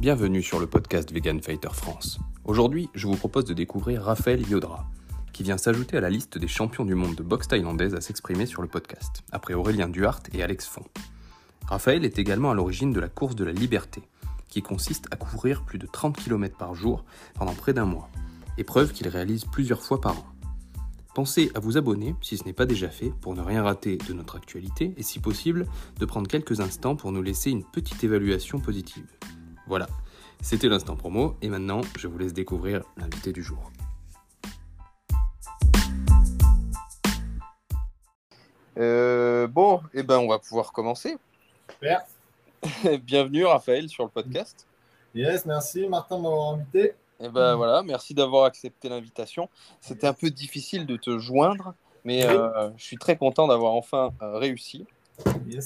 Bienvenue 0.00 0.42
sur 0.42 0.58
le 0.58 0.66
podcast 0.66 1.12
Vegan 1.12 1.42
Fighter 1.42 1.68
France. 1.74 2.20
Aujourd'hui, 2.46 2.88
je 2.94 3.06
vous 3.06 3.16
propose 3.16 3.44
de 3.44 3.52
découvrir 3.52 4.02
Raphaël 4.02 4.40
Yodra, 4.48 4.88
qui 5.34 5.42
vient 5.42 5.58
s'ajouter 5.58 5.98
à 5.98 6.00
la 6.00 6.08
liste 6.08 6.38
des 6.38 6.48
champions 6.48 6.86
du 6.86 6.94
monde 6.94 7.16
de 7.16 7.22
boxe 7.22 7.48
thaïlandaise 7.48 7.94
à 7.94 8.00
s'exprimer 8.00 8.46
sur 8.46 8.62
le 8.62 8.68
podcast, 8.68 9.22
après 9.30 9.52
Aurélien 9.52 9.90
Duhart 9.90 10.22
et 10.32 10.42
Alex 10.42 10.66
Font. 10.66 10.86
Raphaël 11.66 12.06
est 12.06 12.18
également 12.18 12.50
à 12.50 12.54
l'origine 12.54 12.94
de 12.94 12.98
la 12.98 13.10
course 13.10 13.36
de 13.36 13.44
la 13.44 13.52
liberté, 13.52 14.00
qui 14.48 14.62
consiste 14.62 15.04
à 15.10 15.16
courir 15.16 15.64
plus 15.66 15.78
de 15.78 15.86
30 15.86 16.16
km 16.16 16.56
par 16.56 16.74
jour 16.74 17.04
pendant 17.34 17.52
près 17.52 17.74
d'un 17.74 17.84
mois, 17.84 18.08
épreuve 18.56 18.94
qu'il 18.94 19.06
réalise 19.06 19.44
plusieurs 19.44 19.82
fois 19.82 20.00
par 20.00 20.16
an. 20.16 20.26
Pensez 21.14 21.52
à 21.54 21.60
vous 21.60 21.76
abonner 21.76 22.14
si 22.22 22.38
ce 22.38 22.44
n'est 22.44 22.54
pas 22.54 22.64
déjà 22.64 22.88
fait 22.88 23.12
pour 23.20 23.34
ne 23.34 23.42
rien 23.42 23.62
rater 23.62 23.98
de 23.98 24.14
notre 24.14 24.36
actualité 24.36 24.94
et 24.96 25.02
si 25.02 25.18
possible 25.18 25.66
de 25.98 26.06
prendre 26.06 26.26
quelques 26.26 26.60
instants 26.60 26.96
pour 26.96 27.12
nous 27.12 27.22
laisser 27.22 27.50
une 27.50 27.64
petite 27.64 28.02
évaluation 28.02 28.60
positive. 28.60 29.04
Voilà, 29.70 29.86
c'était 30.42 30.66
l'instant 30.66 30.96
promo 30.96 31.36
et 31.42 31.48
maintenant 31.48 31.82
je 31.96 32.08
vous 32.08 32.18
laisse 32.18 32.32
découvrir 32.32 32.82
l'invité 32.96 33.32
du 33.32 33.44
jour. 33.44 33.70
Euh, 38.78 39.46
bon, 39.46 39.76
et 39.94 40.00
eh 40.00 40.02
ben 40.02 40.18
on 40.18 40.26
va 40.26 40.40
pouvoir 40.40 40.72
commencer. 40.72 41.18
Super. 41.70 42.02
Bienvenue 43.04 43.44
Raphaël 43.44 43.88
sur 43.88 44.02
le 44.02 44.10
podcast. 44.10 44.66
Yes, 45.14 45.46
merci 45.46 45.86
Martin 45.86 46.18
de 46.18 46.22
m'avoir 46.22 46.54
invité. 46.54 46.86
Et 46.86 47.26
eh 47.26 47.28
ben 47.28 47.54
voilà, 47.54 47.84
merci 47.84 48.12
d'avoir 48.12 48.46
accepté 48.46 48.88
l'invitation. 48.88 49.48
C'était 49.80 50.08
un 50.08 50.14
peu 50.14 50.30
difficile 50.30 50.84
de 50.84 50.96
te 50.96 51.16
joindre, 51.20 51.74
mais 52.02 52.26
euh, 52.26 52.70
je 52.76 52.82
suis 52.82 52.98
très 52.98 53.16
content 53.16 53.46
d'avoir 53.46 53.74
enfin 53.74 54.10
euh, 54.20 54.36
réussi. 54.36 54.84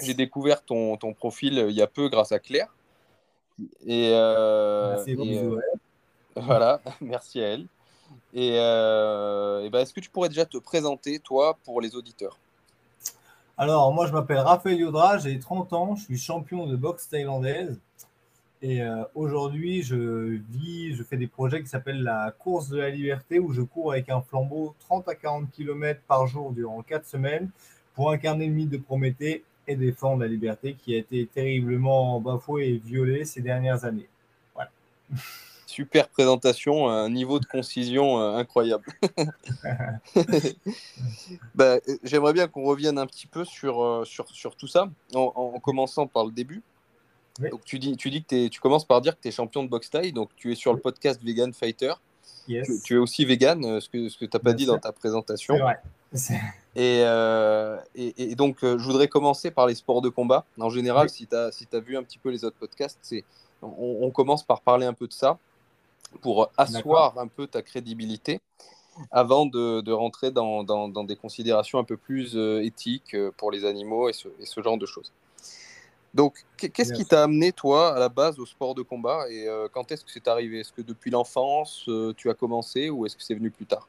J'ai 0.03 0.13
découvert 0.13 0.63
ton, 0.63 0.99
ton, 0.99 1.15
profil 1.15 1.59
euh, 1.59 1.71
il 1.71 1.75
y 1.75 1.81
a 1.81 1.87
peu 1.87 2.11
grâce 2.11 2.33
à 2.33 2.39
Claire. 2.39 2.69
Et, 3.87 4.11
merci 4.11 5.17
voilà, 6.37 6.81
merci 7.01 7.41
à 7.41 7.49
elle. 7.49 7.67
Et, 8.33 8.55
et 8.57 9.71
ben, 9.71 9.81
est-ce 9.81 9.93
que 9.93 10.01
tu 10.01 10.11
pourrais 10.11 10.29
déjà 10.29 10.45
te 10.45 10.59
présenter, 10.59 11.19
toi, 11.19 11.57
pour 11.65 11.81
les 11.81 11.95
auditeurs? 11.95 12.39
Alors, 13.57 13.93
moi, 13.95 14.07
je 14.07 14.13
m'appelle 14.13 14.39
Raphaël 14.39 14.81
Yodra, 14.81 15.19
j'ai 15.19 15.39
30 15.39 15.73
ans, 15.75 15.95
je 15.95 16.03
suis 16.03 16.19
champion 16.19 16.67
de 16.67 16.75
boxe 16.75 17.09
thaïlandaise. 17.09 17.79
Et 18.63 18.83
euh, 18.83 19.05
aujourd'hui, 19.15 19.83
je 19.83 20.41
vis, 20.51 20.97
je 20.97 21.03
fais 21.05 21.17
des 21.17 21.29
projets 21.29 21.63
qui 21.63 21.69
s'appellent 21.69 22.03
la 22.03 22.35
course 22.37 22.69
de 22.69 22.79
la 22.79 22.91
liberté 22.91 23.39
où 23.39 23.53
je 23.53 23.63
cours 23.63 23.93
avec 23.93 24.09
un 24.09 24.23
flambeau 24.23 24.75
30 24.81 25.09
à 25.09 25.15
40 25.15 25.51
km 25.53 26.01
par 26.09 26.27
jour 26.27 26.51
durant 26.51 26.83
4 26.83 27.07
semaines 27.07 27.51
pour 27.95 28.11
incarner 28.11 28.47
le 28.47 28.55
mythe 28.55 28.71
de 28.71 28.79
Prométhée 28.79 29.45
et 29.67 29.77
défendre 29.77 30.23
la 30.23 30.29
liberté 30.29 30.75
qui 30.75 30.95
a 30.95 30.99
été 30.99 31.27
terriblement 31.27 32.21
bafouée 32.21 32.69
et 32.69 32.79
violée 32.79 33.25
ces 33.25 33.41
dernières 33.41 33.85
années. 33.85 34.09
Voilà. 34.55 34.71
Super 35.67 36.09
présentation, 36.09 36.89
un 36.89 37.11
niveau 37.11 37.41
de 37.41 37.47
concision 37.47 38.21
euh, 38.21 38.37
incroyable. 38.37 38.85
bah, 41.55 41.79
J'aimerais 42.05 42.33
bien 42.33 42.47
qu'on 42.47 42.63
revienne 42.63 42.99
un 42.99 43.07
petit 43.07 43.27
peu 43.27 43.45
sur, 43.45 43.83
euh, 43.83 44.05
sur, 44.05 44.29
sur 44.29 44.55
tout 44.55 44.69
ça, 44.69 44.89
en, 45.15 45.33
en 45.35 45.59
commençant 45.59 46.07
par 46.07 46.27
le 46.27 46.31
début. 46.31 46.63
Donc 47.41 47.65
tu 47.65 47.79
dis, 47.79 47.97
tu 47.97 48.11
dis 48.11 48.23
que 48.23 48.47
tu 48.49 48.61
commences 48.61 48.85
par 48.85 49.01
dire 49.01 49.17
que 49.17 49.23
tu 49.23 49.29
es 49.29 49.33
champion 49.33 49.65
de 49.65 49.69
boxe 49.69 49.91
taille, 49.91 50.13
donc 50.13 50.31
tu 50.37 50.53
es 50.53 50.55
sur 50.55 50.73
le 50.73 50.79
podcast 50.79 51.21
Vegan 51.23 51.53
Fighter. 51.53 51.95
Tu, 52.47 52.95
es 52.95 52.97
aussi 52.97 53.25
vegan, 53.25 53.65
euh, 53.65 53.81
ce 53.81 53.89
que, 53.89 54.09
ce 54.09 54.19
que 54.19 54.27
tu 54.27 54.37
n'as 54.37 54.41
pas 54.41 54.53
dit 54.53 54.67
dans 54.67 54.79
ta 54.79 54.93
présentation. 54.93 55.57
Vrai. 55.59 55.79
Et, 56.77 57.03
euh, 57.05 57.79
et, 57.95 58.33
et, 58.33 58.35
donc, 58.35 58.65
euh, 58.65 58.79
je 58.79 58.85
voudrais 58.85 59.09
commencer 59.09 59.51
par 59.51 59.67
les 59.67 59.75
sports 59.75 60.03
de 60.03 60.09
combat. 60.09 60.45
En 60.59 60.71
général, 60.71 61.09
si 61.09 61.27
tu 61.27 61.37
as, 61.37 61.53
si 61.53 61.69
as 61.73 61.79
vu 61.79 61.97
un 61.97 62.03
petit 62.03 62.19
peu 62.19 62.31
les 62.31 62.45
autres 62.45 62.57
podcasts, 62.57 63.15
on, 63.63 63.99
on, 64.03 64.11
commence 64.11 64.43
par 64.43 64.61
parler 64.61 64.85
un 64.85 64.93
peu 64.93 65.07
de 65.07 65.13
ça 65.13 65.39
pour 66.21 66.51
asseoir 66.57 67.19
un 67.19 67.29
peu 67.29 67.47
ta 67.47 67.63
crédibilité 67.63 68.41
avant 69.11 69.47
de, 69.47 69.81
de 69.81 69.93
rentrer 69.93 70.31
dans, 70.31 70.65
dans, 70.65 70.89
dans, 70.89 71.05
des 71.05 71.17
considérations 71.17 71.79
un 71.79 71.85
peu 71.85 71.97
plus 71.97 72.37
éthiques 72.37 73.17
pour 73.37 73.51
les 73.51 73.65
animaux 73.65 74.09
et 74.09 74.13
ce, 74.13 74.29
et 74.41 74.47
ce 74.47 74.61
genre 74.63 74.79
de 74.79 74.87
choses. 74.87 75.13
Donc, 76.15 76.45
qu'est-ce 76.57 76.93
qui 76.93 77.05
t'a 77.05 77.25
amené, 77.25 77.51
toi, 77.51 77.97
à 77.97 77.99
la 77.99 78.09
base, 78.09 78.39
au 78.39 78.47
sport 78.47 78.77
de 78.77 78.83
combat? 78.83 79.29
Et 79.29 79.49
euh, 79.49 79.67
quand 79.71 79.91
est-ce 79.91 80.05
que 80.05 80.13
c'est 80.13 80.29
arrivé? 80.29 80.61
Est-ce 80.61 80.73
que 80.73 80.81
depuis 80.81 81.11
l'enfance, 81.11 81.85
euh, 81.89 82.15
tu 82.17 82.31
as 82.31 82.35
commencé 82.35 82.89
ou 82.89 83.05
est-ce 83.05 83.17
que 83.17 83.23
c'est 83.25 83.35
venu 83.35 83.51
plus 83.51 83.67
tard? 83.67 83.89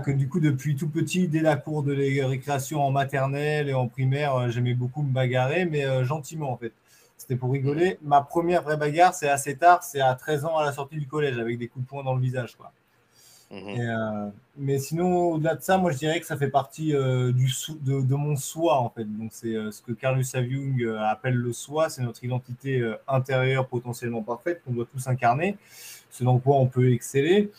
Que, 0.00 0.10
Du 0.10 0.28
coup, 0.28 0.40
depuis 0.40 0.76
tout 0.76 0.88
petit, 0.88 1.28
dès 1.28 1.40
la 1.40 1.56
cour 1.56 1.82
de 1.82 1.94
récréation 1.94 2.82
en 2.82 2.90
maternelle 2.90 3.68
et 3.68 3.74
en 3.74 3.88
primaire, 3.88 4.34
euh, 4.36 4.48
j'aimais 4.50 4.74
beaucoup 4.74 5.02
me 5.02 5.12
bagarrer, 5.12 5.64
mais 5.64 6.04
gentiment 6.04 6.52
en 6.52 6.56
fait. 6.56 6.72
C'était 7.16 7.36
pour 7.36 7.52
rigoler. 7.52 7.98
Ma 8.02 8.22
première 8.22 8.62
vraie 8.62 8.78
bagarre, 8.78 9.14
c'est 9.14 9.28
assez 9.28 9.56
tard, 9.56 9.82
c'est 9.82 10.00
à 10.00 10.14
13 10.14 10.46
ans 10.46 10.56
à 10.56 10.64
la 10.64 10.72
sortie 10.72 10.96
du 10.96 11.06
collège, 11.06 11.38
avec 11.38 11.58
des 11.58 11.68
coups 11.68 11.84
de 11.84 11.88
poing 11.88 12.02
dans 12.02 12.14
le 12.14 12.20
visage. 12.22 12.56
Quoi. 12.56 12.72
Mhm. 13.50 13.80
Euh, 13.80 14.30
mais 14.56 14.78
sinon, 14.78 15.32
au-delà 15.32 15.56
de 15.56 15.62
ça, 15.62 15.76
moi 15.76 15.90
je 15.90 15.98
dirais 15.98 16.20
que 16.20 16.26
ça 16.26 16.36
fait 16.36 16.50
partie 16.50 16.94
euh, 16.94 17.32
du 17.32 17.50
de, 17.80 18.00
de, 18.00 18.14
mon 18.14 18.36
soi 18.36 18.78
en 18.78 18.90
fait. 18.90 19.04
Donc 19.04 19.30
c'est 19.32 19.56
euh, 19.56 19.72
ce 19.72 19.82
que 19.82 19.92
Carl 19.92 20.16
Gustav 20.16 20.44
Jung 20.48 20.86
appelle 21.00 21.34
le 21.34 21.52
soi, 21.52 21.88
c'est 21.90 22.02
notre 22.02 22.22
identité 22.22 22.80
intérieure 23.08 23.66
potentiellement 23.66 24.22
parfaite 24.22 24.62
qu'on 24.64 24.72
doit 24.72 24.86
tous 24.86 25.08
incarner, 25.08 25.58
ce 26.10 26.22
dans 26.22 26.38
quoi 26.38 26.56
on 26.56 26.66
peut 26.66 26.92
exceller. 26.92 27.50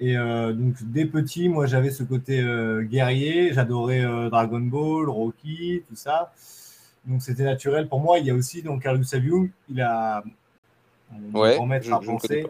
Et 0.00 0.16
donc 0.16 0.74
dès 0.82 1.06
petit, 1.06 1.48
moi 1.48 1.66
j'avais 1.66 1.90
ce 1.90 2.02
côté 2.02 2.44
guerrier, 2.82 3.52
j'adorais 3.52 4.02
Dragon 4.28 4.60
Ball, 4.60 5.08
Rocky, 5.08 5.82
tout 5.88 5.96
ça. 5.96 6.32
Donc 7.06 7.22
c'était 7.22 7.44
naturel 7.44 7.88
pour 7.88 8.00
moi. 8.00 8.18
Il 8.18 8.26
y 8.26 8.30
a 8.30 8.34
aussi 8.34 8.62
donc 8.62 8.82
Carl 8.82 8.98
Gustav 8.98 9.22
Jung, 9.22 9.50
il 9.68 9.80
a 9.80 10.24
ouais, 11.32 11.54
grand 11.54 11.66
maître 11.66 11.92
à 11.92 12.00
penser 12.00 12.44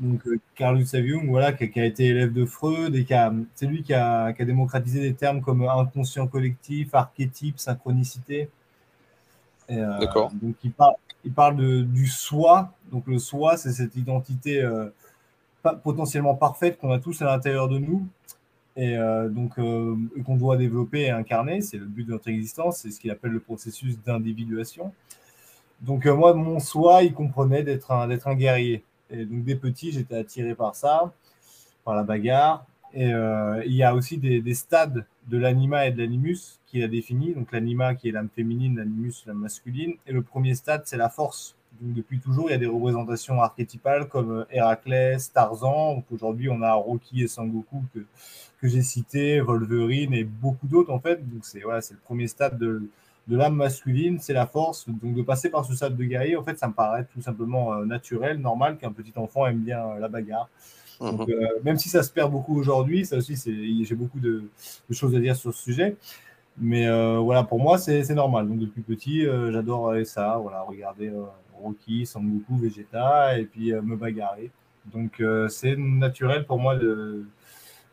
donc 0.00 0.26
euh, 0.26 0.40
Carl 0.54 0.78
Gustav 0.78 1.04
Jung, 1.04 1.28
voilà, 1.28 1.52
qui, 1.52 1.78
a 1.78 1.84
été 1.84 2.06
élève 2.06 2.32
de 2.32 2.44
Freud 2.44 2.94
et 2.94 3.06
c'est 3.54 3.66
lui 3.66 3.82
qui 3.82 3.94
a, 3.94 4.32
démocratisé 4.32 5.00
des 5.00 5.14
termes 5.14 5.40
comme 5.40 5.62
inconscient 5.62 6.26
collectif, 6.26 6.94
archétype, 6.94 7.58
synchronicité. 7.58 8.50
Euh, 9.70 9.98
D'accord. 9.98 10.30
Donc 10.34 10.56
il 10.64 10.72
parle, 10.72 10.94
il 11.24 11.32
parle 11.32 11.56
de, 11.56 11.82
du 11.82 12.06
soi. 12.06 12.72
Donc 12.90 13.06
le 13.06 13.18
soi, 13.18 13.56
c'est 13.56 13.72
cette 13.72 13.96
identité 13.96 14.62
euh, 15.66 15.72
potentiellement 15.74 16.34
parfaite 16.34 16.78
qu'on 16.78 16.90
a 16.90 16.98
tous 16.98 17.22
à 17.22 17.26
l'intérieur 17.26 17.68
de 17.68 17.78
nous 17.78 18.06
et 18.76 18.96
donc 19.30 19.54
qu'on 19.54 20.36
doit 20.36 20.56
développer 20.56 21.02
et 21.02 21.10
incarner. 21.10 21.60
C'est 21.60 21.76
le 21.76 21.84
but 21.84 22.02
de 22.02 22.10
notre 22.10 22.26
existence. 22.28 22.78
C'est 22.78 22.90
ce 22.90 22.98
qu'il 22.98 23.12
appelle 23.12 23.30
le 23.30 23.38
processus 23.38 23.96
d'individuation. 24.02 24.92
Donc 25.80 26.06
moi, 26.06 26.34
mon 26.34 26.58
soi, 26.58 27.04
il 27.04 27.14
comprenait 27.14 27.62
d'être 27.62 27.92
un, 27.92 28.08
d'être 28.08 28.26
un 28.26 28.34
guerrier. 28.34 28.82
Et 29.10 29.24
donc, 29.24 29.44
dès 29.44 29.56
petit, 29.56 29.92
j'étais 29.92 30.16
attiré 30.16 30.54
par 30.54 30.74
ça, 30.74 31.12
par 31.84 31.94
la 31.94 32.02
bagarre. 32.02 32.66
Et 32.92 33.12
euh, 33.12 33.62
il 33.66 33.72
y 33.72 33.82
a 33.82 33.94
aussi 33.94 34.18
des, 34.18 34.54
stades 34.54 35.04
de 35.28 35.38
l'anima 35.38 35.86
et 35.86 35.90
de 35.90 35.98
l'animus 35.98 36.60
qu'il 36.66 36.82
a 36.82 36.88
défini. 36.88 37.34
Donc, 37.34 37.52
l'anima 37.52 37.94
qui 37.94 38.08
est 38.08 38.12
l'âme 38.12 38.28
féminine, 38.34 38.76
l'animus 38.76 39.24
l'âme 39.26 39.38
masculine. 39.38 39.94
Et 40.06 40.12
le 40.12 40.22
premier 40.22 40.54
stade, 40.54 40.82
c'est 40.84 40.96
la 40.96 41.08
force. 41.08 41.56
Donc, 41.80 41.94
depuis 41.94 42.20
toujours, 42.20 42.48
il 42.48 42.52
y 42.52 42.54
a 42.54 42.58
des 42.58 42.66
représentations 42.66 43.40
archétypales 43.40 44.08
comme 44.08 44.46
Héraclès, 44.50 45.32
Tarzan. 45.32 46.02
Aujourd'hui, 46.10 46.48
on 46.48 46.62
a 46.62 46.72
Rocky 46.72 47.22
et 47.22 47.28
Sangoku 47.28 47.82
que, 47.92 48.00
que 48.60 48.68
j'ai 48.68 48.82
cité, 48.82 49.40
Wolverine 49.40 50.14
et 50.14 50.24
beaucoup 50.24 50.66
d'autres, 50.66 50.92
en 50.92 51.00
fait. 51.00 51.16
Donc, 51.16 51.44
c'est 51.44 51.60
voilà, 51.60 51.80
le 51.90 51.96
premier 52.04 52.28
stade 52.28 52.58
de, 52.58 52.88
de 53.28 53.36
l'âme 53.36 53.54
masculine, 53.54 54.18
c'est 54.20 54.32
la 54.32 54.46
force. 54.46 54.86
Donc 54.88 55.14
de 55.14 55.22
passer 55.22 55.50
par 55.50 55.64
ce 55.64 55.74
stade 55.74 55.96
de 55.96 56.04
guerrier, 56.04 56.36
en 56.36 56.42
fait, 56.42 56.58
ça 56.58 56.68
me 56.68 56.72
paraît 56.72 57.06
tout 57.12 57.22
simplement 57.22 57.74
euh, 57.74 57.84
naturel, 57.84 58.38
normal 58.38 58.76
qu'un 58.76 58.92
petit 58.92 59.12
enfant 59.16 59.46
aime 59.46 59.60
bien 59.60 59.80
euh, 59.80 59.98
la 59.98 60.08
bagarre. 60.08 60.48
Mhm. 61.00 61.26
Euh, 61.28 61.48
même 61.64 61.78
si 61.78 61.88
ça 61.88 62.02
se 62.02 62.10
perd 62.10 62.30
beaucoup 62.30 62.58
aujourd'hui, 62.58 63.04
ça 63.04 63.16
aussi, 63.16 63.36
j'ai 63.84 63.94
beaucoup 63.94 64.20
de, 64.20 64.44
choses 64.90 65.14
à 65.14 65.20
dire 65.20 65.36
sur 65.36 65.52
ce 65.52 65.62
sujet. 65.62 65.96
Mais 66.56 66.86
voilà, 67.18 67.42
pour 67.42 67.58
moi, 67.58 67.78
c'est 67.78 68.08
normal. 68.10 68.46
Donc 68.46 68.60
depuis 68.60 68.82
petit, 68.82 69.24
j'adore 69.50 69.92
ça, 70.04 70.38
voilà, 70.40 70.62
regarder 70.62 71.10
Rocky, 71.62 72.06
Sangoku, 72.06 72.56
Vegeta, 72.56 73.38
et 73.38 73.44
puis 73.44 73.72
me 73.72 73.96
bagarrer. 73.96 74.50
Donc 74.86 75.22
c'est 75.48 75.76
naturel 75.76 76.44
pour 76.46 76.58
moi 76.58 76.76
de, 76.76 77.24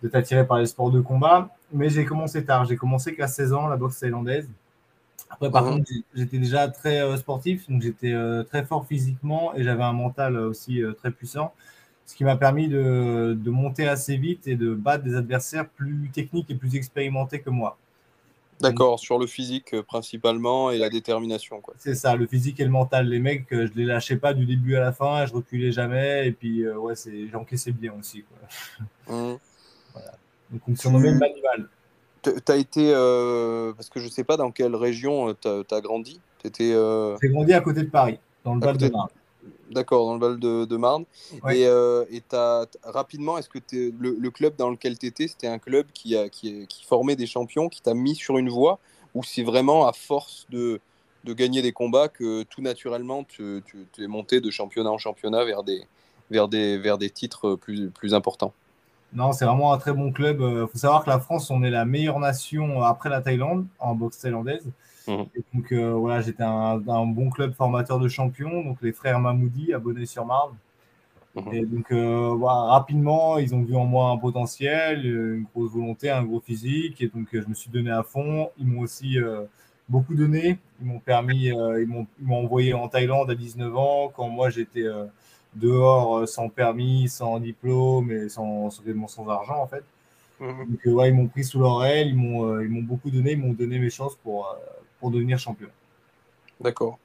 de 0.03 0.07
t'attirer 0.07 0.45
par 0.45 0.57
les 0.57 0.65
sports 0.65 0.91
de 0.91 1.01
combat. 1.01 1.49
Mais 1.71 1.89
j'ai 1.89 2.05
commencé 2.05 2.43
tard. 2.43 2.65
J'ai 2.65 2.75
commencé 2.75 3.15
qu'à 3.15 3.27
16 3.27 3.53
ans, 3.53 3.67
la 3.67 3.77
boxe 3.77 3.99
thaïlandaise. 3.99 4.49
Après, 5.31 5.49
par 5.49 5.63
mhm. 5.63 5.77
contre, 5.77 5.91
j'étais 6.13 6.37
déjà 6.37 6.67
très 6.67 7.01
euh, 7.01 7.15
sportif, 7.15 7.69
donc 7.69 7.81
j'étais 7.81 8.11
euh, 8.11 8.43
très 8.43 8.65
fort 8.65 8.85
physiquement 8.85 9.55
et 9.55 9.63
j'avais 9.63 9.83
un 9.83 9.93
mental 9.93 10.35
aussi 10.35 10.83
euh, 10.83 10.91
très 10.91 11.09
puissant, 11.09 11.53
ce 12.05 12.15
qui 12.15 12.25
m'a 12.25 12.35
permis 12.35 12.67
de, 12.67 13.37
de, 13.39 13.49
monter 13.49 13.87
assez 13.87 14.17
vite 14.17 14.47
et 14.47 14.55
de 14.55 14.73
battre 14.73 15.05
des 15.05 15.15
adversaires 15.15 15.69
plus 15.69 16.09
techniques 16.13 16.51
et 16.51 16.55
plus 16.55 16.75
expérimentés 16.75 17.39
que 17.39 17.49
moi. 17.49 17.77
D'accord, 18.61 18.99
sur 18.99 19.17
le 19.17 19.27
physique 19.27 19.79
principalement 19.81 20.71
et 20.71 20.77
la 20.77 20.89
détermination. 20.89 21.61
C'est 21.77 21.95
ça, 21.95 22.15
le 22.15 22.27
physique 22.27 22.59
et 22.59 22.63
le 22.63 22.69
mental. 22.69 23.07
Les 23.07 23.19
mecs, 23.19 23.47
je 23.51 23.71
les 23.75 23.85
lâchais 23.85 24.17
pas 24.17 24.33
du 24.33 24.45
début 24.45 24.75
à 24.75 24.81
la 24.81 24.91
fin, 24.91 25.25
je 25.25 25.33
reculais 25.33 25.71
jamais 25.71 26.27
et 26.27 26.31
puis 26.31 26.67
ouais, 26.67 26.93
j'encaissais 27.31 27.71
bien 27.71 27.93
aussi. 27.99 28.23
Quoi. 28.23 28.37
Mhm. 29.07 29.37
Voilà. 29.93 30.11
Donc 30.51 30.61
on 30.67 30.71
me 30.71 30.75
surnommait. 30.75 31.19
Tu 32.23 32.51
as 32.51 32.55
été, 32.55 32.91
euh, 32.93 33.73
parce 33.73 33.89
que 33.89 33.99
je 33.99 34.05
ne 34.05 34.11
sais 34.11 34.23
pas 34.23 34.37
dans 34.37 34.51
quelle 34.51 34.75
région 34.75 35.29
euh, 35.29 35.63
tu 35.67 35.73
as, 35.73 35.81
grandi. 35.81 36.21
Euh, 36.61 37.17
J'ai 37.21 37.29
grandi 37.29 37.53
à 37.53 37.61
côté 37.61 37.81
de 37.81 37.89
Paris, 37.89 38.19
dans 38.43 38.55
le 38.55 38.61
Val-de-Marne. 38.61 39.09
D'accord, 39.71 40.05
dans 40.05 40.13
le 40.15 40.19
Val 40.19 40.39
de, 40.39 40.77
Marne. 40.77 41.05
Et, 41.49 41.65
euh, 41.65 42.03
rapidement, 42.83 43.37
est-ce 43.37 43.49
que 43.49 43.59
le, 43.71 44.29
club 44.29 44.55
dans 44.57 44.69
lequel 44.69 44.97
tu 44.97 45.05
étais, 45.05 45.27
c'était 45.27 45.47
un 45.47 45.59
club 45.59 45.87
qui, 45.93 46.15
a, 46.15 46.29
qui, 46.29 46.67
qui, 46.67 46.85
formait 46.85 47.15
des 47.15 47.25
champions, 47.25 47.69
qui 47.69 47.81
t'a 47.81 47.93
mis 47.93 48.15
sur 48.15 48.37
une 48.37 48.49
voie, 48.49 48.79
ou 49.15 49.23
c'est 49.23 49.43
vraiment 49.43 49.87
à 49.87 49.93
force 49.93 50.45
de, 50.49 50.79
de, 51.23 51.33
gagner 51.33 51.61
des 51.61 51.71
combats 51.71 52.09
que 52.09 52.43
tout 52.43 52.61
naturellement, 52.61 53.23
tu, 53.23 53.63
tu, 53.65 54.03
es 54.03 54.07
monté 54.07 54.41
de 54.41 54.51
championnat 54.51 54.91
en 54.91 54.97
championnat 54.97 55.45
vers 55.45 55.63
des, 55.63 55.85
vers 56.29 56.47
des, 56.47 56.77
vers 56.77 56.97
des 56.97 57.09
titres 57.09 57.55
plus, 57.55 57.89
plus 57.89 58.13
importants? 58.13 58.53
Non, 59.13 59.33
c'est 59.33 59.45
vraiment 59.45 59.73
un 59.73 59.77
très 59.77 59.93
bon 59.93 60.11
club. 60.11 60.37
Il 60.39 60.45
euh, 60.45 60.67
faut 60.67 60.77
savoir 60.77 61.03
que 61.03 61.09
la 61.09 61.19
France, 61.19 61.49
on 61.49 61.63
est 61.63 61.69
la 61.69 61.83
meilleure 61.85 62.19
nation 62.19 62.81
après 62.81 63.09
la 63.09 63.21
Thaïlande 63.21 63.65
en 63.79 63.93
boxe 63.93 64.19
thaïlandaise. 64.19 64.65
Mhm. 65.07 65.25
donc 65.53 65.71
euh, 65.71 65.93
voilà, 65.93 66.21
j'étais 66.21 66.43
un, 66.43 66.77
bon 66.77 67.29
club 67.29 67.53
formateur 67.53 67.99
de 67.99 68.07
champions, 68.07 68.63
donc 68.63 68.77
les 68.81 68.91
frères 68.91 69.19
Mamoudi, 69.19 69.73
abonnés 69.73 70.05
sur 70.05 70.25
marne 70.25 70.55
mhm. 71.35 71.53
Et 71.53 71.65
donc 71.65 71.91
euh, 71.91 72.35
rapidement, 72.39 73.37
ils 73.37 73.55
ont 73.55 73.63
vu 73.63 73.75
en 73.75 73.85
moi 73.85 74.09
un 74.09 74.17
potentiel, 74.17 75.05
une 75.05 75.45
grosse 75.53 75.71
volonté, 75.71 76.09
un 76.09 76.23
gros 76.23 76.39
physique. 76.39 77.01
Et 77.01 77.07
donc 77.07 77.27
je 77.33 77.47
me 77.47 77.53
suis 77.53 77.71
donné 77.71 77.91
à 77.91 78.03
fond. 78.03 78.49
Ils 78.57 78.67
m'ont 78.67 78.81
aussi 78.81 79.17
beaucoup 79.89 80.15
donné. 80.15 80.59
Ils 80.81 80.87
m'ont 80.87 80.99
permis, 80.99 81.45
ils 81.45 81.87
m'ont 81.87 82.35
envoyé 82.43 82.73
en 82.73 82.87
Thaïlande 82.87 83.31
à 83.31 83.35
19 83.35 83.75
ans 83.75 84.11
quand 84.15 84.29
moi 84.29 84.49
j'étais 84.49 84.85
dehors 85.55 86.19
euh, 86.19 86.25
sans 86.25 86.49
permis, 86.49 87.09
sans 87.09 87.39
diplôme 87.39 88.11
et 88.11 88.29
sans, 88.29 88.69
sans, 88.69 89.27
argent 89.29 89.61
en 89.61 89.67
fait. 89.67 89.83
Mhm. 90.39 90.65
Donc 90.69 90.95
ouais, 90.97 91.09
ils 91.09 91.13
m'ont 91.13 91.27
pris 91.27 91.43
sous 91.43 91.59
l'oreille, 91.59 92.09
ils 92.09 92.15
m'ont 92.15 92.45
euh, 92.45 92.63
ils 92.63 92.69
m'ont 92.69 92.81
beaucoup 92.81 93.11
donné, 93.11 93.33
ils 93.33 93.39
m'ont 93.39 93.53
donné 93.53 93.79
mes 93.79 93.89
chances 93.89 94.15
pour, 94.15 94.47
euh, 94.47 94.55
pour 95.01 95.11
devenir 95.11 95.37
champion. 95.37 95.67
D'accord. 96.61 96.97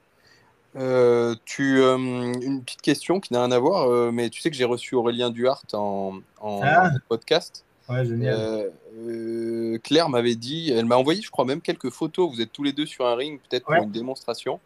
tu, 0.75 1.81
une 1.81 2.61
petite 2.63 2.81
question 2.81 3.19
qui 3.19 3.33
n'a 3.33 3.41
rien 3.43 3.51
à 3.51 3.59
voir, 3.59 4.13
mais 4.13 4.29
tu 4.29 4.39
sais 4.39 4.49
que 4.49 4.55
j'ai 4.55 4.65
reçu 4.65 4.95
Aurélien 4.95 5.29
Duhart 5.29 5.65
en, 5.73 6.19
en 6.39 6.61
ah. 6.63 6.91
podcast. 7.09 7.65
Ouais, 7.89 8.05
génial. 8.05 8.71
Claire 9.83 10.09
m'avait 10.09 10.35
dit, 10.35 10.71
elle 10.71 10.85
m'a 10.85 10.95
envoyé, 10.95 11.21
je 11.21 11.29
crois, 11.29 11.43
même 11.43 11.61
quelques 11.61 11.89
photos. 11.89 12.31
Vous 12.33 12.41
êtes 12.41 12.53
tous 12.53 12.63
les 12.63 12.71
deux 12.71 12.85
sur 12.85 13.05
un 13.05 13.15
ring, 13.15 13.41
peut-être 13.49 13.65
pour 13.65 13.75
une 13.75 13.91
démonstration. 13.91 14.59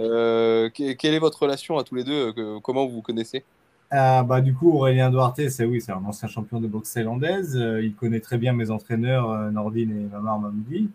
Euh, 0.00 0.70
quelle 0.70 1.14
est 1.14 1.18
votre 1.18 1.42
relation 1.42 1.78
à 1.78 1.84
tous 1.84 1.94
les 1.94 2.04
deux 2.04 2.32
euh, 2.36 2.60
Comment 2.62 2.86
vous 2.86 2.94
vous 2.94 3.02
connaissez? 3.02 3.44
Euh, 3.92 4.22
bah, 4.22 4.40
Du 4.40 4.54
coup, 4.54 4.72
Aurélien 4.72 5.10
Duarte, 5.10 5.48
c'est 5.48 5.64
oui, 5.64 5.80
c'est 5.80 5.92
un 5.92 6.04
ancien 6.04 6.28
champion 6.28 6.60
de 6.60 6.66
boxe 6.66 6.92
thaïlandaise. 6.92 7.54
il 7.82 7.94
connaît 7.94 8.20
très 8.20 8.38
bien 8.38 8.52
mes 8.52 8.70
entraîneurs, 8.70 9.28
Nordine 9.52 9.90
et 9.90 10.14
Mamar 10.14 10.38
Mamoudi. 10.38 10.90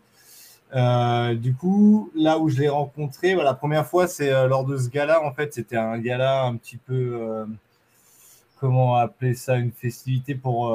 Du 1.35 1.53
coup, 1.53 2.11
là 2.15 2.39
où 2.39 2.49
je 2.49 2.59
l'ai 2.59 2.69
rencontré, 2.69 3.35
bah, 3.35 3.43
la 3.43 3.53
première 3.53 3.85
fois, 3.85 4.07
c'est 4.07 4.29
lors 4.47 4.65
de 4.65 4.77
ce 4.77 4.89
gala. 4.89 5.23
En 5.23 5.33
fait, 5.33 5.53
c'était 5.53 5.77
un 5.77 5.97
gala 5.99 6.43
un 6.43 6.55
petit 6.55 6.77
peu, 6.77 7.45
comment 8.59 8.95
appeler 8.95 9.33
ça, 9.33 9.57
une 9.57 9.71
festivité 9.71 10.35
pour, 10.35 10.65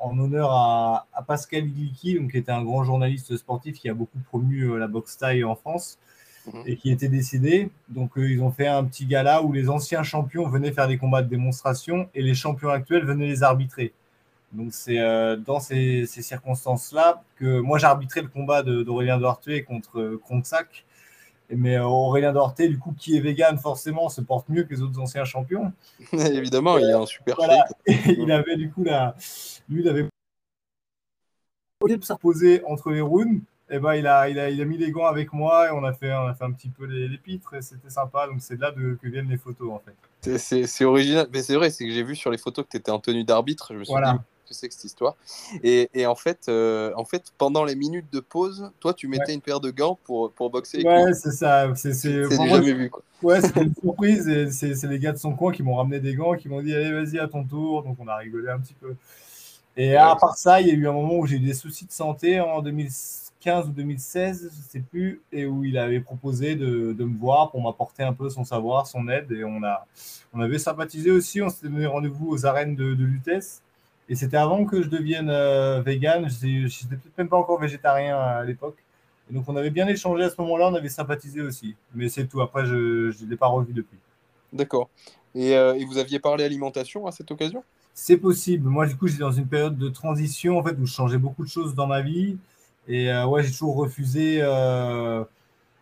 en 0.00 0.18
honneur 0.18 0.50
à, 0.52 1.06
Pascal 1.26 1.66
Igliki, 1.66 2.18
donc, 2.18 2.32
qui 2.32 2.38
était 2.38 2.52
un 2.52 2.62
grand 2.62 2.84
journaliste 2.84 3.36
sportif 3.36 3.78
qui 3.78 3.88
a 3.88 3.94
beaucoup 3.94 4.18
promu 4.28 4.78
la 4.78 4.88
boxe 4.88 5.16
thaï 5.16 5.44
en 5.44 5.54
France 5.54 5.98
et 6.64 6.76
qui 6.76 6.90
était 6.90 7.08
décédé. 7.08 7.70
Donc, 7.88 8.16
euh, 8.16 8.30
ils 8.30 8.42
ont 8.42 8.50
fait 8.50 8.66
un 8.66 8.84
petit 8.84 9.06
gala 9.06 9.42
où 9.42 9.52
les 9.52 9.68
anciens 9.68 10.02
champions 10.02 10.48
venaient 10.48 10.72
faire 10.72 10.88
des 10.88 10.98
combats 10.98 11.22
de 11.22 11.28
démonstration 11.28 12.08
et 12.14 12.22
les 12.22 12.34
champions 12.34 12.70
actuels 12.70 13.04
venaient 13.04 13.26
les 13.26 13.42
arbitrer. 13.42 13.92
Donc, 14.52 14.68
c'est 14.72 14.98
euh, 14.98 15.36
dans 15.36 15.60
ces, 15.60 16.06
circonstances-là 16.06 17.22
que 17.36 17.60
moi, 17.60 17.78
j'ai 17.78 17.86
arbitré 17.86 18.22
le 18.22 18.28
combat 18.28 18.62
d'Aurélien 18.62 19.18
Duarte 19.18 19.64
contre 19.66 20.00
euh, 20.00 20.20
Kronsac. 20.22 20.84
Mais 21.48 21.78
Aurélien 21.78 22.32
Duarte, 22.32 22.62
du 22.62 22.78
coup, 22.78 22.92
qui 22.98 23.16
est 23.16 23.20
vegan, 23.20 23.56
forcément, 23.58 24.08
se 24.08 24.20
porte 24.20 24.48
mieux 24.48 24.64
que 24.64 24.74
les 24.74 24.82
autres 24.82 24.98
anciens 24.98 25.24
champions. 25.24 25.72
Évidemment, 26.12 26.76
il 26.78 26.88
est 26.88 26.92
un 26.92 27.06
super 27.06 27.36
voilà. 27.36 27.64
il 27.86 28.32
avait, 28.32 28.56
du 28.56 28.70
coup, 28.70 28.82
la... 28.82 29.14
lui, 29.68 29.82
il 29.82 29.88
avait. 29.88 30.06
Au 31.80 31.86
lieu 31.86 31.98
de 31.98 32.04
se 32.04 32.12
reposer 32.12 32.64
entre 32.64 32.90
les 32.90 33.00
rounds, 33.00 33.42
eh 33.68 33.78
ben, 33.78 33.94
il, 33.94 34.06
a, 34.06 34.28
il, 34.28 34.38
a, 34.38 34.48
il 34.48 34.60
a 34.60 34.64
mis 34.64 34.78
les 34.78 34.90
gants 34.90 35.06
avec 35.06 35.32
moi 35.32 35.68
et 35.68 35.70
on 35.70 35.84
a 35.84 35.92
fait, 35.92 36.12
on 36.12 36.26
a 36.26 36.34
fait 36.34 36.44
un 36.44 36.52
petit 36.52 36.68
peu 36.68 36.84
les, 36.84 37.08
les 37.08 37.18
pitres 37.18 37.54
et 37.54 37.62
c'était 37.62 37.90
sympa. 37.90 38.26
Donc 38.28 38.40
c'est 38.40 38.58
là 38.58 38.70
de, 38.70 38.96
que 39.00 39.08
viennent 39.08 39.28
les 39.28 39.36
photos 39.36 39.72
en 39.72 39.80
fait. 39.80 40.38
C'est 40.38 40.84
original, 40.84 41.28
mais 41.32 41.42
c'est 41.42 41.54
vrai, 41.54 41.70
c'est 41.70 41.84
que 41.84 41.92
j'ai 41.92 42.02
vu 42.02 42.14
sur 42.14 42.30
les 42.30 42.38
photos 42.38 42.64
que 42.64 42.70
tu 42.70 42.76
étais 42.76 42.90
en 42.90 43.00
tenue 43.00 43.24
d'arbitre. 43.24 43.72
Je 43.72 43.78
me 43.78 43.84
suis 43.84 43.94
dit, 43.94 44.18
tu 44.46 44.54
sais 44.54 44.68
que 44.68 44.74
cette 44.74 44.84
histoire. 44.84 45.16
Et, 45.62 45.88
et 45.94 46.06
en, 46.06 46.14
fait, 46.14 46.46
euh, 46.48 46.92
en 46.96 47.04
fait, 47.04 47.32
pendant 47.38 47.64
les 47.64 47.74
minutes 47.74 48.12
de 48.12 48.20
pause, 48.20 48.70
toi, 48.80 48.94
tu 48.94 49.08
mettais 49.08 49.34
une 49.34 49.40
paire 49.40 49.60
de 49.60 49.70
gants 49.70 49.98
pour, 50.04 50.30
pour 50.32 50.50
boxer. 50.50 50.82
Ouais, 50.84 51.12
c'est 51.14 51.32
ça. 51.32 51.74
C'est 51.74 51.92
jamais 52.30 52.72
vu. 52.72 52.90
Quoi. 52.90 53.02
Ouais, 53.22 53.40
c'était 53.40 53.62
une 53.62 53.74
surprise. 53.74 54.28
et 54.28 54.50
C'est 54.50 54.82
les 54.84 54.98
gars 54.98 55.12
de 55.12 55.18
son 55.18 55.34
coin 55.34 55.52
qui 55.52 55.62
m'ont 55.62 55.76
ramené 55.76 56.00
des 56.00 56.14
gants, 56.14 56.34
qui 56.34 56.48
m'ont 56.48 56.62
dit, 56.62 56.74
allez, 56.74 56.92
vas-y, 56.92 57.18
à 57.18 57.28
ton 57.28 57.44
tour. 57.44 57.82
Donc 57.82 57.96
on 57.98 58.08
a 58.08 58.16
rigolé 58.16 58.48
un 58.48 58.58
petit 58.58 58.74
peu. 58.74 58.94
Et 59.76 59.94
à 59.94 60.16
part 60.16 60.36
ça, 60.38 60.60
il 60.60 60.68
y 60.68 60.70
a 60.70 60.74
eu 60.74 60.88
un 60.88 60.92
moment 60.92 61.18
où 61.18 61.26
j'ai 61.26 61.36
eu 61.36 61.40
des 61.40 61.52
soucis 61.52 61.84
de 61.84 61.92
santé 61.92 62.40
en 62.40 62.62
2006 62.62 63.26
ou 63.66 63.70
2016, 63.70 64.50
je 64.50 64.72
sais 64.72 64.80
plus, 64.80 65.20
et 65.32 65.46
où 65.46 65.64
il 65.64 65.78
avait 65.78 66.00
proposé 66.00 66.56
de, 66.56 66.92
de 66.92 67.04
me 67.04 67.16
voir 67.16 67.50
pour 67.50 67.62
m'apporter 67.62 68.02
un 68.02 68.12
peu 68.12 68.28
son 68.28 68.44
savoir, 68.44 68.86
son 68.86 69.08
aide, 69.08 69.30
et 69.30 69.44
on, 69.44 69.62
a, 69.62 69.86
on 70.34 70.40
avait 70.40 70.58
sympathisé 70.58 71.10
aussi, 71.10 71.40
on 71.42 71.48
s'était 71.48 71.68
donné 71.68 71.86
rendez-vous 71.86 72.28
aux 72.28 72.44
arènes 72.44 72.74
de, 72.74 72.94
de 72.94 73.04
Lutèce, 73.04 73.62
et 74.08 74.14
c'était 74.14 74.36
avant 74.36 74.64
que 74.64 74.82
je 74.82 74.88
devienne 74.88 75.30
euh, 75.30 75.82
vegan, 75.82 76.28
j'étais 76.28 76.96
peut-être 76.96 77.18
même 77.18 77.28
pas 77.28 77.36
encore 77.36 77.60
végétarien 77.60 78.18
à 78.18 78.44
l'époque, 78.44 78.76
et 79.30 79.34
donc 79.34 79.44
on 79.48 79.56
avait 79.56 79.70
bien 79.70 79.88
échangé 79.88 80.24
à 80.24 80.30
ce 80.30 80.40
moment-là, 80.40 80.68
on 80.68 80.74
avait 80.74 80.88
sympathisé 80.88 81.40
aussi, 81.40 81.76
mais 81.94 82.08
c'est 82.08 82.26
tout, 82.26 82.40
après 82.40 82.66
je 82.66 82.74
ne 83.24 83.30
l'ai 83.30 83.36
pas 83.36 83.48
revu 83.48 83.72
depuis. 83.72 83.98
D'accord. 84.52 84.88
Et, 85.34 85.56
euh, 85.56 85.74
et, 85.74 85.84
vous 85.84 85.98
aviez 85.98 86.18
parlé 86.18 86.44
alimentation 86.44 87.06
à 87.06 87.12
cette 87.12 87.30
occasion? 87.30 87.62
C'est 87.98 88.18
possible. 88.18 88.68
Moi, 88.68 88.86
du 88.86 88.94
coup, 88.94 89.06
j'étais 89.06 89.20
dans 89.20 89.32
une 89.32 89.46
période 89.46 89.78
de 89.78 89.88
transition 89.88 90.58
en 90.58 90.62
fait 90.62 90.76
où 90.78 90.84
je 90.84 90.92
changeais 90.92 91.16
beaucoup 91.16 91.44
de 91.44 91.48
choses 91.48 91.74
dans 91.74 91.86
ma 91.86 92.02
vie. 92.02 92.36
Et 92.88 93.10
euh, 93.10 93.26
ouais, 93.26 93.42
j'ai 93.42 93.50
toujours 93.50 93.76
refusé 93.76 94.38
euh, 94.42 95.24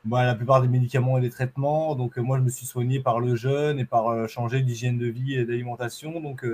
bah, 0.05 0.25
la 0.25 0.35
plupart 0.35 0.63
des 0.63 0.69
médicaments 0.69 1.19
et 1.19 1.21
des 1.21 1.31
traitements. 1.31 1.97
Donc, 1.97 2.17
euh, 2.17 2.23
moi, 2.23 2.39
je 2.39 2.43
me 2.45 2.51
suis 2.51 2.67
soigné 2.67 3.01
par 3.01 3.21
le 3.21 3.35
jeûne 3.35 3.81
et 3.81 3.85
par 3.85 4.29
changer 4.29 4.63
d'hygiène 4.63 4.97
de 4.97 5.07
vie 5.07 5.35
et 5.35 5.45
d'alimentation. 5.45 6.21
Donc, 6.21 6.45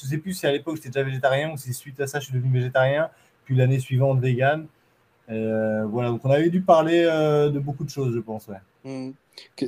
je 0.00 0.06
ne 0.06 0.10
sais 0.10 0.18
plus 0.18 0.32
si 0.34 0.46
à 0.46 0.52
l'époque 0.52 0.76
j'étais 0.76 0.90
déjà 0.90 1.02
végétarien 1.02 1.52
ou 1.52 1.56
si 1.56 1.72
suite 1.72 2.00
à 2.00 2.06
ça, 2.06 2.20
je 2.20 2.26
suis 2.26 2.34
devenu 2.34 2.52
végétarien. 2.52 3.10
Puis 3.44 3.54
l'année 3.56 3.78
suivante, 3.78 4.20
vegan. 4.20 4.66
voilà, 5.28 6.08
donc 6.08 6.24
on 6.24 6.30
avait 6.30 6.50
dû 6.50 6.60
parler 6.62 7.04
de 7.04 7.58
beaucoup 7.58 7.84
de 7.84 7.90
choses, 7.90 8.14
je 8.14 8.20
pense. 8.20 8.48
Ouais. 8.48 8.56
Mmh. 8.84 9.12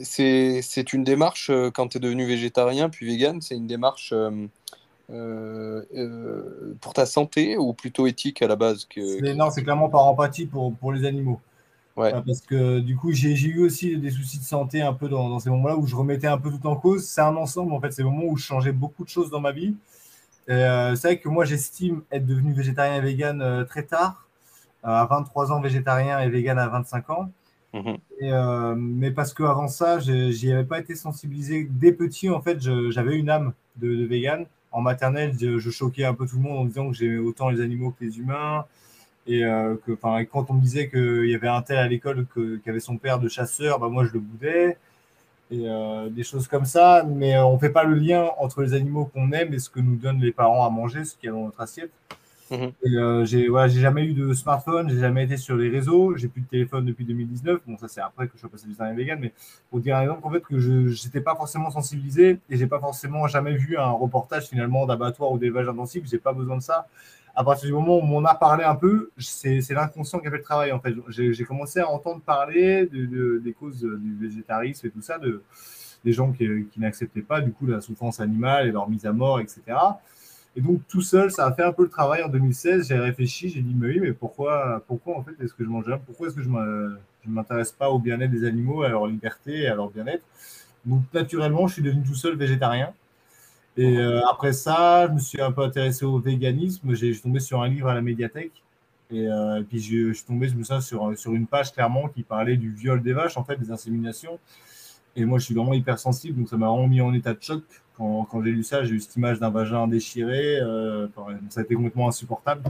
C'est 0.02 0.92
une 0.92 1.04
démarche, 1.04 1.50
quand 1.74 1.88
tu 1.88 1.98
es 1.98 2.00
devenu 2.00 2.26
végétarien 2.26 2.88
puis 2.88 3.06
vegan, 3.06 3.40
c'est 3.40 3.56
une 3.56 3.66
démarche 3.66 4.12
euh, 5.10 5.82
euh, 5.94 6.74
pour 6.82 6.92
ta 6.92 7.06
santé 7.06 7.56
ou 7.56 7.72
plutôt 7.72 8.06
éthique 8.06 8.42
à 8.42 8.46
la 8.46 8.56
base 8.56 8.84
que... 8.84 9.34
Non, 9.34 9.50
c'est 9.50 9.62
clairement 9.62 9.88
par 9.88 10.04
empathie 10.04 10.44
pour, 10.44 10.74
pour 10.74 10.92
les 10.92 11.06
animaux. 11.06 11.40
Ouais. 11.96 12.12
Parce 12.12 12.42
que 12.42 12.80
du 12.80 12.94
coup, 12.94 13.12
j'ai 13.12 13.32
eu 13.32 13.60
aussi 13.60 13.96
des 13.96 14.10
soucis 14.10 14.38
de 14.38 14.44
santé 14.44 14.82
un 14.82 14.92
peu 14.92 15.08
dans, 15.08 15.38
ces 15.38 15.48
moments-là 15.48 15.76
où 15.76 15.86
je 15.86 15.96
remettais 15.96 16.26
un 16.26 16.36
peu 16.36 16.50
tout 16.50 16.66
en 16.66 16.76
cause. 16.76 17.06
C'est 17.06 17.22
un 17.22 17.36
ensemble, 17.36 17.72
en 17.72 17.80
fait, 17.80 17.90
c'est 17.90 18.02
le 18.02 18.10
moment 18.10 18.24
où 18.26 18.36
je 18.36 18.44
changeais 18.44 18.72
beaucoup 18.72 19.02
de 19.02 19.08
choses 19.08 19.30
dans 19.30 19.40
ma 19.40 19.52
vie. 19.52 19.74
Euh, 20.48 20.94
c'est 20.96 21.08
vrai 21.08 21.18
que 21.18 21.28
moi, 21.28 21.44
j'estime 21.44 22.02
être 22.10 22.26
devenu 22.26 22.52
végétarien 22.52 22.96
et 22.96 23.00
vegan 23.00 23.66
très 23.68 23.82
tard, 23.82 24.26
à 24.82 25.04
23 25.06 25.52
ans 25.52 25.60
végétarien 25.60 26.18
et 26.20 26.28
vegan 26.28 26.58
à 26.58 26.68
25 26.68 27.10
ans. 27.10 27.30
Mhm. 27.74 27.98
Et, 28.20 28.32
mais 28.76 29.10
parce 29.10 29.34
qu'avant 29.34 29.68
ça, 29.68 29.98
j'y 29.98 30.52
avais 30.52 30.64
pas 30.64 30.78
été 30.78 30.94
sensibilisé. 30.94 31.68
Dès 31.70 31.92
petit, 31.92 32.30
en 32.30 32.40
fait, 32.40 32.60
j'avais 32.60 33.16
une 33.16 33.28
âme 33.28 33.52
de, 33.76 33.94
de 33.94 34.06
vegan 34.06 34.46
en 34.72 34.80
maternelle, 34.80 35.34
je, 35.38 35.70
choquais 35.70 36.04
un 36.04 36.14
peu 36.14 36.26
tout 36.26 36.36
le 36.36 36.42
monde 36.42 36.58
en 36.58 36.64
disant 36.64 36.90
que 36.90 36.96
j'aimais 36.96 37.18
autant 37.18 37.48
les 37.50 37.60
animaux 37.60 37.94
que 37.98 38.04
les 38.04 38.18
humains. 38.18 38.66
Et 39.26 39.44
euh, 39.44 39.76
que 39.86 39.92
quand 39.92 40.50
on 40.50 40.54
me 40.54 40.62
disait 40.62 40.88
qu'il 40.88 41.26
y 41.26 41.34
avait 41.34 41.48
un 41.48 41.60
tel 41.60 41.76
à 41.76 41.86
l'école 41.86 42.26
qui 42.34 42.70
avait 42.70 42.80
son 42.80 42.96
père 42.96 43.18
de 43.18 43.28
chasseur, 43.28 43.78
bah, 43.78 43.88
moi 43.88 44.04
je 44.06 44.12
le 44.12 44.20
boudais. 44.20 44.78
Et 45.50 45.62
euh, 45.66 46.10
des 46.10 46.24
choses 46.24 46.46
comme 46.46 46.64
ça. 46.64 47.04
Mais 47.08 47.36
euh, 47.36 47.44
on 47.44 47.54
ne 47.54 47.58
fait 47.58 47.70
pas 47.70 47.84
le 47.84 47.94
lien 47.94 48.28
entre 48.38 48.62
les 48.62 48.74
animaux 48.74 49.06
qu'on 49.06 49.32
aime 49.32 49.54
et 49.54 49.58
ce 49.58 49.70
que 49.70 49.80
nous 49.80 49.96
donnent 49.96 50.20
les 50.20 50.32
parents 50.32 50.64
à 50.66 50.70
manger, 50.70 51.04
ce 51.04 51.16
qu'il 51.16 51.26
y 51.26 51.30
a 51.30 51.32
dans 51.32 51.44
notre 51.44 51.60
assiette. 51.60 51.90
Mhm. 52.50 52.72
Euh, 52.86 53.24
j'ai 53.26 53.48
voilà, 53.48 53.68
jamais 53.68 54.04
eu 54.04 54.14
de 54.14 54.32
smartphone, 54.32 54.88
j'ai 54.88 54.98
jamais 54.98 55.24
été 55.24 55.36
sur 55.36 55.56
les 55.56 55.68
réseaux, 55.68 56.16
j'ai 56.16 56.28
plus 56.28 56.40
de 56.40 56.46
téléphone 56.46 56.86
depuis 56.86 57.04
2019. 57.04 57.60
Bon, 57.66 57.76
ça 57.76 57.88
c'est 57.88 58.00
après 58.00 58.26
que 58.26 58.34
je 58.34 58.38
suis 58.38 58.48
passé 58.48 58.66
végétarien 58.66 58.94
vegan, 58.94 59.18
mais 59.20 59.32
pour 59.70 59.80
dire 59.80 59.96
un 59.96 60.02
exemple, 60.02 60.26
en 60.26 60.30
fait, 60.30 60.40
que 60.40 60.58
je 60.58 60.72
n'étais 60.72 61.20
pas 61.20 61.34
forcément 61.34 61.70
sensibilisé 61.70 62.38
et 62.48 62.56
j'ai 62.56 62.66
pas 62.66 62.80
forcément 62.80 63.26
jamais 63.26 63.54
vu 63.54 63.76
un 63.76 63.90
reportage 63.90 64.46
finalement 64.46 64.86
d'abattoir 64.86 65.30
ou 65.30 65.38
d'élevage 65.38 65.68
intensif. 65.68 66.04
J'ai 66.10 66.18
pas 66.18 66.32
besoin 66.32 66.56
de 66.56 66.62
ça. 66.62 66.86
À 67.38 67.44
partir 67.44 67.68
du 67.68 67.72
moment 67.72 67.98
où 67.98 68.02
on 68.02 68.24
a 68.24 68.34
parlé 68.34 68.64
un 68.64 68.74
peu, 68.74 69.12
c'est 69.16 69.70
l'inconscient 69.70 70.18
qui 70.18 70.26
a 70.26 70.30
fait 70.32 70.38
le 70.38 70.42
travail. 70.42 70.72
En 70.72 70.80
fait, 70.80 70.92
j'ai 71.08 71.44
commencé 71.44 71.78
à 71.78 71.88
entendre 71.88 72.20
parler 72.20 72.86
de, 72.86 73.38
des 73.38 73.52
causes 73.52 73.80
du 73.80 74.16
végétarisme 74.16 74.88
et 74.88 74.90
tout 74.90 75.00
ça, 75.00 75.18
de, 75.18 75.44
des 76.04 76.12
gens 76.12 76.32
qui, 76.32 76.48
n'acceptaient 76.78 77.22
pas 77.22 77.40
du 77.40 77.52
coup 77.52 77.66
la 77.66 77.80
souffrance 77.80 78.18
animale 78.18 78.66
et 78.66 78.72
leur 78.72 78.90
mise 78.90 79.06
à 79.06 79.12
mort, 79.12 79.38
etc. 79.38 79.62
Et 80.56 80.60
donc, 80.60 80.80
tout 80.88 81.00
seul, 81.00 81.30
ça 81.30 81.46
a 81.46 81.52
fait 81.52 81.62
un 81.62 81.72
peu 81.72 81.84
le 81.84 81.90
travail 81.90 82.24
en 82.24 82.28
2016. 82.28 82.88
J'ai 82.88 82.98
réfléchi, 82.98 83.50
j'ai 83.50 83.60
dit, 83.60 83.72
mais 83.72 83.86
oui, 83.86 84.00
mais 84.00 84.12
pourquoi, 84.12 84.82
pourquoi 84.88 85.18
en 85.18 85.22
fait, 85.22 85.40
est-ce 85.40 85.54
que 85.54 85.62
je 85.62 85.68
mange 85.68 85.84
Pourquoi 86.06 86.26
est-ce 86.26 86.34
que 86.34 86.42
je 86.42 86.48
ne 86.48 86.98
m'intéresse 87.24 87.70
pas 87.70 87.88
au 87.88 88.00
bien-être 88.00 88.32
des 88.32 88.44
animaux, 88.48 88.82
à 88.82 88.88
leur 88.88 89.06
liberté, 89.06 89.68
à 89.68 89.76
leur 89.76 89.90
bien-être? 89.90 90.24
Donc 90.84 91.02
naturellement, 91.14 91.68
je 91.68 91.74
suis 91.74 91.82
devenu 91.82 92.02
tout 92.02 92.16
seul 92.16 92.34
végétarien. 92.34 92.92
Et 93.78 93.96
euh, 93.96 94.26
après 94.26 94.52
ça, 94.52 95.06
je 95.06 95.12
me 95.12 95.20
suis 95.20 95.40
un 95.40 95.52
peu 95.52 95.62
intéressé 95.62 96.04
au 96.04 96.18
véganisme. 96.18 96.94
J'ai 96.94 97.16
tombé 97.16 97.38
sur 97.38 97.62
un 97.62 97.68
livre 97.68 97.88
à 97.88 97.94
la 97.94 98.02
médiathèque. 98.02 98.64
Et, 99.12 99.28
euh, 99.28 99.62
puis 99.62 99.78
je, 99.78 100.12
suis 100.12 100.24
tombé, 100.24 100.48
je 100.48 100.56
me 100.56 100.64
souviens, 100.64 100.80
sur, 100.80 101.16
sur 101.16 101.32
une 101.32 101.46
page 101.46 101.72
clairement 101.72 102.08
qui 102.08 102.24
parlait 102.24 102.56
du 102.56 102.72
viol 102.72 103.00
des 103.00 103.12
vaches, 103.12 103.36
en 103.36 103.44
fait, 103.44 103.54
des 103.56 103.70
inséminations. 103.70 104.40
Et 105.14 105.24
moi, 105.24 105.38
je 105.38 105.44
suis 105.44 105.54
vraiment 105.54 105.74
hypersensible, 105.74 106.40
donc 106.40 106.48
ça 106.48 106.56
m'a 106.56 106.66
vraiment 106.66 106.88
mis 106.88 107.00
en 107.00 107.14
état 107.14 107.34
de 107.34 107.40
choc. 107.40 107.62
Quand, 107.96 108.24
quand 108.24 108.42
j'ai 108.42 108.50
lu 108.50 108.64
ça, 108.64 108.82
j'ai 108.82 108.94
eu 108.94 109.00
cette 109.00 109.14
image 109.14 109.38
d'un 109.38 109.50
vagin 109.50 109.86
déchiré. 109.86 110.58
Euh, 110.58 111.06
ça 111.48 111.60
a 111.60 111.62
été 111.62 111.76
complètement 111.76 112.08
insupportable. 112.08 112.64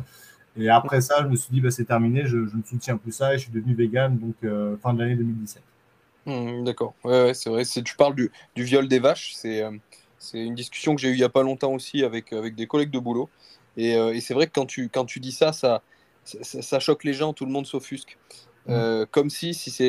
Et 0.59 0.69
après 0.69 1.01
ça, 1.01 1.23
je 1.23 1.29
me 1.29 1.37
suis 1.37 1.51
dit, 1.51 1.63
bah, 1.63 1.71
c'est 1.71 1.87
terminé, 1.87 2.27
je, 2.27 2.37
ne 2.37 2.63
soutiens 2.67 2.99
plus 2.99 3.13
ça 3.13 3.33
et 3.33 3.39
je 3.39 3.45
suis 3.45 3.53
devenu 3.53 3.75
vegan, 3.75 4.19
donc 4.19 4.35
fin 4.83 4.93
de 4.93 4.99
l'année 4.99 5.17
2017. 5.17 5.63
Mmh, 6.27 6.65
d'accord, 6.65 6.93
ouais, 7.05 7.33
c'est 7.33 7.49
vrai. 7.49 7.65
Tu 7.65 7.97
parles 7.97 8.15
du, 8.15 8.31
du, 8.55 8.65
viol 8.65 8.89
des 8.89 8.99
vaches, 8.99 9.33
c'est 9.35 9.65
c'est 10.19 10.39
une 10.39 10.55
discussion 10.55 10.95
que 10.95 11.01
j'ai 11.01 11.09
eue 11.09 11.15
il 11.15 11.19
n'y 11.19 11.25
a 11.25 11.29
pas 11.29 11.43
longtemps 11.43 11.73
aussi 11.73 12.05
avec, 12.05 12.33
avec 12.33 12.55
des 12.55 12.67
collègues 12.67 12.91
de 12.91 12.99
boulot. 12.99 13.29
Et, 13.77 13.93
et 13.93 14.21
c'est 14.21 14.35
vrai 14.35 14.47
que 14.47 14.53
quand 14.53 14.67
tu, 14.67 14.89
quand 14.89 15.05
tu 15.05 15.21
dis 15.21 15.31
ça, 15.31 15.53
ça, 15.53 15.83
ça, 16.25 16.63
ça 16.63 16.81
choque 16.81 17.05
les 17.05 17.13
gens, 17.13 17.33
tout 17.33 17.47
le 17.47 17.53
monde 17.53 17.67
s'offusque. 17.67 18.19
Euh, 18.69 19.07
comme 19.11 19.31
si, 19.31 19.55
si 19.55 19.83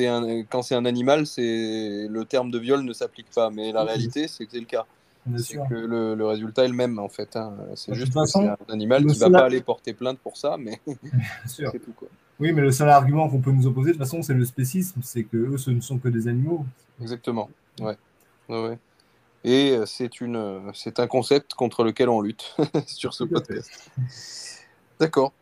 un, 0.00 0.42
quand 0.44 0.62
c'est 0.62 0.74
un 0.74 0.84
animal, 0.84 1.26
c'est 1.26 2.08
le 2.10 2.24
terme 2.24 2.50
de 2.50 2.58
viol 2.58 2.82
ne 2.82 2.92
s'applique 2.92 3.30
pas. 3.34 3.50
Mais 3.50 3.72
la 3.72 3.84
réalité, 3.84 4.26
c'est 4.26 4.46
que 4.46 4.52
c'est 4.52 4.60
le 4.60 4.66
cas. 4.66 4.86
C'est 5.38 5.56
que 5.56 5.74
le, 5.74 6.14
le, 6.14 6.26
résultat 6.26 6.64
est 6.64 6.68
le 6.68 6.74
même 6.74 7.00
en 7.00 7.08
fait. 7.08 7.34
Hein. 7.34 7.52
C'est 7.74 7.94
juste 7.94 8.14
que 8.14 8.24
c'est 8.26 8.38
un 8.38 8.56
animal 8.68 9.04
qui 9.04 9.08
ne 9.08 9.18
va 9.18 9.30
pas 9.30 9.46
aller 9.46 9.60
porter 9.60 9.92
plainte 9.92 10.18
pour 10.20 10.36
ça, 10.36 10.56
mais 10.56 10.80
c'est 11.46 11.64
tout. 11.64 11.92
Quoi. 11.96 12.08
Oui, 12.38 12.52
mais 12.52 12.62
le 12.62 12.70
seul 12.70 12.88
argument 12.88 13.28
qu'on 13.28 13.40
peut 13.40 13.50
nous 13.50 13.66
opposer, 13.66 13.88
de 13.88 13.96
toute 13.96 14.04
façon, 14.04 14.22
c'est 14.22 14.34
le 14.34 14.44
spécisme, 14.44 15.00
c'est 15.02 15.24
que 15.24 15.36
eux, 15.36 15.58
ce 15.58 15.70
ne 15.70 15.80
sont 15.80 15.98
que 15.98 16.08
des 16.08 16.28
animaux. 16.28 16.64
Exactement. 17.00 17.50
Ouais. 17.80 17.96
ouais. 18.48 18.78
Et 19.46 19.70
euh, 19.70 19.86
c'est 19.86 20.20
une, 20.20 20.34
euh, 20.34 20.58
c'est 20.74 20.98
un 20.98 21.06
concept 21.06 21.54
contre 21.54 21.84
lequel 21.84 22.08
on 22.08 22.20
lutte 22.20 22.56
sur 22.86 23.14
ce 23.14 23.22
podcast. 23.22 23.90
D'accord. 24.98 25.32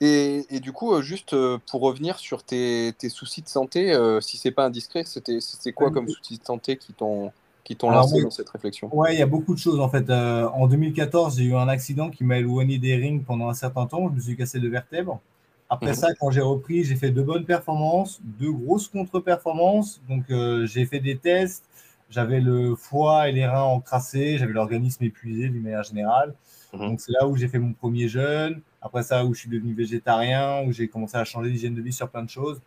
Et, 0.00 0.44
du 0.60 0.72
coup, 0.72 0.92
euh, 0.92 1.02
juste 1.02 1.34
pour 1.70 1.80
revenir 1.80 2.18
sur 2.18 2.42
tes, 2.42 2.92
soucis 3.08 3.42
de 3.42 3.48
santé, 3.48 3.92
euh, 3.92 4.20
si 4.20 4.36
c'est 4.36 4.50
pas 4.50 4.64
indiscret, 4.64 5.04
c'était 5.04 5.38
c'est 5.40 5.72
quoi 5.72 5.90
comme 5.90 6.08
soucis 6.08 6.38
de 6.38 6.44
santé 6.44 6.76
qui 6.76 6.92
t'ont 6.92 7.32
qui 7.64 7.76
t'ont 7.76 7.90
lancé 7.90 8.22
dans 8.22 8.30
cette 8.30 8.48
réflexion? 8.48 8.88
Ouais, 8.96 9.14
il 9.14 9.18
y 9.18 9.22
a 9.22 9.26
beaucoup 9.26 9.54
de 9.54 9.58
choses 9.58 9.78
en 9.78 9.88
fait. 9.88 10.10
en 10.10 10.66
2014, 10.66 11.36
j'ai 11.36 11.44
eu 11.44 11.54
un 11.54 11.68
accident 11.68 12.10
qui 12.10 12.24
m'a 12.24 12.38
éloigné 12.38 12.78
des 12.78 12.96
rings 12.96 13.22
pendant 13.22 13.48
un 13.48 13.54
certain 13.54 13.86
temps. 13.86 14.08
Je 14.08 14.14
me 14.14 14.20
suis 14.20 14.36
cassé 14.36 14.58
deux 14.58 14.70
vertèbres. 14.70 15.20
Après 15.68 15.90
mhm. 15.90 15.96
ça, 15.96 16.08
quand 16.18 16.30
j'ai 16.30 16.40
repris, 16.40 16.82
j'ai 16.82 16.96
fait 16.96 17.10
de 17.10 17.22
bonnes 17.22 17.44
performances, 17.44 18.20
de 18.40 18.48
grosses 18.48 18.88
contre-performances. 18.88 20.00
Donc, 20.08 20.24
j'ai 20.66 20.86
fait 20.86 21.00
des 21.00 21.16
tests. 21.16 21.67
J'avais 22.10 22.40
le 22.40 22.74
foie 22.74 23.28
et 23.28 23.32
les 23.32 23.46
reins 23.46 23.62
encrassés. 23.62 24.38
J'avais 24.38 24.52
l'organisme 24.52 25.04
épuisé 25.04 25.48
d'une 25.48 25.62
manière 25.62 25.82
générale. 25.82 26.34
Mhm. 26.72 26.80
Donc, 26.80 27.00
c'est 27.00 27.12
là 27.12 27.26
où 27.26 27.36
j'ai 27.36 27.48
fait 27.48 27.58
mon 27.58 27.72
premier 27.72 28.08
jeûne. 28.08 28.60
Après 28.80 29.02
ça, 29.02 29.24
où 29.24 29.34
je 29.34 29.40
suis 29.40 29.50
devenu 29.50 29.74
végétarien, 29.74 30.62
où 30.66 30.72
j'ai 30.72 30.88
commencé 30.88 31.16
à 31.16 31.24
changer 31.24 31.50
d'hygiène 31.50 31.74
de 31.74 31.82
vie 31.82 31.92
sur 31.92 32.08
plein 32.08 32.22
de 32.22 32.30
choses. 32.30 32.60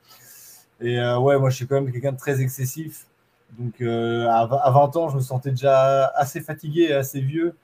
Et 0.81 0.99
euh, 0.99 1.19
ouais, 1.19 1.37
moi, 1.39 1.49
je 1.49 1.55
suis 1.57 1.67
quand 1.67 1.75
même 1.75 1.91
quelqu'un 1.91 2.11
de 2.11 2.17
très 2.17 2.41
excessif. 2.41 3.05
Donc, 3.57 3.81
euh, 3.81 4.27
à, 4.29 4.45
20 4.45 4.95
ans, 4.95 5.09
je 5.09 5.15
me 5.17 5.21
sentais 5.21 5.51
déjà 5.51 6.07
assez 6.07 6.41
fatigué 6.41 6.83
et 6.89 6.93
assez 6.93 7.21
vieux. 7.21 7.55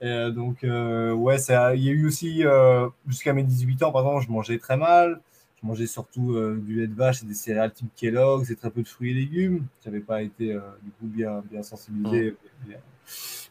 Et, 0.00 0.06
euh, 0.06 0.30
donc, 0.30 0.58
ouais, 0.62 1.38
ça, 1.38 1.74
il 1.74 1.82
y 1.84 1.88
a 1.88 1.92
eu 1.92 2.06
aussi, 2.06 2.44
jusqu'à 3.06 3.32
mes 3.32 3.42
18 3.42 3.82
ans, 3.82 3.92
par 3.92 4.02
exemple, 4.02 4.24
je 4.26 4.30
mangeais 4.32 4.58
très 4.58 4.76
mal. 4.76 5.20
Je 5.64 5.68
mangeais 5.68 5.86
surtout 5.86 6.38
du 6.58 6.76
lait 6.76 6.86
de 6.86 6.94
vache 6.94 7.22
et 7.22 7.26
des 7.26 7.32
céréales 7.32 7.72
type 7.72 7.88
Kellogg's 7.96 8.50
et 8.50 8.54
très 8.54 8.70
peu 8.70 8.82
de 8.82 8.88
fruits 8.88 9.12
et 9.12 9.14
légumes. 9.14 9.64
Je 9.82 9.88
n'avais 9.88 10.02
pas 10.02 10.20
été, 10.20 10.48
du 10.82 10.90
coup, 10.90 11.06
bien, 11.06 11.42
bien 11.50 11.62
sensibilisé, 11.62 12.36
bien, 12.66 12.76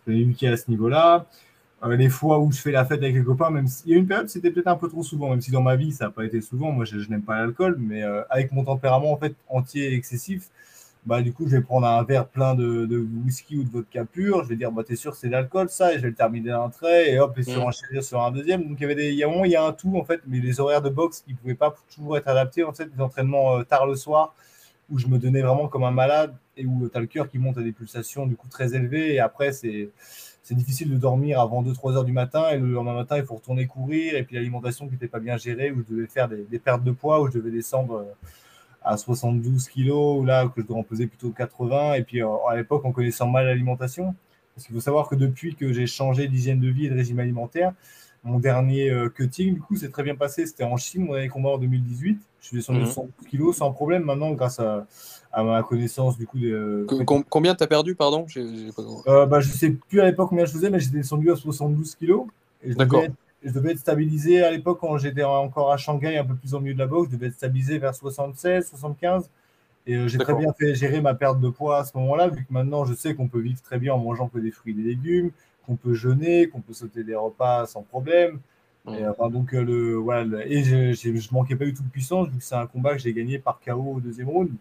bien 0.06 0.16
éduqué 0.16 0.48
à 0.48 0.56
ce 0.56 0.70
niveau-là. 0.70 1.26
Euh, 1.84 1.98
les 1.98 2.10
fois 2.10 2.40
où 2.40 2.52
je 2.52 2.60
fais 2.60 2.72
la 2.72 2.86
fête 2.86 3.04
avec 3.04 3.16
les 3.16 3.24
copains, 3.24 3.50
même 3.50 3.68
s'il 3.68 3.92
y 3.92 3.94
a 3.94 3.98
une 3.98 4.08
période, 4.08 4.30
c'était 4.30 4.52
peut-être 4.52 4.68
un 4.68 4.76
peu 4.76 4.88
trop 4.88 5.04
souvent, 5.04 5.30
même 5.30 5.42
si 5.42 5.52
dans 5.52 5.62
ma 5.62 5.76
vie, 5.76 5.92
ça 5.92 6.06
n'a 6.06 6.12
pas 6.12 6.24
été 6.26 6.40
souvent. 6.42 6.72
Moi, 6.72 6.86
je, 6.86 6.98
n'aime 7.10 7.24
pas 7.24 7.40
l'alcool, 7.40 7.78
mais 7.80 8.04
euh, 8.04 8.24
avec 8.30 8.52
mon 8.52 8.64
tempérament 8.64 9.12
en 9.12 9.18
fait 9.18 9.36
entier 9.50 9.92
et 9.92 9.96
excessif, 9.96 10.50
bah, 11.06 11.22
du 11.22 11.34
coup, 11.34 11.48
je 11.48 11.58
vais 11.58 11.62
prendre 11.62 11.86
un 11.86 12.04
verre 12.04 12.28
plein 12.28 12.56
de, 12.56 13.08
whisky 13.26 13.58
ou 13.58 13.64
de 13.64 13.70
vodka 13.70 14.06
pur. 14.06 14.44
Je 14.44 14.50
vais 14.50 14.56
dire, 14.56 14.72
bah, 14.72 14.84
t'es 14.86 14.96
sûr, 14.96 15.16
c'est 15.16 15.28
de 15.28 15.34
l'alcool, 15.34 15.70
ça, 15.70 15.94
et 15.94 15.98
je 15.98 16.02
vais 16.02 16.10
le 16.10 16.16
terminer 16.16 16.50
d'un 16.50 16.70
trait, 16.70 17.12
et 17.12 17.20
hop, 17.20 17.38
et 17.38 17.44
sur 17.44 17.66
mm. 17.66 17.70
un 17.98 18.02
sur 18.02 18.22
un 18.22 18.32
deuxième. 18.32 18.68
Donc, 18.68 18.78
il 18.80 18.82
y 18.82 18.86
avait 18.86 18.96
des, 18.96 19.10
il 19.10 19.18
y 19.18 19.24
a 19.24 19.30
un 19.30 19.46
il 19.46 19.52
y 19.52 19.56
a 19.56 19.64
un 19.64 19.74
tout, 19.74 19.98
en 19.98 20.04
fait, 20.04 20.22
mais 20.28 20.40
les 20.40 20.60
horaires 20.60 20.82
de 20.82 20.90
boxe, 20.90 21.24
ils 21.28 21.34
ne 21.34 21.38
pouvaient 21.38 21.56
pas 21.56 21.74
toujours 21.94 22.18
être 22.18 22.28
adaptés, 22.28 22.64
en 22.64 22.74
fait, 22.74 22.90
les 22.96 23.02
entraînements 23.02 23.58
euh, 23.58 23.64
tard 23.64 23.86
le 23.86 23.96
soir, 23.96 24.34
où 24.90 24.98
je 24.98 25.08
me 25.08 25.18
donnais 25.18 25.42
vraiment 25.42 25.68
comme 25.68 25.84
un 25.84 25.92
malade, 25.92 26.34
et 26.56 26.66
où 26.66 26.88
tu 26.90 26.98
as 26.98 27.02
le 27.02 27.08
cœur 27.08 27.30
qui 27.30 27.38
monte 27.38 27.58
à 27.58 27.62
des 27.62 27.72
pulsations, 27.72 28.26
du 28.26 28.36
coup, 28.36 28.48
très 28.48 28.76
élevées, 28.76 29.14
et 29.14 29.20
après, 29.20 29.52
c'est 29.52 29.90
c'est 30.44 30.56
difficile 30.56 30.92
de 30.92 30.98
dormir 30.98 31.40
avant 31.40 31.64
2-3 31.64 31.96
heures 31.96 32.04
du 32.04 32.12
matin 32.12 32.50
et 32.50 32.58
le 32.58 32.68
lendemain 32.68 32.94
matin, 32.94 33.18
il 33.18 33.24
faut 33.24 33.36
retourner 33.36 33.66
courir. 33.66 34.16
Et 34.16 34.24
puis 34.24 34.36
l'alimentation 34.36 34.88
qui 34.88 34.92
n'était 34.92 35.08
pas 35.08 35.22
bien 35.22 35.38
gérée, 35.38 35.72
où 35.72 35.82
je 35.88 35.96
devais 35.96 36.08
faire 36.08 36.28
des, 36.28 36.60
pertes 36.60 36.84
de 36.84 36.92
poids, 36.92 37.22
où 37.22 37.28
je 37.28 37.38
devais 37.38 37.50
descendre 37.50 37.96
euh, 37.96 38.28
à 38.84 38.98
72 38.98 39.70
kilos, 39.70 40.22
ou 40.22 40.26
là, 40.26 40.48
que 40.48 40.62
je 40.62 40.68
dois 40.68 40.78
en 40.78 40.84
peser 40.84 41.08
plutôt 41.08 41.30
80. 41.30 41.94
Et 41.96 42.04
puis 42.04 42.22
euh, 42.22 42.28
à 42.50 42.56
l'époque, 42.56 42.82
on 42.86 42.92
connaissait 42.92 43.26
mal 43.26 43.46
l'alimentation. 43.46 44.16
Parce 44.56 44.68
qu'il 44.68 44.76
faut 44.76 44.82
savoir 44.82 45.10
que 45.10 45.16
depuis 45.16 45.56
que 45.56 45.74
j'ai 45.74 45.88
changé 45.88 46.28
d'hygiène 46.28 46.60
de 46.60 46.70
vie 46.70 46.86
et 46.86 46.90
de 46.90 46.96
régime 46.96 47.20
alimentaire, 47.20 47.74
mon 48.24 48.40
dernier 48.40 48.90
euh, 48.90 49.10
cutting, 49.10 49.56
du 49.56 49.62
coup, 49.62 49.76
c'est 49.76 49.92
très 49.92 50.04
bien 50.04 50.16
passé. 50.16 50.46
C'était 50.46 50.64
en 50.64 50.78
Chine, 50.78 51.06
mon 51.06 51.14
dernier 51.14 51.28
combat 51.28 51.50
en 51.50 51.58
2018. 51.58 52.20
Je 52.40 52.48
suis 52.48 52.58
descendu 52.58 52.82
de 52.82 52.86
100 52.86 53.08
kilos 53.30 53.58
sans 53.58 53.72
problème 53.72 54.04
maintenant 54.04 54.32
grâce 54.32 54.60
à, 54.60 54.86
à 55.32 55.44
ma 55.44 55.64
connaissance 55.64 56.18
du 56.18 56.28
coup. 56.28 56.40
De... 56.40 56.86
Combien 57.30 57.56
t'as 57.56 57.68
perdu, 57.68 57.96
pardon? 57.96 58.26
Euh, 58.38 59.26
bah, 59.26 59.40
Je 59.40 59.50
sais 59.50 59.72
plus 59.72 60.02
à 60.02 60.06
l'époque 60.06 60.30
combien 60.30 60.46
je 60.46 60.52
faisais, 60.52 60.70
mais 60.70 60.80
j'étais 60.80 60.98
descendu 60.98 61.32
à 61.32 61.36
72 61.36 61.96
kilos. 61.96 62.28
D'accord. 62.64 63.02
Je 63.02 63.08
devais 63.08 63.14
être 63.14 63.23
stabilisé 63.78 64.44
à 64.44 64.52
l'époque 64.52 64.80
quand 64.82 64.98
j'étais 64.98 65.24
encore 65.24 65.72
à 65.72 65.78
Shanghai, 65.78 66.18
un 66.18 66.26
peu 66.26 66.36
plus 66.36 66.54
au 66.54 66.60
milieu 66.60 66.74
de 66.74 66.80
la 66.80 66.88
boxe. 66.88 67.10
Je 67.12 67.16
devais 67.16 67.28
être 67.28 67.36
stabilisé 67.36 67.78
vers 67.78 67.96
76, 67.96 68.70
75. 68.70 69.30
Et 69.86 69.96
euh, 69.96 70.08
j'ai 70.08 70.18
très 70.18 70.34
bien 70.34 70.54
fait 70.54 70.76
gérer 70.76 71.02
ma 71.02 71.14
perte 71.14 71.42
de 71.42 71.50
poids 71.50 71.80
à 71.80 71.84
ce 71.84 71.98
moment-là, 71.98 72.30
vu 72.30 72.46
que 72.46 72.54
maintenant 72.54 72.86
je 72.86 72.94
sais 72.94 73.16
qu'on 73.16 73.28
peut 73.28 73.42
vivre 73.42 73.62
très 73.62 73.78
bien 73.78 73.94
en 73.94 73.98
mangeant 73.98 74.30
que 74.30 74.40
des 74.40 74.52
fruits 74.52 74.72
et 74.72 74.76
des 74.76 74.84
légumes, 74.84 75.32
qu'on 75.66 75.76
peut 75.76 75.94
jeûner, 75.94 76.48
qu'on 76.48 76.62
peut 76.62 76.74
sauter 76.74 77.04
des 77.04 77.16
repas 77.16 77.66
sans 77.66 77.82
problème. 77.84 78.40
Et, 78.88 79.08
enfin, 79.08 79.30
donc, 79.30 79.54
euh, 79.54 79.64
le, 79.64 79.96
voilà, 79.96 80.46
et 80.46 80.64
je, 80.64 80.92
je, 80.94 81.34
manquais 81.34 81.56
pas 81.56 81.64
du 81.64 81.74
tout 81.74 81.84
de 81.84 81.90
puissance, 81.90 82.28
vu 82.28 82.38
que 82.38 82.44
c'est 82.44 82.56
un 82.56 82.68
combat 82.68 82.94
que 82.94 83.00
j'ai 83.00 83.14
gagné 83.14 83.40
par 83.40 83.60
KO 83.66 83.94
au 83.96 84.00
deuxième 84.02 84.30
round. 84.30 84.52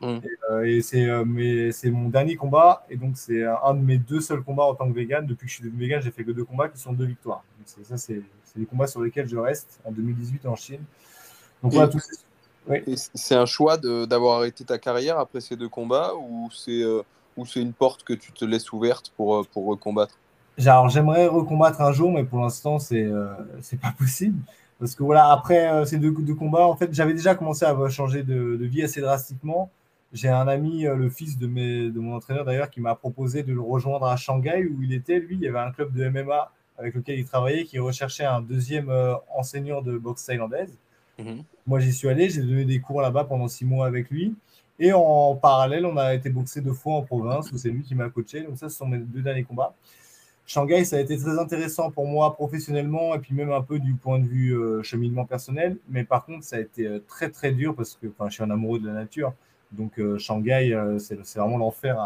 Mm. 0.00 0.18
Euh, 0.50 0.64
et, 0.64 0.82
c'est, 0.82 1.08
euh, 1.08 1.70
c'est 1.70 1.90
mon 1.90 2.08
dernier 2.08 2.34
combat. 2.34 2.84
Et 2.90 2.96
donc, 2.96 3.16
c'est 3.16 3.44
un 3.44 3.74
de 3.74 3.80
mes 3.80 3.98
deux 3.98 4.20
seuls 4.20 4.42
combats 4.42 4.64
en 4.64 4.74
tant 4.74 4.88
que 4.88 4.94
vegan. 4.94 5.24
Depuis 5.24 5.46
que 5.46 5.50
je 5.50 5.56
suis 5.56 5.64
devenu 5.64 5.82
vegan, 5.82 6.02
j'ai 6.02 6.10
fait 6.10 6.24
que 6.24 6.32
deux 6.32 6.44
combats 6.44 6.68
qui 6.68 6.80
sont 6.80 6.92
deux 6.92 7.04
victoires. 7.04 7.44
C'est, 7.64 7.84
ça, 7.84 7.96
c'est, 7.96 8.22
les 8.56 8.66
combats 8.66 8.86
sur 8.86 9.00
lesquels 9.02 9.28
je 9.28 9.36
reste 9.36 9.80
en 9.84 9.92
2018 9.92 10.46
en 10.46 10.56
Chine. 10.56 10.82
Donc, 11.62 11.72
voilà, 11.72 11.88
tout 11.88 11.98
C'est 13.14 13.34
un 13.34 13.46
choix 13.46 13.76
de, 13.76 14.04
d'avoir 14.04 14.38
arrêté 14.38 14.64
ta 14.64 14.78
carrière 14.78 15.18
après 15.18 15.40
ces 15.40 15.56
deux 15.56 15.68
combats 15.68 16.14
ou 16.14 16.48
c'est, 16.52 16.82
euh, 16.82 17.02
ou 17.36 17.46
c'est 17.46 17.60
une 17.60 17.72
porte 17.72 18.02
que 18.02 18.12
tu 18.12 18.32
te 18.32 18.44
laisses 18.44 18.72
ouverte 18.72 19.12
pour, 19.16 19.46
pour 19.48 19.66
recombattre? 19.66 20.14
Alors, 20.58 20.88
j'aimerais 20.88 21.26
recombattre 21.26 21.80
un 21.80 21.92
jour, 21.92 22.12
mais 22.12 22.24
pour 22.24 22.40
l'instant, 22.40 22.78
c'est, 22.78 23.08
c'est 23.62 23.80
pas 23.80 23.92
possible. 23.98 24.38
Parce 24.78 24.94
que 24.94 25.02
voilà, 25.02 25.30
après 25.30 25.86
ces 25.86 25.98
deux, 25.98 26.10
deux, 26.10 26.34
combats, 26.34 26.66
en 26.66 26.76
fait, 26.76 26.92
j'avais 26.92 27.14
déjà 27.14 27.34
commencé 27.34 27.64
à 27.64 27.88
changer 27.88 28.22
de, 28.22 28.56
de 28.56 28.64
vie 28.66 28.82
assez 28.82 29.00
drastiquement. 29.00 29.70
J'ai 30.12 30.28
un 30.28 30.48
ami, 30.48 30.86
euh, 30.86 30.96
le 30.96 31.08
fils 31.08 31.38
de, 31.38 31.46
mes, 31.46 31.88
de 31.90 32.00
mon 32.00 32.16
entraîneur 32.16 32.44
d'ailleurs, 32.44 32.70
qui 32.70 32.80
m'a 32.80 32.94
proposé 32.94 33.42
de 33.42 33.52
le 33.52 33.60
rejoindre 33.60 34.06
à 34.06 34.16
Shanghai 34.16 34.66
où 34.66 34.82
il 34.82 34.92
était. 34.92 35.20
Lui, 35.20 35.36
il 35.36 35.40
y 35.40 35.48
avait 35.48 35.60
un 35.60 35.70
club 35.70 35.92
de 35.92 36.08
MMA 36.08 36.50
avec 36.80 36.94
lequel 36.94 37.18
il 37.18 37.24
travaillait 37.24 37.64
qui 37.64 37.78
recherchait 37.78 38.24
un 38.24 38.40
deuxième 38.40 38.88
euh, 38.88 39.14
enseignant 39.36 39.82
de 39.82 39.96
boxe 39.96 40.24
thaïlandaise. 40.24 40.76
Mhm. 41.18 41.44
Moi, 41.66 41.80
j'y 41.80 41.92
suis 41.92 42.08
allé, 42.08 42.30
j'ai 42.30 42.42
donné 42.42 42.64
des 42.64 42.80
cours 42.80 43.02
là-bas 43.02 43.24
pendant 43.24 43.48
six 43.48 43.64
mois 43.64 43.86
avec 43.86 44.10
lui. 44.10 44.34
Et 44.78 44.92
en 44.92 45.36
parallèle, 45.36 45.84
on 45.84 45.96
a 45.98 46.14
été 46.14 46.30
boxé 46.30 46.62
deux 46.62 46.72
fois 46.72 46.94
en 46.94 47.02
province 47.02 47.52
où 47.52 47.58
c'est 47.58 47.68
lui 47.68 47.82
qui 47.82 47.94
m'a 47.94 48.08
coaché. 48.08 48.40
Donc, 48.42 48.56
ça, 48.56 48.70
ce 48.70 48.76
sont 48.78 48.86
mes 48.86 48.98
deux 48.98 49.20
derniers 49.20 49.44
combats. 49.44 49.74
Shanghai, 50.46 50.84
ça 50.84 50.96
a 50.96 51.00
été 51.00 51.16
très 51.16 51.38
intéressant 51.38 51.90
pour 51.90 52.06
moi 52.08 52.34
professionnellement 52.34 53.14
et 53.14 53.18
puis 53.18 53.34
même 53.34 53.52
un 53.52 53.62
peu 53.62 53.78
du 53.78 53.94
point 53.94 54.18
de 54.18 54.26
vue 54.26 54.56
euh, 54.56 54.82
cheminement 54.82 55.24
personnel. 55.24 55.76
Mais 55.88 56.02
par 56.02 56.24
contre, 56.24 56.44
ça 56.44 56.56
a 56.56 56.60
été 56.60 57.00
très, 57.06 57.28
très 57.28 57.52
dur 57.52 57.76
parce 57.76 57.94
que 57.94 58.08
je 58.26 58.30
suis 58.32 58.42
un 58.42 58.50
amoureux 58.50 58.80
de 58.80 58.88
la 58.88 58.94
nature. 58.94 59.32
Donc 59.72 59.98
euh, 59.98 60.18
Shanghai, 60.18 60.72
euh, 60.72 60.98
c'est 60.98 61.16
vraiment 61.36 61.58
l'enfer 61.58 61.98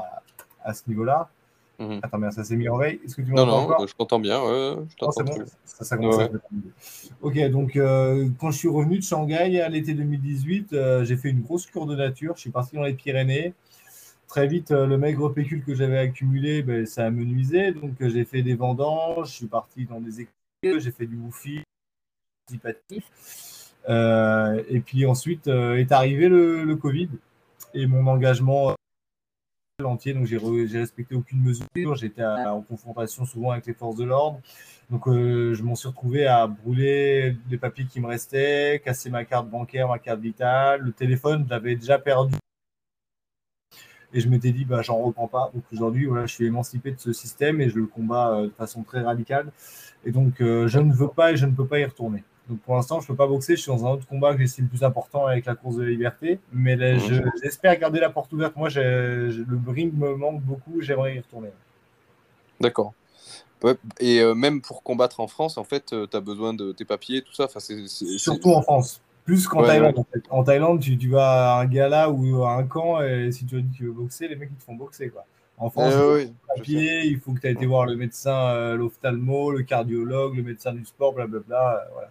à, 0.62 0.74
ce 0.74 0.82
niveau-là. 0.88 1.30
Mhm. 1.78 2.00
Attends, 2.02 2.18
bien, 2.18 2.30
ça 2.30 2.44
s'est 2.44 2.56
mis 2.56 2.68
en 2.68 2.76
veille. 2.76 3.00
Est-ce 3.04 3.16
que 3.16 3.22
tu 3.22 3.30
m'entends 3.30 3.46
Non, 3.46 3.78
non, 3.78 3.86
je 3.86 3.94
t'entends 3.94 4.20
bien. 4.20 4.38
je 4.38 5.06
c'est 5.10 5.24
bon. 5.24 5.44
Ça, 5.64 5.96
commence 5.96 6.18
à 6.20 6.28
Ok, 7.20 7.38
donc 7.50 7.76
euh, 7.76 8.28
quand 8.38 8.50
je 8.50 8.58
suis 8.58 8.68
revenu 8.68 8.98
de 8.98 9.02
Shanghai 9.02 9.60
à 9.60 9.68
l'été 9.68 9.94
2018, 9.94 10.76
j'ai 11.02 11.16
fait 11.16 11.30
une 11.30 11.42
grosse 11.42 11.66
cure 11.66 11.86
de 11.86 11.96
nature. 11.96 12.34
Je 12.36 12.42
suis 12.42 12.50
parti 12.50 12.76
dans 12.76 12.82
les 12.82 12.94
Pyrénées. 12.94 13.54
Très 14.28 14.46
vite, 14.46 14.70
le 14.70 14.96
maigre 14.96 15.28
pécule 15.28 15.64
que 15.64 15.74
j'avais 15.74 15.98
accumulé, 15.98 16.62
ben, 16.62 16.86
ça 16.86 17.06
a 17.06 17.10
menuisé. 17.10 17.72
Donc 17.72 17.92
j'ai 18.00 18.24
fait 18.24 18.42
des 18.42 18.54
vendanges, 18.54 19.28
je 19.28 19.34
suis 19.34 19.46
parti 19.46 19.84
dans 19.84 20.00
des 20.00 20.22
écoles, 20.22 20.80
j'ai 20.80 20.90
fait 20.90 21.06
du 21.06 21.16
woofi, 21.16 21.62
et 24.68 24.80
puis 24.80 25.06
ensuite 25.06 25.48
est 25.48 25.92
arrivé 25.92 26.28
le, 26.28 26.64
le 26.64 26.76
Covid 26.76 27.08
et 27.74 27.86
mon 27.86 28.06
engagement 28.06 28.74
entier, 29.82 30.14
donc 30.14 30.26
j'ai 30.26 30.38
respecté 30.78 31.14
aucune 31.14 31.42
mesure. 31.42 31.96
J'étais 31.96 32.24
en 32.24 32.62
confrontation 32.62 33.24
souvent 33.24 33.50
avec 33.50 33.66
les 33.66 33.74
forces 33.74 33.96
de 33.96 34.04
l'ordre. 34.04 34.40
Donc 34.90 35.06
je 35.06 35.62
m'en 35.62 35.74
suis 35.74 35.88
retrouvé 35.88 36.26
à 36.26 36.46
brûler 36.46 37.36
des 37.48 37.58
papiers 37.58 37.86
qui 37.86 38.00
me 38.00 38.06
restaient, 38.06 38.80
casser 38.84 39.10
ma 39.10 39.24
carte 39.24 39.48
bancaire, 39.48 39.88
ma 39.88 39.98
carte 39.98 40.20
vitale, 40.20 40.82
le 40.82 40.92
téléphone, 40.92 41.44
je 41.46 41.50
l'avais 41.50 41.74
déjà 41.74 41.98
perdu 41.98 42.34
et 44.14 44.20
je 44.20 44.28
m'étais 44.28 44.52
dit, 44.52 44.64
bah, 44.64 44.80
j'en 44.80 44.98
reprends 44.98 45.26
pas. 45.28 45.50
Donc 45.52 45.64
aujourd'hui, 45.72 46.06
voilà, 46.06 46.26
je 46.26 46.34
suis 46.34 46.46
émancipé 46.46 46.92
de 46.92 47.00
ce 47.00 47.12
système 47.12 47.60
et 47.60 47.68
je 47.68 47.76
le 47.76 47.86
combats 47.86 48.30
euh, 48.30 48.44
de 48.44 48.52
façon 48.52 48.84
très 48.84 49.00
radicale. 49.00 49.50
Et 50.04 50.12
donc, 50.12 50.40
euh, 50.40 50.68
je 50.68 50.78
ne 50.78 50.92
veux 50.92 51.08
pas 51.08 51.32
et 51.32 51.36
je 51.36 51.46
ne 51.46 51.52
peux 51.52 51.66
pas 51.66 51.80
y 51.80 51.84
retourner. 51.84 52.22
Donc 52.48 52.60
pour 52.60 52.74
l'instant, 52.74 53.00
je 53.00 53.04
ne 53.04 53.08
peux 53.08 53.16
pas 53.16 53.26
boxer. 53.26 53.56
Je 53.56 53.62
suis 53.62 53.72
dans 53.72 53.86
un 53.86 53.90
autre 53.92 54.06
combat 54.06 54.34
que 54.34 54.40
j'estime 54.40 54.68
plus 54.68 54.84
important 54.84 55.26
avec 55.26 55.46
la 55.46 55.54
course 55.54 55.76
de 55.76 55.82
la 55.82 55.90
liberté. 55.90 56.38
Mais 56.52 56.76
j'espère 57.42 57.78
garder 57.78 58.00
la 58.00 58.10
porte 58.10 58.32
ouverte. 58.32 58.56
Moi, 58.56 58.68
le 58.70 59.70
ring 59.70 59.92
me 59.96 60.14
manque 60.14 60.42
beaucoup. 60.42 60.80
J'aimerais 60.80 61.16
y 61.16 61.18
retourner. 61.20 61.50
D'accord. 62.60 62.92
Et 63.98 64.20
euh, 64.20 64.34
même 64.34 64.60
pour 64.60 64.82
combattre 64.82 65.20
en 65.20 65.26
France, 65.26 65.56
en 65.56 65.64
fait, 65.64 65.86
tu 65.86 66.16
as 66.16 66.20
besoin 66.20 66.52
de 66.52 66.72
tes 66.72 66.84
papiers, 66.84 67.22
tout 67.22 67.32
ça? 67.32 67.48
Surtout 68.18 68.52
en 68.52 68.62
France. 68.62 69.00
Plus 69.24 69.48
qu'en 69.48 69.62
Thaïlande, 69.62 69.98
en 69.98 70.04
fait. 70.04 70.22
En 70.28 70.44
Thaïlande, 70.44 70.80
tu, 70.80 70.98
tu, 70.98 71.08
vas 71.08 71.54
à 71.56 71.62
un 71.62 71.64
gala 71.64 72.10
ou 72.10 72.44
à 72.44 72.56
un 72.56 72.64
camp, 72.64 73.00
et 73.00 73.32
si 73.32 73.46
tu, 73.46 73.64
tu 73.74 73.86
veux 73.86 73.92
boxer, 73.92 74.28
les 74.28 74.36
mecs, 74.36 74.50
ils 74.52 74.58
te 74.58 74.64
font 74.64 74.74
boxer, 74.74 75.08
quoi. 75.08 75.24
En 75.56 75.70
France, 75.70 75.94
il, 75.94 76.26
faut 76.26 76.54
papier, 76.56 77.06
il 77.06 77.20
faut 77.20 77.32
que 77.32 77.40
tu 77.40 77.46
aies 77.46 77.52
été 77.52 77.64
voir 77.64 77.86
le 77.86 77.96
médecin, 77.96 78.48
euh, 78.50 78.76
l'ophtalmo, 78.76 79.52
le 79.52 79.62
cardiologue, 79.62 80.34
le 80.36 80.42
médecin 80.42 80.74
du 80.74 80.84
sport, 80.84 81.12
blablabla. 81.14 81.76
Euh, 81.76 81.92
voilà. 81.92 82.10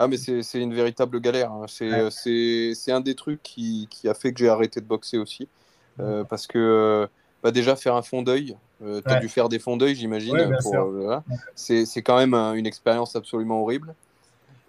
Ah, 0.00 0.08
mais 0.08 0.16
c'est 0.16 0.60
une 0.60 0.74
véritable 0.74 1.20
galère. 1.20 1.52
Hein. 1.52 1.66
C'est 1.68 2.92
un 2.92 3.00
des 3.00 3.14
trucs 3.14 3.42
qui, 3.42 3.86
qui, 3.90 4.08
a 4.08 4.14
fait 4.14 4.32
que 4.32 4.38
j'ai 4.38 4.48
arrêté 4.48 4.80
de 4.80 4.86
boxer 4.86 5.18
aussi. 5.18 5.46
Euh, 6.00 6.24
parce 6.24 6.46
que 6.46 7.06
bah 7.42 7.50
déjà, 7.50 7.76
faire 7.76 7.94
un 7.94 8.02
fond 8.02 8.22
d'œil, 8.22 8.56
tu 8.80 9.02
as 9.04 9.20
dû 9.20 9.28
faire 9.28 9.48
des 9.48 9.58
fonds 9.58 9.76
d'œil, 9.76 9.94
j'imagine. 9.94 10.56
c'est 11.54 12.02
quand 12.02 12.16
même 12.16 12.34
une 12.34 12.66
expérience 12.66 13.14
absolument 13.14 13.62
horrible. 13.62 13.94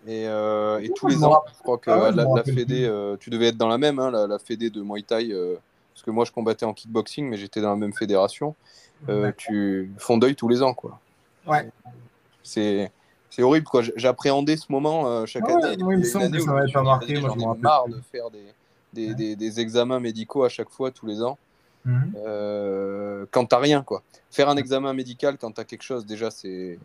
Et, 0.07 0.25
euh, 0.27 0.79
et 0.79 0.89
tous 0.89 1.07
les 1.07 1.23
ans, 1.23 1.43
je 1.55 1.59
crois 1.61 1.77
que 1.77 1.91
ah 1.91 2.11
la, 2.11 2.43
Fédé, 2.43 2.85
euh, 2.85 3.17
tu 3.19 3.29
devais 3.29 3.47
être 3.47 3.57
dans 3.57 3.67
la 3.67 3.77
même, 3.77 3.99
hein, 3.99 4.09
la, 4.09 4.25
la, 4.25 4.39
Fédé 4.39 4.71
de 4.71 4.81
Muay 4.81 5.03
Thai, 5.03 5.31
euh, 5.31 5.57
parce 5.93 6.03
que 6.03 6.09
moi 6.09 6.25
je 6.25 6.31
combattais 6.31 6.65
en 6.65 6.73
kickboxing, 6.73 7.29
mais 7.29 7.37
j'étais 7.37 7.61
dans 7.61 7.69
la 7.69 7.75
même 7.75 7.93
fédération. 7.93 8.55
tu 9.37 9.91
font 9.97 10.17
deuil 10.17 10.35
tous 10.35 10.47
les 10.47 10.63
ans, 10.63 10.73
quoi. 10.73 10.99
Ouais. 11.45 11.69
C'est 12.43 12.91
c'est 13.31 13.41
horrible, 13.41 13.65
quoi. 13.65 13.81
J'appréhendais 13.95 14.57
ce 14.57 14.71
moment 14.71 15.25
chaque 15.25 15.49
année. 15.49 15.75
il 15.79 15.85
me 15.85 16.03
semble 16.03 16.29
que 16.29 16.39
ça 16.39 16.51
m'avait 16.51 16.71
pas 16.71 16.83
marqué. 16.83 17.19
Moi, 17.19 17.33
je 17.35 17.61
marre 17.61 17.87
de 17.87 17.99
faire 18.11 18.29
des, 18.29 18.45
des, 18.93 19.15
des, 19.15 19.35
des, 19.35 19.59
examens 19.59 19.99
médicaux 19.99 20.43
à 20.43 20.49
chaque 20.49 20.69
fois, 20.69 20.91
tous 20.91 21.07
les 21.07 21.23
ans. 21.23 21.37
Mhm. 21.83 23.25
quand 23.31 23.45
t'as 23.47 23.57
rien, 23.57 23.81
quoi. 23.81 24.03
Faire 24.29 24.49
un 24.49 24.57
examen 24.57 24.93
médical 24.93 25.37
quand 25.39 25.51
t'as 25.51 25.63
quelque 25.63 25.81
chose, 25.81 26.05
déjà, 26.05 26.29
c'est 26.29 26.77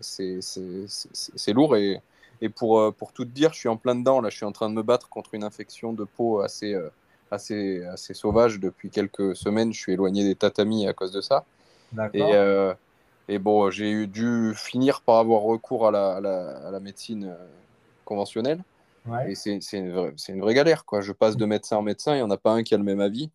lourd 1.52 1.76
et 1.76 2.00
et 2.40 2.48
pour, 2.48 2.78
euh, 2.78 2.90
pour 2.90 3.12
tout 3.12 3.24
te 3.24 3.30
dire, 3.30 3.52
je 3.52 3.58
suis 3.58 3.68
en 3.68 3.76
plein 3.76 3.94
dedans. 3.94 4.20
Là, 4.20 4.30
je 4.30 4.36
suis 4.36 4.44
en 4.44 4.52
train 4.52 4.68
de 4.68 4.74
me 4.74 4.82
battre 4.82 5.08
contre 5.08 5.34
une 5.34 5.44
infection 5.44 5.92
de 5.92 6.04
peau 6.04 6.40
assez, 6.40 6.74
euh, 6.74 6.90
assez, 7.30 7.84
assez 7.84 8.14
sauvage. 8.14 8.60
Depuis 8.60 8.90
quelques 8.90 9.34
semaines, 9.36 9.72
je 9.72 9.78
suis 9.78 9.92
éloigné 9.92 10.24
des 10.24 10.34
tatamis 10.34 10.86
à 10.86 10.92
cause 10.92 11.12
de 11.12 11.20
ça. 11.20 11.44
Euh, 12.14 12.74
et 13.28 13.38
bon, 13.38 13.70
j'ai 13.70 14.06
dû 14.06 14.52
finir 14.54 15.00
par 15.00 15.16
avoir 15.16 15.42
recours 15.42 15.88
à 15.88 15.90
la, 15.90 16.16
à 16.16 16.70
la, 16.70 16.80
médecine 16.80 17.34
conventionnelle. 18.04 18.62
Et 19.28 19.34
c'est 19.34 19.58
une, 19.72 19.92
vraie, 19.92 20.12
une 20.28 20.40
vraie 20.40 20.54
galère. 20.54 20.84
Quoi. 20.84 21.00
Je 21.00 21.12
passe 21.12 21.36
de 21.36 21.44
médecin 21.46 21.76
en 21.76 21.82
médecin, 21.82 22.14
il 22.14 22.18
n'y 22.18 22.22
en 22.22 22.30
a 22.30 22.36
pas 22.36 22.52
un 22.52 22.62
qui 22.62 22.74
a 22.74 22.78
le 22.78 22.84
même 22.84 23.00
avis. 23.00 23.30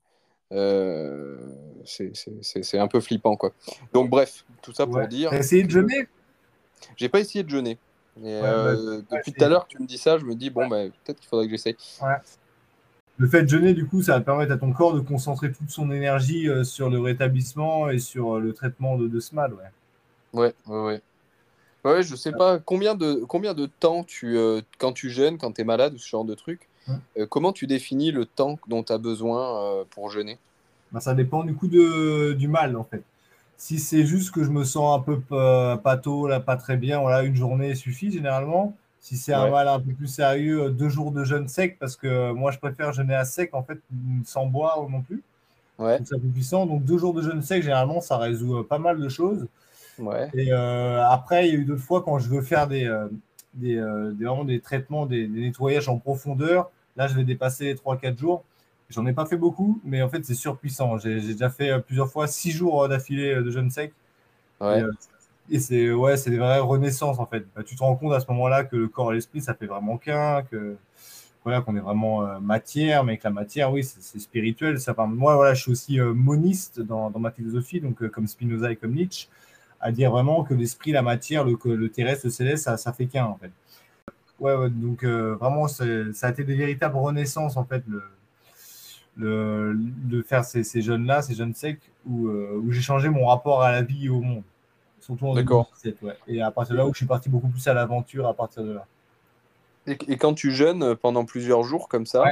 Euh, 0.51 1.37
c'est 1.83 2.79
un 2.79 2.87
peu 2.87 3.00
flippant. 3.00 3.35
Quoi. 3.35 3.51
Donc, 3.94 4.09
bref, 4.09 4.46
tout 4.61 4.74
ça 4.74 4.85
pour 4.85 5.05
dire. 5.07 5.29
T'as 5.29 5.39
essayé 5.39 5.63
de 5.63 5.70
jeûner? 5.70 6.07
J'ai 6.98 7.09
pas 7.09 7.20
essayé 7.20 7.44
de 7.44 7.50
jeûner. 7.50 7.77
Euh, 8.24 9.01
bah, 9.09 9.18
depuis 9.18 9.33
tout 9.33 9.44
à 9.44 9.48
l'heure, 9.48 9.65
tu 9.68 9.81
me 9.81 9.87
dis 9.87 9.98
ça, 9.98 10.18
je 10.18 10.25
me 10.25 10.35
dis, 10.35 10.50
bon, 10.50 10.68
bah, 10.68 10.83
peut-être 11.03 11.20
qu'il 11.20 11.29
faudrait 11.29 11.46
que 11.46 11.51
j'essaye. 11.51 11.75
Le 13.18 13.27
fait 13.27 13.44
de 13.44 13.50
jeûner, 13.50 13.74
du 13.74 13.85
coup, 13.85 14.01
ça 14.01 14.13
va 14.13 14.22
permettre 14.22 14.51
à 14.51 14.57
ton 14.57 14.72
corps 14.74 14.94
de 14.94 15.00
concentrer 15.00 15.51
toute 15.51 15.70
son 15.70 15.92
énergie 15.92 16.50
euh, 16.50 16.63
sur 16.63 16.89
le 16.89 17.00
rétablissement 17.00 17.89
et 17.89 18.00
sur 18.00 18.39
le 18.39 18.53
traitement 18.53 18.98
de, 18.98 19.07
de 19.07 19.20
ce 19.20 19.35
mal. 19.35 19.53
Ouais, 19.53 19.63
ouais, 20.33 20.53
ouais. 20.67 21.01
Ouais, 21.83 22.03
je 22.03 22.15
sais 22.15 22.31
pas 22.31 22.59
combien 22.59 22.94
de, 22.96 23.24
combien 23.27 23.53
de 23.53 23.65
temps 23.65 24.03
tu, 24.03 24.37
quand 24.77 24.94
tu 24.94 25.09
jeûnes, 25.09 25.37
quand 25.37 25.53
tu 25.53 25.61
es 25.61 25.63
malade 25.63 25.94
ou 25.96 25.98
ce 25.98 26.07
genre 26.07 26.25
de 26.25 26.35
truc, 26.35 26.70
comment 27.29 27.53
tu 27.53 27.65
définis 27.65 28.11
le 28.11 28.25
temps 28.25 28.59
dont 28.67 28.83
tu 28.83 28.94
as 28.94 28.98
besoin 28.98 29.83
pour 29.89 30.09
jeûner? 30.11 30.37
Bah, 30.91 31.00
Ça 31.00 31.13
dépend 31.13 31.44
du 31.44 31.55
coup 31.55 31.67
de, 31.67 32.33
du 32.33 32.48
mal 32.48 32.75
en 32.75 32.83
fait. 32.83 33.03
Si 33.57 33.77
c'est 33.77 34.05
juste 34.05 34.31
que 34.31 34.44
je 34.44 34.50
me 34.50 34.63
sens 34.63 35.00
un 35.00 35.03
peu 35.03 35.22
euh, 35.31 35.75
pato, 35.75 36.25
là, 36.25 36.39
pas 36.39 36.57
très 36.57 36.77
bien, 36.77 37.00
voilà, 37.00 37.22
une 37.22 37.35
journée 37.35 37.75
suffit 37.75 38.11
généralement. 38.11 38.75
Si 39.00 39.17
c'est 39.17 39.33
un 39.33 39.51
mal 39.51 39.67
un 39.67 39.79
peu 39.79 39.94
plus 39.94 40.07
sérieux, 40.07 40.63
euh, 40.63 40.70
deux 40.70 40.89
jours 40.89 41.11
de 41.11 41.24
jeûne 41.24 41.48
sec, 41.48 41.77
parce 41.79 41.96
que 41.96 42.07
euh, 42.07 42.33
moi 42.33 42.50
je 42.50 42.57
préfère 42.57 42.91
jeûner 42.91 43.13
à 43.13 43.24
sec 43.24 43.51
en 43.53 43.61
fait, 43.61 43.77
sans 44.25 44.48
boire 44.48 44.89
non 44.89 45.01
plus. 45.01 45.22
Ouais. 45.77 46.00
C'est 46.03 46.20
puissant. 46.33 46.65
Donc 46.65 46.85
deux 46.85 46.98
jours 46.98 47.13
de 47.13 47.22
jeûne 47.22 47.44
sec, 47.44 47.61
généralement, 47.61 48.01
ça 48.01 48.17
résout 48.17 48.63
pas 48.63 48.79
mal 48.79 49.00
de 49.00 49.09
choses. 49.09 49.46
Ouais. 49.99 50.29
Et 50.33 50.51
après, 50.51 51.47
il 51.47 51.53
y 51.53 51.57
a 51.57 51.59
eu 51.59 51.65
d'autres 51.65 51.81
fois 51.81 52.03
quand 52.03 52.19
je 52.19 52.29
veux 52.29 52.41
faire 52.41 52.67
des, 52.67 52.89
des, 53.53 53.75
des, 54.13 54.43
des 54.45 54.59
traitements, 54.59 55.05
des, 55.05 55.27
des, 55.27 55.41
nettoyages 55.41 55.89
en 55.89 55.97
profondeur. 55.97 56.71
Là, 56.97 57.07
je 57.07 57.15
vais 57.15 57.23
dépasser 57.23 57.65
les 57.65 57.75
3-4 57.75 58.17
jours. 58.17 58.43
J'en 58.91 59.05
ai 59.05 59.13
pas 59.13 59.25
fait 59.25 59.37
beaucoup, 59.37 59.79
mais 59.85 60.01
en 60.01 60.09
fait, 60.09 60.25
c'est 60.25 60.35
surpuissant. 60.35 60.97
J'ai 60.97 61.21
déjà 61.21 61.49
fait 61.49 61.71
euh, 61.71 61.79
plusieurs 61.79 62.09
fois 62.09 62.27
six 62.27 62.51
jours 62.51 62.83
euh, 62.83 62.87
d'affilée 62.89 63.35
euh, 63.35 63.41
de 63.41 63.49
jeûne 63.49 63.71
sec. 63.71 63.93
Et, 65.49 65.59
c'est 65.59 65.91
ouais, 65.91 66.15
des 66.27 66.37
vraies 66.37 66.59
renaissances 66.59 67.19
en 67.19 67.25
fait. 67.25 67.45
Bah, 67.55 67.63
tu 67.63 67.75
te 67.75 67.83
rends 67.83 67.95
compte 67.95 68.13
à 68.13 68.19
ce 68.19 68.27
moment-là 68.31 68.63
que 68.63 68.75
le 68.75 68.87
corps 68.87 69.11
et 69.11 69.15
l'esprit, 69.15 69.41
ça 69.41 69.53
fait 69.53 69.65
vraiment 69.65 69.97
qu'un, 69.97 70.43
que 70.43 70.77
voilà, 71.43 71.61
qu'on 71.61 71.75
est 71.75 71.81
vraiment 71.81 72.39
matière, 72.39 73.03
mais 73.03 73.17
que 73.17 73.23
la 73.23 73.31
matière, 73.31 73.71
oui, 73.73 73.83
c'est 73.83 74.19
spirituel. 74.19 74.79
Ça, 74.79 74.93
moi, 75.07 75.35
voilà, 75.35 75.53
je 75.53 75.63
suis 75.63 75.71
aussi 75.71 75.99
moniste 75.99 76.79
dans, 76.79 77.09
dans, 77.09 77.19
ma 77.19 77.31
philosophie, 77.31 77.81
donc 77.81 78.07
comme 78.09 78.27
Spinoza 78.27 78.71
et 78.71 78.75
comme 78.75 78.93
Nietzsche, 78.93 79.27
à 79.81 79.91
dire 79.91 80.11
vraiment 80.11 80.44
que 80.44 80.53
l'esprit, 80.53 80.91
la 80.91 81.01
matière, 81.01 81.44
le, 81.44 81.57
le 81.63 81.89
terrestre, 81.89 82.27
le 82.27 82.31
céleste, 82.31 82.65
ça, 82.65 82.77
ça 82.77 82.94
fait 82.94 83.07
qu'un 83.07 83.25
en 83.25 83.37
fait. 83.37 83.51
Ouais, 84.39 84.70
donc 84.70 85.03
vraiment, 85.03 85.67
ça 85.67 85.83
a 85.83 86.29
été 86.29 86.44
des 86.44 86.55
véritables 86.55 86.98
renaissances 86.98 87.57
en 87.57 87.65
fait. 87.65 87.83
Le, 87.87 88.01
le, 89.17 89.74
de 89.75 90.22
faire 90.22 90.46
ces, 90.46 90.63
ces 90.63 90.81
jeunes-là, 90.81 91.22
ces 91.22 91.35
jeunes 91.35 91.53
secs, 91.53 91.79
où, 92.05 92.27
euh, 92.27 92.59
où 92.63 92.72
j'ai 92.72 92.81
changé 92.81 93.09
mon 93.09 93.27
rapport 93.27 93.61
à 93.63 93.72
la 93.72 93.81
vie 93.81 94.05
et 94.05 94.09
au 94.09 94.22
monde. 94.22 94.44
Surtout 95.00 95.27
en 95.27 95.35
2017, 95.35 96.01
ouais. 96.03 96.17
Et 96.27 96.41
à 96.41 96.51
partir 96.51 96.74
de 96.74 96.77
là 96.77 96.85
où 96.85 96.94
je 96.94 96.98
suis 96.98 97.05
parti 97.05 97.29
beaucoup 97.29 97.50
plus 97.50 97.67
à 97.67 97.74
l'aventure, 97.74 98.27
à 98.27 98.33
partir 98.33 98.63
de 98.63 98.74
là. 98.74 98.85
Et, 99.87 99.98
et, 100.07 100.17
quand 100.17 100.35
tu 100.35 100.51
jeûnes 100.51 100.96
pendant 100.96 101.25
plusieurs 101.25 101.63
jours 101.63 101.89
comme 101.89 102.05
ça, 102.05 102.24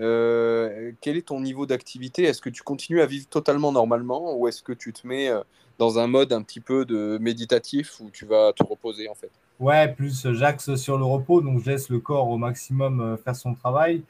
euh, 0.00 0.90
quel 1.00 1.16
est 1.16 1.28
ton 1.28 1.40
niveau 1.40 1.66
d'activité? 1.66 2.24
Est-ce 2.24 2.42
que 2.42 2.50
tu 2.50 2.62
continues 2.62 3.00
à 3.00 3.06
vivre 3.06 3.26
totalement 3.28 3.70
normalement 3.70 4.36
ou 4.36 4.48
est-ce 4.48 4.62
que 4.62 4.72
tu 4.72 4.92
te 4.92 5.06
mets 5.06 5.28
euh, 5.28 5.40
dans 5.80 5.98
un 5.98 6.06
mode 6.06 6.32
un 6.32 6.42
petit 6.42 6.60
peu 6.60 6.84
de 6.84 7.18
méditatif 7.20 7.98
où 7.98 8.10
tu 8.12 8.24
vas 8.24 8.52
te 8.52 8.62
reposer 8.62 9.08
en 9.08 9.14
fait 9.14 9.30
Ouais, 9.58 9.88
plus 9.92 10.32
j'axe 10.32 10.76
sur 10.76 10.96
le 10.96 11.04
repos, 11.04 11.40
donc 11.40 11.60
je 11.64 11.70
laisse 11.70 11.88
le 11.88 11.98
corps 11.98 12.28
au 12.28 12.38
maximum 12.38 13.18
faire 13.24 13.34
son 13.34 13.54
travail. 13.54 14.04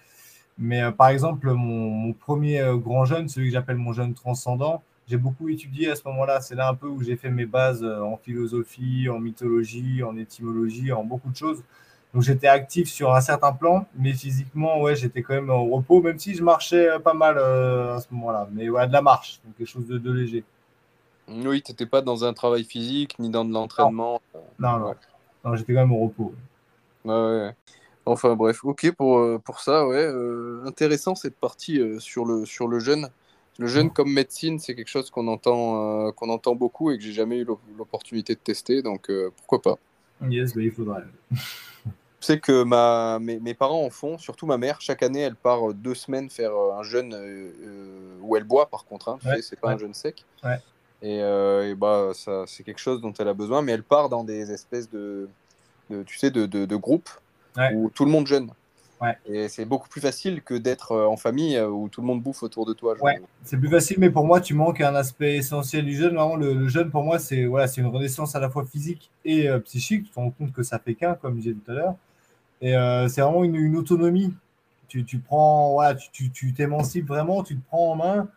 Mais 0.61 0.83
euh, 0.83 0.91
par 0.93 1.09
exemple, 1.09 1.51
mon, 1.53 2.13
premier 2.13 2.61
euh, 2.61 2.77
grand 2.77 3.07
jeune, 3.07 3.29
celui 3.29 3.49
que 3.49 3.55
j'appelle 3.55 3.77
mon 3.77 3.95
jeune 3.95 4.13
transcendant, 4.13 4.83
j'ai 5.09 5.17
beaucoup 5.17 5.49
étudié 5.49 5.91
à 5.91 5.97
ce 5.97 6.03
moment-là. 6.07 6.41
C'est 6.43 6.55
là 6.55 6.69
un 6.69 6.75
peu 6.75 6.87
où 6.87 7.03
j'ai 7.03 7.17
fait 7.17 7.31
mes 7.31 7.47
bases 7.47 7.83
euh, 7.83 8.03
en 8.03 8.19
philosophie, 8.19 9.09
en 9.09 9.19
mythologie, 9.19 10.03
en 10.03 10.17
étymologie, 10.19 10.93
en 10.93 11.03
beaucoup 11.03 11.31
de 11.31 11.37
choses. 11.37 11.63
Donc 12.13 12.23
j'étais 12.25 12.49
actif 12.49 12.91
sur 12.91 13.15
un 13.15 13.21
certain 13.21 13.53
plan, 13.53 13.87
mais 13.97 14.13
physiquement, 14.13 14.83
ouais, 14.83 14.97
j'étais 14.97 15.23
quand 15.23 15.35
même 15.35 15.49
au 15.49 15.65
repos, 15.77 16.03
même 16.03 16.19
si 16.19 16.35
je 16.35 16.43
marchais 16.43 16.89
pas 17.03 17.15
mal 17.15 17.39
à 17.39 18.01
ce 18.01 18.13
moment-là. 18.13 18.49
Mais 18.53 18.69
ouais, 18.69 18.87
de 18.89 18.93
la 18.93 19.01
marche, 19.01 19.41
quelque 19.57 19.69
chose 19.69 19.87
de, 19.87 20.13
léger. 20.13 20.45
Oui, 21.31 21.63
tu 21.63 21.73
n'étais 21.73 21.87
pas 21.87 22.03
dans 22.03 22.25
un 22.25 22.33
travail 22.33 22.65
physique 22.65 23.19
ni 23.19 23.31
dans 23.31 23.45
de 23.45 23.53
l'entraînement. 23.53 24.21
Non, 24.59 24.79
non, 24.79 24.95
non. 25.45 25.57
j'étais 25.57 25.73
quand 25.73 25.81
même 25.81 25.93
au 25.93 26.05
repos. 26.05 26.35
Ouais, 27.05 27.15
ouais. 27.15 27.55
Enfin 28.07 28.35
bref, 28.35 28.65
ok 28.65 28.93
pour, 28.93 29.19
euh, 29.19 29.39
pour 29.39 29.61
ça, 29.61 29.87
ouais. 29.87 30.05
Euh, 30.05 30.65
intéressant 30.67 31.15
cette 31.15 31.37
partie 31.37 31.79
euh, 31.79 32.01
sur, 32.01 32.25
le, 32.25 32.45
sur 32.45 32.67
le 32.67 32.81
jeûne. 32.81 33.09
Le 33.59 33.67
jeûne 33.67 33.89
mm. 33.89 33.93
comme 33.93 34.13
médecine, 34.13 34.59
c'est 34.59 34.75
quelque 34.75 34.89
chose 34.89 35.11
qu'on 35.11 35.29
entend, 35.29 36.13
qu'on 36.13 36.31
entend 36.31 36.55
beaucoup 36.55 36.91
et 36.91 36.99
que 36.99 37.05
j'ai 37.05 37.13
jamais 37.13 37.39
eu 37.39 37.47
l'opportunité 37.77 38.35
de 38.35 38.41
tester, 38.41 38.83
donc 38.83 39.11
pourquoi 39.37 39.61
pas. 39.61 39.79
Yes, 40.29 40.55
bah, 40.55 40.63
il 40.63 40.71
faudrait. 40.71 41.05
Je 42.21 42.27
sais 42.27 42.39
que 42.39 42.65
ma, 42.65 43.19
mes, 43.19 43.41
mes, 43.41 43.55
parents 43.55 43.83
en 43.83 43.89
font, 43.89 44.19
surtout 44.19 44.45
ma 44.45 44.59
mère. 44.59 44.83
Chaque 44.83 45.03
année, 45.03 45.21
elle 45.21 45.37
part 45.37 45.73
deux 45.73 45.95
semaines 45.95 46.29
faire 46.29 46.53
un 46.55 46.83
jeûne 46.83 47.17
où 48.21 48.37
elle 48.37 48.45
boit, 48.45 48.67
par 48.67 48.85
contre. 48.85 49.09
Hein, 49.09 49.19
c'est 49.41 49.59
pas 49.59 49.71
un 49.71 49.79
jeûne 49.79 49.95
sec. 49.95 50.27
Ouais. 50.45 50.59
Et, 51.03 51.19
et, 51.19 51.75
bah, 51.75 52.11
ça, 52.15 52.45
c'est 52.47 52.63
quelque 52.63 52.81
chose 52.81 53.01
dont 53.01 53.13
elle 53.19 53.29
a 53.29 53.35
besoin. 53.35 53.63
Mais 53.63 53.73
elle 53.73 53.83
part 53.83 54.09
dans 54.09 54.25
des 54.25 54.53
espèces 54.53 54.91
de, 54.91 55.29
de 55.91 56.03
tu 56.03 56.19
sais, 56.19 56.31
de, 56.31 56.47
de, 56.47 56.67
de 56.67 56.77
groupes 56.77 57.11
où 57.73 57.91
tout 57.91 58.05
le 58.05 58.11
monde 58.11 58.27
jeûne. 58.27 58.51
Et 59.25 59.49
c'est 59.49 59.65
beaucoup 59.65 59.89
plus 59.89 60.03
facile 60.03 60.43
que 60.43 60.53
d'être 60.53 60.95
en 60.95 61.17
famille 61.17 61.59
où 61.59 61.89
tout 61.89 62.03
le 62.03 62.07
monde 62.07 62.23
bouffe 62.23 62.43
autour 62.43 62.67
de 62.67 62.75
toi. 62.75 62.95
Ouais, 63.01 63.19
c'est 63.45 63.57
plus 63.57 63.71
facile, 63.71 63.97
mais 63.99 64.11
pour 64.11 64.27
moi, 64.27 64.43
tu 64.43 64.53
manques 64.53 64.83
un 64.83 64.95
aspect 64.95 65.37
essentiel 65.37 65.87
du 65.87 65.97
jeûne. 65.97 66.15
Vraiment, 66.15 66.37
le, 66.37 66.69
jeûne, 66.69 66.91
pour 66.91 67.03
moi, 67.03 67.19
c'est 67.19 67.47
voilà, 67.47 67.67
une 67.79 67.87
renaissance 67.87 68.37
à 68.37 68.41
la 68.41 68.51
fois 68.51 68.67
physique 68.67 69.11
et 69.25 69.49
psychique. 69.65 70.05
Tu 70.05 70.11
te 70.11 70.21
rends 70.21 70.31
compte 70.31 70.53
que 70.53 70.63
ça 70.63 70.79
fait 70.79 70.95
qu'un, 70.95 71.15
comme 71.15 71.37
je 71.37 71.41
disais 71.41 71.55
tout 71.55 71.71
à 71.71 71.75
l'heure. 71.75 71.95
Et 72.61 72.75
c'est 73.09 73.23
vraiment 73.23 73.43
une, 73.43 73.57
une 73.57 73.77
autonomie 73.77 74.35
tu, 74.91 75.05
tu 75.05 75.19
prends, 75.21 75.73
voilà, 75.73 75.95
tu 75.95 76.53
t'émancipes 76.53 77.07
vraiment, 77.07 77.45
tu 77.45 77.57
te 77.57 77.67
prends 77.69 77.93
en 77.93 77.97
main 77.97 78.29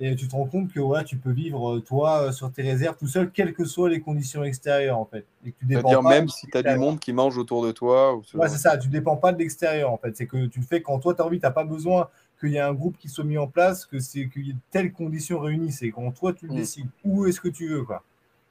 et 0.00 0.16
tu 0.16 0.26
te 0.26 0.34
rends 0.34 0.46
compte 0.46 0.72
que 0.72 0.80
ouais, 0.80 1.04
tu 1.04 1.16
peux 1.16 1.30
vivre 1.30 1.76
euh, 1.76 1.80
toi 1.80 2.22
euh, 2.22 2.32
sur 2.32 2.50
tes 2.50 2.62
réserves 2.62 2.96
tout 2.96 3.06
seul, 3.06 3.30
quelles 3.30 3.52
que 3.52 3.66
soient 3.66 3.90
les 3.90 4.00
conditions 4.00 4.42
extérieures 4.42 4.98
en 4.98 5.04
fait. 5.04 5.26
C'est-à-dire 5.44 6.02
même 6.02 6.28
si 6.28 6.46
tu 6.46 6.56
as 6.56 6.62
du 6.62 6.78
monde 6.78 6.98
qui 6.98 7.12
mange 7.12 7.36
autour 7.36 7.64
de 7.64 7.70
toi. 7.70 8.14
Ou 8.14 8.22
ouais, 8.34 8.48
c'est 8.48 8.56
ça, 8.56 8.78
tu 8.78 8.88
ne 8.88 8.92
dépends 8.92 9.18
pas 9.18 9.32
de 9.32 9.38
l'extérieur 9.38 9.92
en 9.92 9.98
fait. 9.98 10.16
C'est 10.16 10.26
que 10.26 10.46
tu 10.46 10.60
le 10.60 10.64
fais 10.64 10.80
quand 10.80 10.98
toi 11.00 11.14
tu 11.14 11.20
as 11.20 11.26
envie, 11.26 11.38
tu 11.38 11.44
n'as 11.44 11.50
pas 11.50 11.64
besoin 11.64 12.08
qu'il 12.40 12.50
y 12.50 12.56
ait 12.56 12.60
un 12.60 12.72
groupe 12.72 12.96
qui 12.98 13.10
soit 13.10 13.24
mis 13.24 13.36
en 13.36 13.46
place, 13.46 13.84
que 13.84 13.98
c'est 13.98 14.28
qu'il 14.28 14.46
y 14.46 14.50
ait 14.50 14.56
telles 14.70 14.92
conditions 14.92 15.38
réunies. 15.38 15.72
C'est 15.72 15.90
quand 15.90 16.10
toi 16.12 16.32
tu 16.32 16.46
le 16.46 16.54
mm. 16.54 16.56
décides, 16.56 16.88
où 17.04 17.26
est-ce 17.26 17.40
que 17.40 17.48
tu 17.48 17.68
veux. 17.68 17.84
Quoi. 17.84 18.02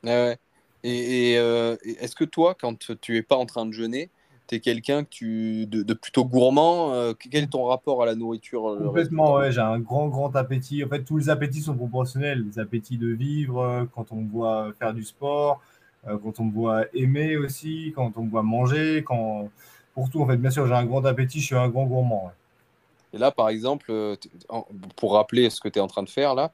Ouais, 0.03 0.37
Et, 0.83 1.35
euh, 1.39 1.75
et 1.83 1.97
est-ce 2.03 2.15
que 2.15 2.25
toi, 2.25 2.55
quand 2.59 2.77
tu 3.01 3.13
n'es 3.13 3.23
pas 3.23 3.37
en 3.37 3.47
train 3.47 3.65
de 3.65 3.71
jeûner, 3.71 4.11
tu 4.49 4.55
es 4.55 4.59
quelqu'un 4.59 5.03
tu, 5.03 5.67
de, 5.67 5.93
plutôt 5.93 6.25
gourmand. 6.25 6.93
Euh, 6.93 7.13
quel 7.13 7.43
est 7.43 7.47
ton 7.47 7.65
rapport 7.65 8.01
à 8.01 8.05
la 8.07 8.15
nourriture 8.15 8.67
euh, 8.67 8.83
Complètement, 8.83 9.35
ouais, 9.35 9.51
j'ai 9.51 9.61
un 9.61 9.79
grand, 9.79 10.07
grand 10.07 10.35
appétit. 10.35 10.83
En 10.83 10.89
fait, 10.89 11.03
tous 11.03 11.17
les 11.17 11.29
appétits 11.29 11.61
sont 11.61 11.75
proportionnels. 11.75 12.45
Les 12.47 12.59
appétits 12.59 12.97
de 12.97 13.09
vivre, 13.09 13.61
euh, 13.61 13.85
quand 13.93 14.11
on 14.11 14.15
me 14.15 14.29
voit 14.29 14.73
faire 14.79 14.93
du 14.93 15.03
sport, 15.03 15.61
quand 16.05 16.39
on 16.39 16.45
me 16.45 16.53
voit 16.53 16.85
aimer 16.93 17.35
aussi, 17.37 17.91
quand 17.93 18.13
on 18.15 18.23
me 18.23 18.29
voit 18.29 18.41
manger, 18.41 19.03
quand... 19.05 19.49
pour 19.93 20.09
tout, 20.09 20.21
en 20.21 20.27
fait. 20.27 20.37
Bien 20.37 20.49
sûr, 20.49 20.65
j'ai 20.65 20.73
un 20.73 20.85
grand 20.85 21.05
appétit, 21.05 21.41
je 21.41 21.45
suis 21.45 21.55
un 21.55 21.67
grand 21.67 21.85
gourmand. 21.85 22.31
Et 23.11 23.17
là, 23.17 23.31
par 23.31 23.49
exemple, 23.49 23.91
pour 24.95 25.13
rappeler 25.13 25.49
ce 25.49 25.59
que 25.59 25.67
tu 25.67 25.77
es 25.77 25.81
en 25.81 25.87
train 25.87 26.03
de 26.03 26.09
faire, 26.09 26.35
là, 26.35 26.51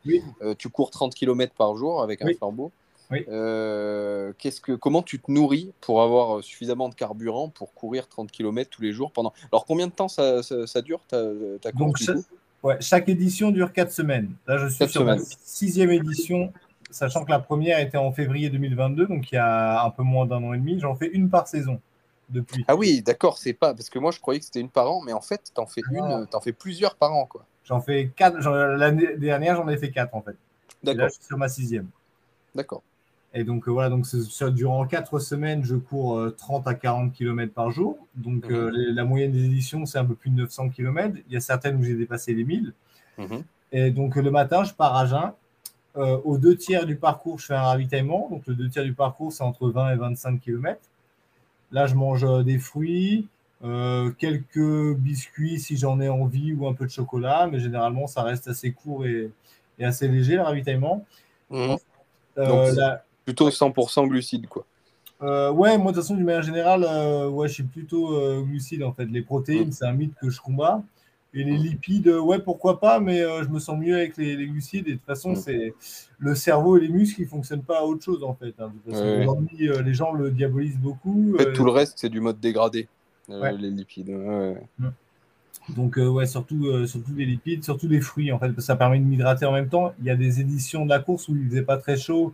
tu 0.57 0.69
cours 0.69 0.89
30 0.89 1.13
km 1.13 1.53
par 1.53 1.77
jour 1.77 2.01
avec 2.01 2.23
un 2.23 2.33
flambeau. 2.33 2.71
Euh, 3.11 4.33
qu'est-ce 4.37 4.61
que, 4.61 4.71
comment 4.71 5.03
tu 5.03 5.19
te 5.19 5.31
nourris 5.31 5.71
pour 5.81 6.01
avoir 6.01 6.43
suffisamment 6.43 6.89
de 6.89 6.95
carburant 6.95 7.49
pour 7.49 7.73
courir 7.73 8.07
30 8.07 8.31
km 8.31 8.69
tous 8.69 8.81
les 8.81 8.91
jours 8.91 9.11
pendant... 9.11 9.33
Alors, 9.51 9.65
combien 9.65 9.87
de 9.87 9.91
temps 9.91 10.07
ça, 10.07 10.41
ça, 10.43 10.81
dure 10.81 11.01
ta, 11.07 11.21
ta 11.61 11.71
course 11.71 12.05
chaque, 12.05 12.17
ouais, 12.63 12.77
chaque 12.79 13.09
édition 13.09 13.51
dure 13.51 13.73
4 13.73 13.91
semaines. 13.91 14.31
Là, 14.47 14.57
je 14.57 14.67
suis 14.67 14.87
sur 14.87 15.03
la 15.03 15.17
sixième 15.19 15.91
édition, 15.91 16.51
sachant 16.89 17.25
que 17.25 17.31
la 17.31 17.39
première 17.39 17.79
était 17.79 17.97
en 17.97 18.11
février 18.11 18.49
2022, 18.49 19.07
donc 19.07 19.31
il 19.31 19.35
y 19.35 19.37
a 19.37 19.83
un 19.83 19.89
peu 19.89 20.03
moins 20.03 20.25
d'un 20.25 20.43
an 20.43 20.53
et 20.53 20.57
demi. 20.57 20.79
J'en 20.79 20.95
fais 20.95 21.07
une 21.07 21.29
par 21.29 21.47
saison. 21.47 21.79
Depuis. 22.29 22.65
Ah 22.67 22.75
oui, 22.75 23.03
d'accord, 23.03 23.37
c'est 23.37 23.53
pas 23.53 23.75
parce 23.75 23.91
que 23.91 23.99
moi 23.99 24.09
je 24.09 24.19
croyais 24.19 24.39
que 24.39 24.47
c'était 24.47 24.59
une 24.59 24.69
par 24.69 24.91
an, 24.91 24.99
mais 25.05 25.13
en 25.13 25.21
fait, 25.21 25.51
tu 25.53 25.61
en 25.61 25.67
fais 25.67 25.81
ah. 25.85 25.93
une, 25.93 26.27
en 26.33 26.41
fais 26.41 26.53
plusieurs 26.53 26.95
par 26.95 27.13
an, 27.13 27.27
quoi. 27.27 27.45
J'en 27.65 27.81
fais 27.81 28.11
quatre. 28.15 28.37
L'année 28.49 29.15
dernière, 29.17 29.55
j'en 29.55 29.67
ai 29.67 29.77
fait 29.77 29.91
quatre 29.91 30.15
en 30.15 30.21
fait. 30.21 30.35
D'accord. 30.83 31.01
Là, 31.01 31.07
je 31.09 31.13
suis 31.13 31.23
sur 31.23 31.37
ma 31.37 31.49
sixième. 31.49 31.87
D'accord. 32.55 32.81
Et 33.37 33.43
donc 33.43 33.67
euh, 33.67 33.71
voilà, 33.71 33.89
donc 33.89 34.05
durant 34.53 34.87
quatre 34.87 35.19
semaines, 35.19 35.63
je 35.65 35.75
cours 35.75 36.19
30 36.37 36.65
euh, 36.65 36.69
à 36.69 36.73
40 36.73 37.11
km 37.11 37.53
par 37.53 37.69
jour. 37.69 37.97
Donc 38.15 38.45
euh, 38.49 38.71
mhm. 38.71 38.95
la 38.95 39.03
moyenne 39.03 39.33
des 39.33 39.43
éditions, 39.43 39.85
c'est 39.85 39.97
un 39.97 40.05
peu 40.05 40.15
plus 40.15 40.29
de 40.29 40.37
900 40.37 40.69
km. 40.69 41.17
Il 41.27 41.33
y 41.33 41.35
a 41.35 41.41
certaines 41.41 41.75
où 41.75 41.83
j'ai 41.83 41.95
dépassé 41.95 42.33
les 42.33 42.45
1000. 42.45 42.73
Mhm. 43.17 43.43
Et 43.73 43.91
donc 43.91 44.15
le 44.15 44.31
matin, 44.31 44.63
je 44.63 44.73
pars 44.73 44.95
à 44.95 45.05
jeun. 45.05 45.33
aux 46.23 46.37
deux 46.37 46.55
tiers 46.55 46.85
du 46.85 46.95
parcours, 46.95 47.37
je 47.39 47.47
fais 47.47 47.55
un 47.55 47.63
ravitaillement. 47.63 48.29
Donc 48.31 48.47
le 48.47 48.55
deux 48.55 48.69
tiers 48.69 48.85
du 48.85 48.93
parcours, 48.93 49.33
c'est 49.33 49.43
entre 49.43 49.69
20 49.69 49.91
et 49.91 49.95
25 49.97 50.39
km. 50.39 50.79
Là, 51.73 51.87
je 51.87 51.95
mange 51.95 52.25
des 52.45 52.57
fruits, 52.57 53.27
quelques 54.17 54.95
biscuits 54.95 55.59
si 55.59 55.75
j'en 55.75 55.99
ai 55.99 56.07
envie 56.07 56.53
ou 56.53 56.67
un 56.67 56.73
peu 56.73 56.85
de 56.85 56.91
chocolat, 56.91 57.49
mais 57.51 57.59
généralement, 57.59 58.07
ça 58.07 58.23
reste 58.23 58.47
assez 58.47 58.71
court 58.71 59.05
et, 59.05 59.29
assez 59.81 60.07
léger 60.07 60.35
le 60.35 60.43
ravitaillement. 60.43 61.05
Mhm. 61.49 61.75
Donc, 62.37 62.75
Plutôt 63.25 63.49
100% 63.49 64.07
glucides, 64.07 64.47
quoi. 64.47 64.65
Euh, 65.21 65.51
ouais, 65.51 65.77
moi, 65.77 65.91
de 65.91 65.97
toute 65.97 66.03
façon, 66.03 66.15
d'une 66.15 66.25
manière 66.25 66.43
générale, 66.43 66.85
euh, 66.87 67.29
ouais, 67.29 67.47
je 67.47 67.53
suis 67.53 67.63
plutôt 67.63 68.15
euh, 68.15 68.41
glucide, 68.41 68.83
en 68.83 68.91
fait. 68.91 69.05
Les 69.05 69.21
protéines, 69.21 69.69
mm. 69.69 69.71
c'est 69.71 69.85
un 69.85 69.93
mythe 69.93 70.13
que 70.21 70.29
je 70.29 70.41
combats. 70.41 70.83
Et 71.33 71.43
les 71.43 71.57
lipides, 71.57 72.07
ouais, 72.07 72.39
pourquoi 72.39 72.79
pas, 72.79 73.01
mais 73.01 73.19
je 73.19 73.49
me 73.49 73.59
sens 73.59 73.77
mieux 73.77 73.93
avec 73.93 74.15
les, 74.15 74.47
glucides. 74.47 74.87
Et 74.87 74.91
de 74.91 74.97
toute 74.97 75.05
façon, 75.05 75.31
mm. 75.31 75.35
c'est 75.35 75.73
le 76.17 76.33
cerveau 76.33 76.77
et 76.77 76.81
les 76.81 76.87
muscles, 76.87 77.21
ils 77.21 77.25
ne 77.25 77.29
fonctionnent 77.29 77.63
pas 77.63 77.79
à 77.79 77.83
autre 77.83 78.03
chose, 78.03 78.23
en 78.23 78.33
fait. 78.33 78.53
Hein. 78.59 78.71
Aujourd'hui, 78.87 79.69
les 79.83 79.93
gens 79.93 80.13
le 80.13 80.31
diabolisent 80.31 80.79
beaucoup. 80.79 81.33
En 81.35 81.39
fait, 81.39 81.51
tout 81.51 81.65
le 81.65 81.71
reste, 81.71 81.95
c'est 81.97 82.07
du 82.07 82.21
mode 82.21 82.39
dégradé, 82.39 82.87
les 83.27 83.69
lipides. 83.69 84.11
Mm. 84.11 84.87
Donc, 85.75 85.97
ouais, 85.97 86.25
surtout, 86.25 86.87
surtout 86.87 87.13
les 87.13 87.25
lipides, 87.25 87.65
surtout 87.65 87.89
les 87.89 87.99
fruits, 87.99 88.31
en 88.31 88.39
fait, 88.39 88.45
parce 88.45 88.57
que 88.57 88.61
ça 88.61 88.77
permet 88.77 88.99
de 88.99 89.03
m'hydrater 89.03 89.45
en 89.45 89.51
même 89.51 89.67
temps. 89.67 89.93
Il 89.99 90.05
y 90.05 90.11
a 90.11 90.15
des 90.15 90.39
éditions 90.39 90.85
de 90.85 90.89
la 90.89 90.99
course 90.99 91.27
où 91.27 91.35
il 91.35 91.43
ne 91.43 91.49
faisait 91.49 91.63
pas 91.63 91.77
très 91.77 91.97
chaud 91.97 92.33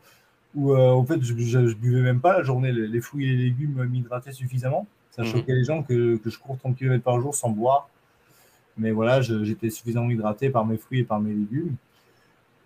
où 0.56 0.74
euh, 0.74 0.90
en 0.90 1.06
fait 1.06 1.22
je, 1.22 1.34
je, 1.36 1.76
buvais 1.76 2.02
même 2.02 2.20
pas 2.20 2.38
la 2.38 2.44
journée 2.44 2.72
les, 2.72 3.02
fruits 3.02 3.26
et 3.26 3.36
les 3.36 3.44
légumes 3.46 3.84
m'hydrataient 3.86 4.34
suffisamment. 4.34 4.88
Ça 5.12 5.24
choquait 5.24 5.56
les 5.56 5.66
gens 5.66 5.84
que, 5.84 6.18
que, 6.18 6.30
je 6.30 6.40
cours 6.40 6.58
30 6.58 6.78
km 6.78 7.04
par 7.04 7.20
jour 7.20 7.36
sans 7.36 7.50
boire. 7.50 7.90
Mais 8.78 8.92
voilà, 8.92 9.22
j'étais 9.22 9.70
suffisamment 9.70 10.10
hydraté 10.10 10.50
par 10.50 10.66
mes 10.66 10.78
fruits 10.78 11.00
et 11.00 11.04
par 11.04 11.20
mes 11.20 11.34
légumes. 11.34 11.76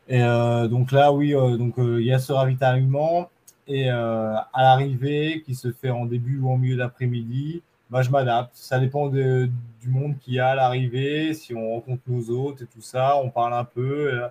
Et 0.07 0.21
euh, 0.21 0.67
donc 0.67 0.91
là, 0.91 1.11
oui, 1.11 1.33
euh, 1.33 1.57
donc 1.57 1.73
il 1.77 2.03
y 2.03 2.13
a 2.13 2.19
ce 2.19 2.31
ravitaillement 2.31 3.31
et 3.67 3.89
à 3.89 4.47
l'arrivée 4.55 5.41
qui 5.43 5.55
se 5.55 5.71
fait 5.71 5.89
en 5.89 6.05
début 6.05 6.37
ou 6.37 6.51
en 6.51 6.57
milieu 6.57 6.77
d'après-midi, 6.77 7.63
bah, 7.89 8.03
je 8.03 8.11
m'adapte. 8.11 8.51
Ça 8.53 8.79
dépend 8.79 9.07
de, 9.07 9.49
du 9.81 9.89
monde 9.89 10.15
qu'il 10.19 10.35
y 10.35 10.39
a 10.39 10.49
à 10.49 10.55
l'arrivée, 10.55 11.33
si 11.33 11.55
on 11.55 11.73
rencontre 11.73 12.03
nos 12.07 12.29
hôtes 12.29 12.61
et 12.61 12.67
tout 12.67 12.81
ça, 12.81 13.17
on 13.17 13.31
parle 13.31 13.55
un 13.55 13.63
peu. 13.63 14.13
Et 14.13 14.21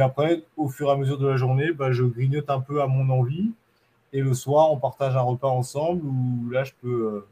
après, 0.00 0.42
au 0.56 0.68
fur 0.68 0.88
et 0.88 0.92
à 0.92 0.96
mesure 0.96 1.18
de 1.18 1.26
la 1.26 1.36
journée, 1.36 1.72
bah, 1.72 1.92
je 1.92 2.04
grignote 2.04 2.50
un 2.50 2.60
peu 2.60 2.82
à 2.82 2.86
mon 2.86 3.08
envie. 3.10 3.50
Et 4.12 4.20
le 4.20 4.34
soir, 4.34 4.70
on 4.70 4.76
partage 4.76 5.16
un 5.16 5.20
repas 5.20 5.48
ensemble 5.48 6.04
où 6.04 6.50
là, 6.50 6.64
je 6.64 6.72
peux, 6.80 6.88
euh, 6.88 7.26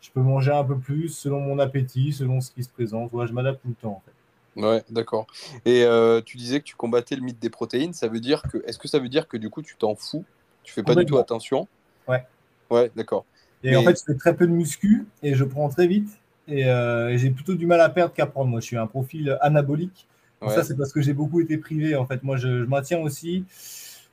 je 0.00 0.10
peux 0.10 0.20
manger 0.20 0.52
un 0.52 0.64
peu 0.64 0.78
plus 0.78 1.08
selon 1.08 1.40
mon 1.40 1.58
appétit, 1.58 2.12
selon 2.12 2.40
ce 2.40 2.50
qui 2.50 2.64
se 2.64 2.68
présente. 2.70 3.10
je 3.12 3.32
m'adapte 3.32 3.60
tout 3.62 3.68
le 3.68 3.74
temps. 3.74 3.92
En 3.92 4.02
fait. 4.04 4.12
Ouais, 4.56 4.82
d'accord. 4.88 5.26
Et 5.64 5.84
euh, 5.84 6.20
tu 6.24 6.36
disais 6.36 6.60
que 6.60 6.64
tu 6.64 6.76
combattais 6.76 7.16
le 7.16 7.22
mythe 7.22 7.38
des 7.38 7.50
protéines. 7.50 7.92
Ça 7.92 8.08
veut 8.08 8.20
dire 8.20 8.42
que, 8.42 8.58
est-ce 8.66 8.78
que 8.78 8.88
ça 8.88 8.98
veut 8.98 9.08
dire 9.08 9.28
que 9.28 9.36
du 9.36 9.50
coup, 9.50 9.62
tu 9.62 9.76
t'en 9.76 9.94
fous? 9.94 10.24
Tu 10.62 10.72
fais 10.72 10.82
pas 10.82 10.94
du 10.94 11.04
tout 11.04 11.18
attention? 11.18 11.68
Ouais. 12.08 12.24
Ouais, 12.70 12.90
d'accord. 12.96 13.24
Et 13.62 13.76
en 13.76 13.82
fait, 13.82 13.98
je 13.98 14.12
fais 14.12 14.18
très 14.18 14.34
peu 14.34 14.46
de 14.46 14.52
muscu 14.52 15.06
et 15.22 15.34
je 15.34 15.44
prends 15.44 15.68
très 15.68 15.86
vite. 15.86 16.08
Et, 16.46 16.66
euh, 16.66 17.08
et 17.08 17.18
j'ai 17.18 17.30
plutôt 17.30 17.54
du 17.54 17.66
mal 17.66 17.80
à 17.80 17.88
perdre 17.88 18.14
qu'à 18.14 18.26
prendre. 18.26 18.50
Moi, 18.50 18.60
je 18.60 18.66
suis 18.66 18.76
un 18.76 18.86
profil 18.86 19.38
anabolique. 19.40 20.06
Ça, 20.50 20.64
c'est 20.64 20.76
parce 20.76 20.92
que 20.92 21.00
j'ai 21.00 21.12
beaucoup 21.12 21.40
été 21.40 21.58
privé. 21.58 21.96
En 21.96 22.06
fait, 22.06 22.22
moi, 22.22 22.36
je, 22.36 22.60
je 22.62 22.64
maintiens 22.64 23.00
aussi. 23.00 23.44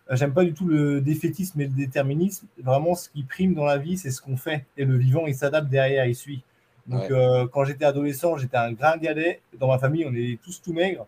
Euh, 0.10 0.15
j'aime 0.15 0.34
pas 0.34 0.44
du 0.44 0.54
tout 0.54 0.67
le 0.67 1.02
défaitisme 1.02 1.60
et 1.62 1.65
le 1.65 1.74
déterminisme. 1.74 2.48
Vraiment, 2.63 2.96
ce 2.96 3.10
qui 3.10 3.24
prime 3.24 3.54
dans 3.54 3.65
la 3.65 3.78
vie, 3.78 3.98
c'est 3.98 4.12
ce 4.12 4.22
qu'on 4.22 4.38
fait. 4.38 4.65
Et 4.78 4.86
le 4.86 4.98
vivant, 4.98 5.28
il 5.28 5.36
s'adapte 5.36 5.70
derrière, 5.70 6.06
il 6.06 6.15
suit. 6.15 6.44
Donc, 6.88 7.10
euh, 7.12 7.48
quand 7.52 7.63
j'étais 7.63 7.86
adolescent, 7.86 8.38
j'étais 8.38 8.58
un 8.58 8.74
gringalet. 8.74 9.39
Dans 9.60 9.67
ma 9.67 9.78
famille, 9.78 10.06
on 10.06 10.13
est 10.13 10.39
tous 10.44 10.62
tout 10.62 10.74
maigres. 10.74 11.08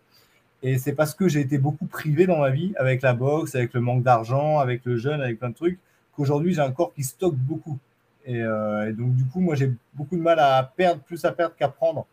Et 0.62 0.78
c'est 0.78 0.94
parce 0.94 1.14
que 1.14 1.28
j'ai 1.28 1.42
été 1.42 1.58
beaucoup 1.58 1.86
privé 1.86 2.26
dans 2.26 2.40
ma 2.40 2.50
vie, 2.50 2.74
avec 2.78 3.02
la 3.02 3.14
boxe, 3.14 3.54
avec 3.56 3.74
le 3.74 3.82
manque 3.82 4.04
d'argent, 4.04 4.60
avec 4.60 4.86
le 4.86 4.96
jeûne, 4.96 5.20
avec 5.20 5.40
plein 5.40 5.50
de 5.50 5.56
trucs, 5.56 5.78
qu'aujourd'hui, 6.16 6.54
j'ai 6.54 6.62
un 6.62 6.72
corps 6.72 6.94
qui 6.94 7.04
stocke 7.04 7.36
beaucoup. 7.36 7.78
Et, 8.26 8.42
euh, 8.42 8.90
et 8.90 8.94
donc, 8.94 9.14
du 9.16 9.26
coup, 9.26 9.42
moi, 9.42 9.56
j'ai 9.56 9.74
beaucoup 9.94 10.16
de 10.16 10.22
mal 10.22 10.40
à 10.40 10.72
perdre, 10.78 11.02
plus 11.02 11.26
à 11.26 11.34
perdre 11.34 11.56
qu'à 11.56 11.68
prendre. 11.68 12.06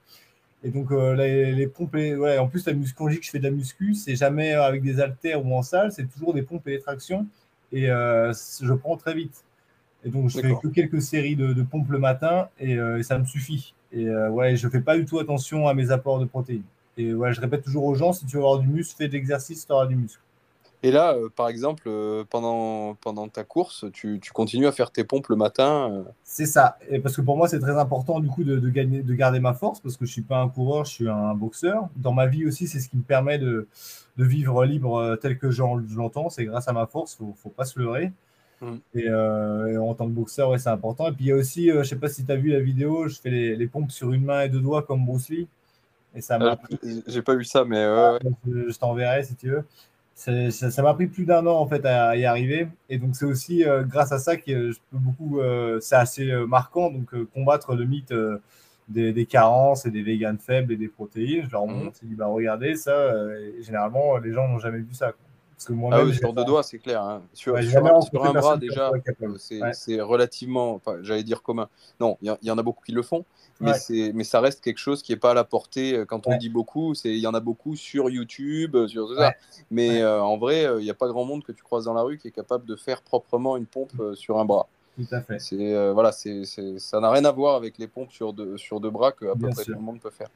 Et 0.63 0.71
donc, 0.71 0.93
euh, 0.93 1.15
les, 1.15 1.67
pompes, 1.67 1.95
ouais, 1.95 2.39
en 2.39 2.47
plus, 2.47 2.67
la 2.67 2.75
muscu, 2.75 2.95
quand 2.95 3.09
je 3.09 3.15
dis 3.15 3.21
que 3.21 3.27
je 3.27 3.31
fais 3.31 3.39
de 3.39 3.45
la 3.45 3.51
muscu, 3.51 3.95
c'est 3.95 4.15
jamais 4.15 4.53
avec 4.53 4.83
des 4.83 5.01
haltères 5.01 5.45
ou 5.45 5.55
en 5.55 5.63
salle, 5.63 5.91
c'est 5.91 6.05
toujours 6.05 6.35
des 6.35 6.43
pompes 6.43 6.67
et 6.69 6.73
des 6.73 6.81
tractions. 6.81 7.27
Et 7.73 7.91
euh, 7.91 8.33
je 8.63 8.75
prends 8.75 8.97
très 8.97 9.15
vite. 9.15 9.45
Et 10.05 10.11
donc, 10.11 10.29
je 10.29 10.41
fais 10.41 10.55
que 10.63 10.69
quelques 10.69 11.01
séries 11.01 11.37
de, 11.37 11.63
pompes 11.63 11.89
le 11.89 11.99
matin 11.99 12.49
et, 12.59 12.77
euh, 12.77 13.03
ça 13.03 13.19
me 13.19 13.25
suffit. 13.25 13.75
Et 13.93 14.09
ouais, 14.11 14.57
je 14.57 14.69
fais 14.69 14.81
pas 14.81 14.97
du 14.97 15.05
tout 15.05 15.19
attention 15.19 15.67
à 15.67 15.75
mes 15.75 15.91
apports 15.91 16.21
de 16.21 16.25
protéines. 16.25 16.63
Et 16.97 17.13
ouais, 17.15 17.33
je 17.33 17.41
répète 17.41 17.63
toujours 17.65 17.85
aux 17.85 17.95
gens, 17.95 18.13
si 18.13 18.27
tu 18.27 18.37
veux 18.37 18.43
avoir 18.43 18.59
du 18.59 18.69
muscle, 18.69 18.95
fais 18.97 19.09
de 19.09 19.13
l'exercice, 19.13 19.67
tu 19.67 19.73
auras 19.73 19.87
du 19.87 19.97
muscle. 19.97 20.21
Et 20.83 20.91
là, 20.91 21.15
euh, 21.15 21.29
par 21.29 21.49
exemple, 21.49 21.83
euh, 21.87 22.25
pendant, 22.29 22.95
pendant 22.95 23.29
ta 23.29 23.45
course, 23.45 23.85
tu, 23.93 24.19
tu, 24.21 24.33
continues 24.33 24.67
à 24.67 24.73
faire 24.73 24.91
tes 24.91 25.05
pompes 25.05 25.29
le 25.29 25.37
matin 25.37 25.93
euh. 25.93 26.03
C'est 26.25 26.47
ça. 26.47 26.79
Et 26.89 27.01
parce 27.01 27.15
que 27.17 27.21
pour 27.21 27.37
moi, 27.37 27.49
c'est 27.49 27.61
très 27.61 27.79
important 27.79 28.19
du 28.21 28.29
coup 28.29 28.45
de, 28.45 28.57
de, 28.57 28.69
gagner, 28.71 29.03
de 29.03 29.15
garder 29.15 29.41
ma 29.41 29.53
force 29.53 29.81
parce 29.81 29.97
que 29.97 30.07
je 30.07 30.11
ne 30.11 30.15
suis 30.15 30.23
pas 30.23 30.39
un 30.39 30.49
coureur, 30.49 30.87
je 30.87 30.93
suis 30.93 31.09
un 31.09 31.35
boxeur. 31.35 31.89
Dans 31.97 32.13
ma 32.13 32.27
vie 32.27 32.47
aussi, 32.47 32.67
c'est 32.67 32.81
ce 32.81 32.89
qui 32.89 32.97
me 32.97 33.03
permet 33.03 33.39
de, 33.39 33.69
de 34.17 34.25
vivre 34.25 34.65
libre 34.65 35.19
tel 35.21 35.39
que 35.39 35.51
je 35.51 35.63
l'entends. 35.97 36.31
C'est 36.31 36.47
grâce 36.47 36.67
à 36.67 36.73
ma 36.73 36.87
force, 36.87 37.19
il 37.21 37.29
ne 37.29 37.33
faut 37.35 37.51
pas 37.51 37.67
se 37.67 37.79
leurrer. 37.79 38.13
Mm. 38.63 38.77
Et, 38.95 39.13
en 39.77 39.95
tant 39.95 40.07
que 40.07 40.13
boxeur, 40.13 40.49
ouais, 40.49 40.59
c'est 40.59 40.71
important. 40.71 41.09
Et 41.09 41.13
puis 41.13 41.27
il 41.27 41.29
y 41.29 41.33
a 41.33 41.37
aussi, 41.37 41.69
je 41.69 41.79
ne 41.79 41.83
sais 41.83 41.97
pas 41.97 42.09
si 42.09 42.25
tu 42.25 42.33
as 42.33 42.37
vu 42.37 42.51
la 42.51 42.61
vidéo, 42.61 43.07
je 43.07 43.21
fais 43.21 43.31
les, 43.31 43.55
les, 43.55 43.67
pompes 43.67 43.91
sur 43.91 44.13
une 44.13 44.25
main 44.25 44.43
et 44.43 44.49
deux 44.49 44.61
doigts 44.61 44.83
comme 44.83 45.05
Bruce 45.05 45.29
Lee. 45.29 45.47
Et 46.15 46.23
ça 46.23 46.39
m'a. 46.39 46.59
J'ai 47.07 47.23
pas 47.23 47.35
vu 47.35 47.45
ça, 47.45 47.67
mais. 47.67 47.85
je 48.47 48.79
t'enverrai 48.79 49.25
si 49.25 49.37
tu 49.37 49.51
veux 49.51 49.65
ça 50.21 50.83
m'a 50.83 50.95
pris 50.95 51.07
plus 51.07 51.25
d'un 51.25 51.47
an 51.47 51.57
en 51.57 51.67
fait 51.67 51.85
à 51.87 52.15
y 52.17 52.27
arriver 52.27 52.69
et 52.91 52.99
donc 52.99 53.17
c'est 53.17 53.25
aussi 53.25 53.65
euh, 53.65 53.85
grâce 53.85 54.13
à 54.13 54.19
ça 54.19 54.37
que 54.37 54.71
je 54.71 54.79
peux 54.91 54.99
beaucoup 54.99 55.41
euh, 55.41 55.81
c'est 55.81 55.97
assez 55.97 56.31
euh, 56.31 56.47
marquant 56.47 56.91
donc 56.91 57.15
combattre 57.33 57.75
le 57.75 57.87
mythe 57.87 58.13
des, 58.89 59.27
carences 59.27 59.87
et 59.87 59.91
des 59.91 60.03
véganes 60.03 60.39
faibles 60.39 60.73
et 60.73 60.77
des 60.77 60.89
protéines. 60.89 61.45
Je 61.47 61.53
leur 61.53 61.67
mhm. 61.67 61.85
montre, 61.85 61.99
je 62.03 62.09
dis 62.09 62.17
bah 62.17 62.27
regardez 62.27 62.75
ça. 62.75 63.13
Généralement, 63.61 64.19
les 64.19 64.33
gens 64.33 64.49
n'ont 64.49 64.59
jamais 64.59 64.81
vu 64.81 64.93
ça. 64.93 65.13
Parce 65.61 65.69
que 65.69 65.73
moi 65.75 65.91
ah 65.93 66.05
oui, 66.05 66.15
sur 66.15 66.33
deux 66.33 66.45
doigts, 66.45 66.63
c'est 66.63 66.79
clair. 66.79 67.03
Hein. 67.03 67.23
Sur, 67.33 67.55
un 67.55 68.33
bras, 68.33 68.57
déjà, 68.57 68.91
c'est 69.73 70.01
relativement, 70.01 70.81
j'allais 71.03 71.23
dire 71.23 71.43
commun. 71.43 71.69
Non, 72.01 72.19
il 72.21 72.35
y, 72.43 72.51
en 72.51 72.59
a 72.59 72.63
beaucoup 72.63 72.83
qui 72.85 72.93
le 72.93 73.03
font, 73.03 73.25
mais, 73.61 74.13
mais 74.15 74.25
ça 74.25 74.41
reste 74.41 74.61
quelque 74.63 74.79
chose 74.79 75.03
qui 75.03 75.13
n'est 75.13 75.19
pas 75.19 75.33
à 75.33 75.35
la 75.35 75.45
portée. 75.45 75.95
Euh, 75.95 76.05
quand 76.05 76.27
on 76.27 76.37
dit 76.37 76.49
beaucoup, 76.49 76.95
il 77.05 77.19
y 77.19 77.27
en 77.27 77.35
a 77.35 77.41
beaucoup 77.41 77.77
sur 77.77 78.11
YouTube, 78.11 78.77
euh, 78.77 78.89
sur 78.89 79.07
tout 79.07 79.17
ça. 79.17 79.35
Mais 79.71 80.05
en 80.05 80.37
vrai, 80.39 80.67
il 80.79 80.85
n'y 80.85 80.91
a 80.91 80.95
pas 80.95 81.09
grand 81.09 81.25
monde 81.25 81.45
que 81.45 81.53
tu 81.53 81.63
croises 81.63 81.85
dans 81.85 81.95
la 81.95 82.03
rue 82.03 82.19
qui 82.19 82.29
est 82.29 82.33
capable 82.33 82.65
de 82.67 82.77
faire 82.77 83.03
proprement 83.03 83.57
une 83.57 83.67
pompe 83.67 83.93
sur 84.15 84.39
un 84.39 84.45
bras. 84.45 84.69
Tout 84.97 85.15
à 85.15 85.21
fait. 85.21 85.39
C'est 85.39 85.75
euh, 85.75 85.93
voilà, 85.93 86.13
c'est 86.13 86.45
ça 86.79 87.01
n'a 87.01 87.11
rien 87.11 87.25
à 87.25 87.33
voir 87.33 87.57
avec 87.57 87.79
les 87.79 87.87
pompes 87.87 88.11
sur 88.11 88.33
deux, 88.33 88.57
sur 88.57 88.81
deux 88.81 88.91
bras 88.91 89.13
que 89.13 89.27
à 89.27 89.35
peu 89.35 89.49
près 89.49 89.65
tout 89.65 89.73
le 89.73 89.81
monde 89.81 90.01
peut 90.01 90.11
faire. 90.11 90.29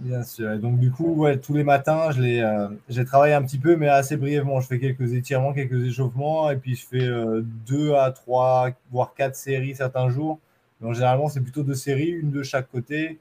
Bien 0.00 0.22
sûr. 0.22 0.52
Et 0.52 0.58
donc 0.58 0.78
du 0.78 0.90
coup, 0.90 1.14
ouais, 1.14 1.38
tous 1.38 1.52
les 1.52 1.64
matins, 1.64 2.10
je 2.10 2.22
les, 2.22 2.40
euh, 2.40 2.68
j'ai 2.88 3.04
travaillé 3.04 3.34
un 3.34 3.42
petit 3.42 3.58
peu, 3.58 3.76
mais 3.76 3.88
assez 3.88 4.16
brièvement. 4.16 4.60
Je 4.60 4.66
fais 4.66 4.78
quelques 4.78 5.12
étirements, 5.12 5.52
quelques 5.52 5.84
échauffements, 5.84 6.50
et 6.50 6.56
puis 6.56 6.74
je 6.74 6.86
fais 6.86 7.02
euh, 7.02 7.42
deux 7.66 7.94
à 7.94 8.10
trois, 8.10 8.70
voire 8.90 9.14
quatre 9.14 9.36
séries 9.36 9.74
certains 9.74 10.08
jours. 10.08 10.38
Donc 10.80 10.94
généralement, 10.94 11.28
c'est 11.28 11.40
plutôt 11.40 11.62
deux 11.62 11.74
séries, 11.74 12.10
une 12.10 12.30
de 12.30 12.42
chaque 12.42 12.70
côté. 12.70 13.18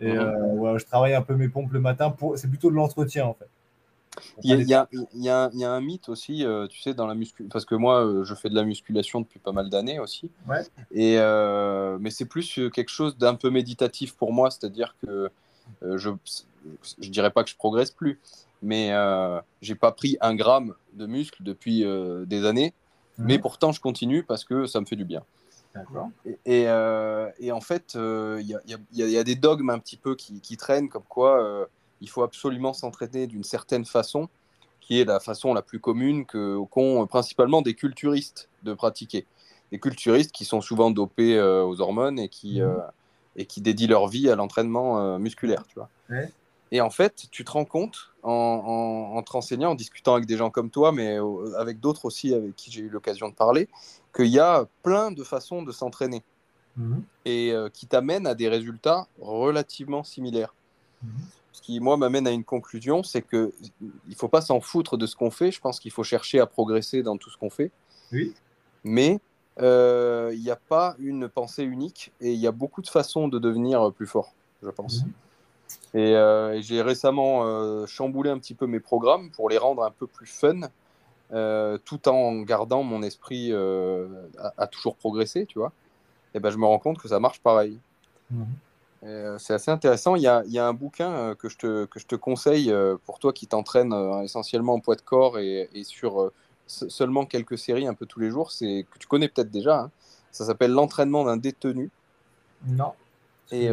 Et 0.00 0.12
mhm. 0.12 0.78
je 0.78 0.84
travaille 0.84 1.14
un 1.14 1.22
peu 1.22 1.34
mes 1.36 1.48
pompes 1.48 1.72
le 1.72 1.80
matin. 1.80 2.10
Pour... 2.10 2.36
C'est 2.38 2.48
plutôt 2.48 2.70
de 2.70 2.76
l'entretien 2.76 3.26
en 3.26 3.34
fait. 3.34 3.48
Il 4.44 4.50
y, 4.50 4.74
a, 4.74 4.88
y, 5.14 5.28
a, 5.28 5.50
y, 5.54 5.64
a, 5.64 5.72
un 5.72 5.80
mythe 5.80 6.08
aussi, 6.10 6.44
euh, 6.44 6.66
tu 6.66 6.80
sais, 6.80 6.92
dans 6.92 7.06
la 7.06 7.14
musculation, 7.14 7.48
parce 7.50 7.64
que 7.64 7.74
moi, 7.74 8.04
euh, 8.04 8.24
je 8.24 8.34
fais 8.34 8.50
de 8.50 8.54
la 8.54 8.64
musculation 8.64 9.20
depuis 9.22 9.38
pas 9.38 9.52
mal 9.52 9.70
d'années 9.70 9.98
aussi. 9.98 10.30
Ouais. 10.46 10.62
Et, 10.90 11.16
euh, 11.18 11.96
mais 11.98 12.10
c'est 12.10 12.26
plus 12.26 12.60
quelque 12.74 12.90
chose 12.90 13.16
d'un 13.16 13.34
peu 13.34 13.48
méditatif 13.48 14.14
pour 14.14 14.32
moi, 14.32 14.50
c'est-à-dire 14.50 14.94
que 15.04 15.30
je 15.82 16.10
je 17.00 17.10
dirais 17.10 17.30
pas 17.30 17.42
que 17.42 17.50
je 17.50 17.56
progresse 17.56 17.90
plus, 17.90 18.20
mais 18.60 18.92
j'ai 19.62 19.74
pas 19.74 19.92
pris 19.92 20.18
un 20.20 20.34
gramme 20.34 20.74
de 20.92 21.06
muscle 21.06 21.42
depuis 21.42 21.84
des 22.26 22.44
années, 22.44 22.74
mais 23.18 23.38
pourtant 23.38 23.72
je 23.72 23.80
continue 23.80 24.22
parce 24.22 24.44
que 24.44 24.66
ça 24.66 24.80
me 24.80 24.86
fait 24.86 24.96
du 24.96 25.04
bien. 25.04 25.22
Et, 26.44 26.62
et, 26.64 27.52
en 27.52 27.60
fait, 27.60 27.94
il 27.94 28.58
y, 28.70 28.76
y, 28.92 29.16
a 29.16 29.24
des 29.24 29.34
dogmes 29.36 29.70
un 29.70 29.78
petit 29.78 29.96
peu 29.96 30.14
qui, 30.14 30.40
qui 30.40 30.56
traînent, 30.56 30.88
comme 30.88 31.04
quoi 31.08 31.68
il 32.02 32.10
faut 32.10 32.22
absolument 32.22 32.74
s'entraîner 32.74 33.26
d'une 33.26 33.44
certaine 33.44 33.84
façon, 33.84 34.28
qui 34.80 35.00
est 35.00 35.04
la 35.04 35.20
façon 35.20 35.54
la 35.54 35.62
plus 35.62 35.78
commune 35.78 36.26
qu'ont 36.26 37.06
principalement 37.06 37.62
des 37.62 37.74
culturistes 37.74 38.50
de 38.64 38.74
pratiquer. 38.74 39.24
Des 39.70 39.78
culturistes 39.78 40.32
qui 40.32 40.44
sont 40.44 40.60
souvent 40.60 40.90
dopés 40.90 41.38
euh, 41.38 41.64
aux 41.64 41.80
hormones 41.80 42.18
et 42.18 42.28
qui, 42.28 42.60
mhm. 42.60 42.66
euh, 42.66 42.78
et 43.36 43.46
qui 43.46 43.62
dédient 43.62 43.88
leur 43.88 44.08
vie 44.08 44.28
à 44.28 44.36
l'entraînement 44.36 45.00
euh, 45.00 45.18
musculaire. 45.18 45.64
Tu 45.66 45.76
vois. 45.76 45.88
Et 46.72 46.80
en 46.80 46.90
fait, 46.90 47.28
tu 47.30 47.44
te 47.44 47.52
rends 47.52 47.64
compte 47.64 48.12
en, 48.24 49.12
en, 49.14 49.22
te 49.22 49.30
renseignant, 49.30 49.70
en 49.70 49.74
discutant 49.74 50.14
avec 50.14 50.26
des 50.26 50.36
gens 50.36 50.50
comme 50.50 50.70
toi, 50.70 50.90
mais 50.90 51.18
avec 51.56 51.78
d'autres 51.78 52.06
aussi 52.06 52.34
avec 52.34 52.56
qui 52.56 52.72
j'ai 52.72 52.80
eu 52.80 52.88
l'occasion 52.88 53.28
de 53.28 53.34
parler, 53.34 53.68
qu'il 54.16 54.26
y 54.26 54.40
a 54.40 54.66
plein 54.82 55.12
de 55.12 55.22
façons 55.22 55.62
de 55.62 55.70
s'entraîner 55.70 56.22
mhm. 56.76 57.04
et 57.26 57.54
qui 57.74 57.86
t'amènent 57.86 58.26
à 58.26 58.34
des 58.34 58.48
résultats 58.48 59.06
relativement 59.20 60.02
similaires. 60.02 60.54
Mhm 61.02 61.10
ce 61.52 61.60
qui, 61.60 61.80
moi, 61.80 61.96
m'amène 61.96 62.26
à 62.26 62.30
une 62.30 62.44
conclusion, 62.44 63.02
c'est 63.02 63.22
qu'il 63.22 63.52
ne 63.80 64.14
faut 64.14 64.28
pas 64.28 64.40
s'en 64.40 64.60
foutre 64.60 64.96
de 64.96 65.06
ce 65.06 65.14
qu'on 65.14 65.30
fait. 65.30 65.50
Je 65.50 65.60
pense 65.60 65.78
qu'il 65.78 65.90
faut 65.90 66.02
chercher 66.02 66.40
à 66.40 66.46
progresser 66.46 67.02
dans 67.02 67.16
tout 67.16 67.30
ce 67.30 67.36
qu'on 67.36 67.50
fait. 67.50 67.70
Oui. 68.10 68.34
Mais 68.84 69.20
euh, 69.60 70.30
il 70.34 70.40
n'y 70.40 70.50
a 70.50 70.56
pas 70.56 70.96
une 70.98 71.28
pensée 71.28 71.62
unique 71.62 72.12
et 72.20 72.32
il 72.32 72.40
y 72.40 72.46
a 72.46 72.52
beaucoup 72.52 72.80
de 72.80 72.88
façons 72.88 73.28
de 73.28 73.38
devenir 73.38 73.92
plus 73.92 74.06
fort, 74.06 74.32
je 74.62 74.70
pense. 74.70 75.04
Euh, 75.94 76.52
et, 76.52 76.62
j'ai 76.62 76.82
récemment 76.82 77.44
euh, 77.44 77.86
chamboulé 77.86 78.30
un 78.30 78.38
petit 78.38 78.54
peu 78.54 78.66
mes 78.66 78.80
programmes 78.80 79.30
pour 79.30 79.48
les 79.50 79.58
rendre 79.58 79.82
un 79.84 79.90
peu 79.90 80.06
plus 80.06 80.26
fun, 80.26 80.60
tout 81.84 82.08
en 82.08 82.42
gardant 82.42 82.82
mon 82.82 83.02
esprit 83.02 83.52
à, 84.58 84.66
toujours 84.66 84.96
progresser, 84.96 85.46
tu 85.46 85.58
vois. 85.58 85.72
Et 86.34 86.40
ben, 86.40 86.50
je 86.50 86.58
me 86.58 86.66
rends 86.66 86.78
compte 86.78 86.98
que 86.98 87.08
ça 87.08 87.20
marche 87.20 87.40
pareil. 87.40 87.78
Mhm. 88.30 88.46
Euh, 89.04 89.36
c'est 89.38 89.54
assez 89.54 89.70
intéressant. 89.70 90.14
Il 90.14 90.22
y, 90.22 90.28
a, 90.28 90.66
un 90.66 90.72
bouquin 90.72 91.10
euh, 91.10 91.34
que 91.34 91.48
je 91.48 91.56
te, 91.56 91.84
que 91.86 91.98
je 91.98 92.06
te 92.06 92.14
conseille 92.14 92.70
euh, 92.70 92.96
pour 93.04 93.18
toi 93.18 93.32
qui 93.32 93.46
t'entraîne 93.46 93.92
essentiellement 94.22 94.74
en 94.74 94.80
poids 94.80 94.94
de 94.94 95.02
corps 95.02 95.38
et, 95.38 95.68
sur 95.84 96.30
seulement 96.66 97.26
quelques 97.26 97.58
séries 97.58 97.86
un 97.86 97.94
peu 97.94 98.06
tous 98.06 98.20
les 98.20 98.30
jours. 98.30 98.52
C'est 98.52 98.86
que 98.90 98.98
tu 98.98 99.06
connais 99.06 99.28
peut-être 99.28 99.50
déjà. 99.50 99.80
Hein. 99.80 99.90
Ça 100.30 100.46
s'appelle 100.46 100.70
L'entraînement 100.70 101.24
d'un 101.24 101.36
détenu. 101.36 101.90
Non. 102.66 102.92
Et 103.52 103.68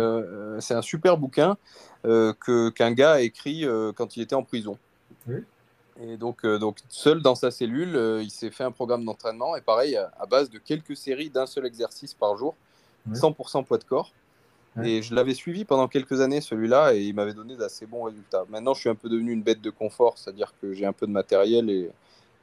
c'est 0.59 0.73
un 0.73 0.81
super 0.81 1.17
bouquin 1.17 1.57
que 2.03 2.69
qu'un 2.69 2.91
gars 2.91 3.13
a 3.13 3.21
écrit 3.21 3.65
quand 3.95 4.15
il 4.17 4.21
était 4.21 4.35
en 4.35 4.43
prison. 4.43 4.77
Et 6.01 6.15
donc, 6.17 6.45
donc, 6.45 6.77
seul 6.87 7.21
dans 7.21 7.35
sa 7.35 7.51
cellule, 7.51 8.19
il 8.21 8.29
s'est 8.29 8.51
fait 8.51 8.63
un 8.63 8.71
programme 8.71 9.03
d'entraînement. 9.05 9.55
Et 9.55 9.61
pareil, 9.61 9.97
à, 9.97 10.25
base 10.29 10.49
de 10.49 10.57
quelques 10.57 10.95
séries 10.95 11.29
d'un 11.29 11.45
seul 11.45 11.65
exercice 11.65 12.13
par 12.13 12.37
jour, 12.37 12.55
100% 13.11 13.65
poids 13.65 13.77
de 13.77 13.83
corps. 13.83 14.11
Et 14.83 15.01
je 15.01 15.13
l'avais 15.13 15.33
suivi 15.33 15.65
pendant 15.65 15.87
quelques 15.87 16.21
années, 16.21 16.41
celui-là, 16.41 16.93
et 16.93 17.01
il 17.01 17.13
m'avait 17.13 17.33
donné 17.33 17.55
d'assez 17.55 17.85
bons 17.85 18.03
résultats. 18.03 18.45
Maintenant, 18.49 18.73
je 18.73 18.81
suis 18.81 18.89
un 18.89 18.95
peu 18.95 19.09
devenu 19.09 19.31
une 19.31 19.41
bête 19.41 19.61
de 19.61 19.69
confort, 19.69 20.17
c'est-à-dire 20.17 20.53
que 20.61 20.73
j'ai 20.73 20.85
un 20.85 20.93
peu 20.93 21.07
de 21.07 21.11
matériel 21.11 21.69
et, 21.69 21.89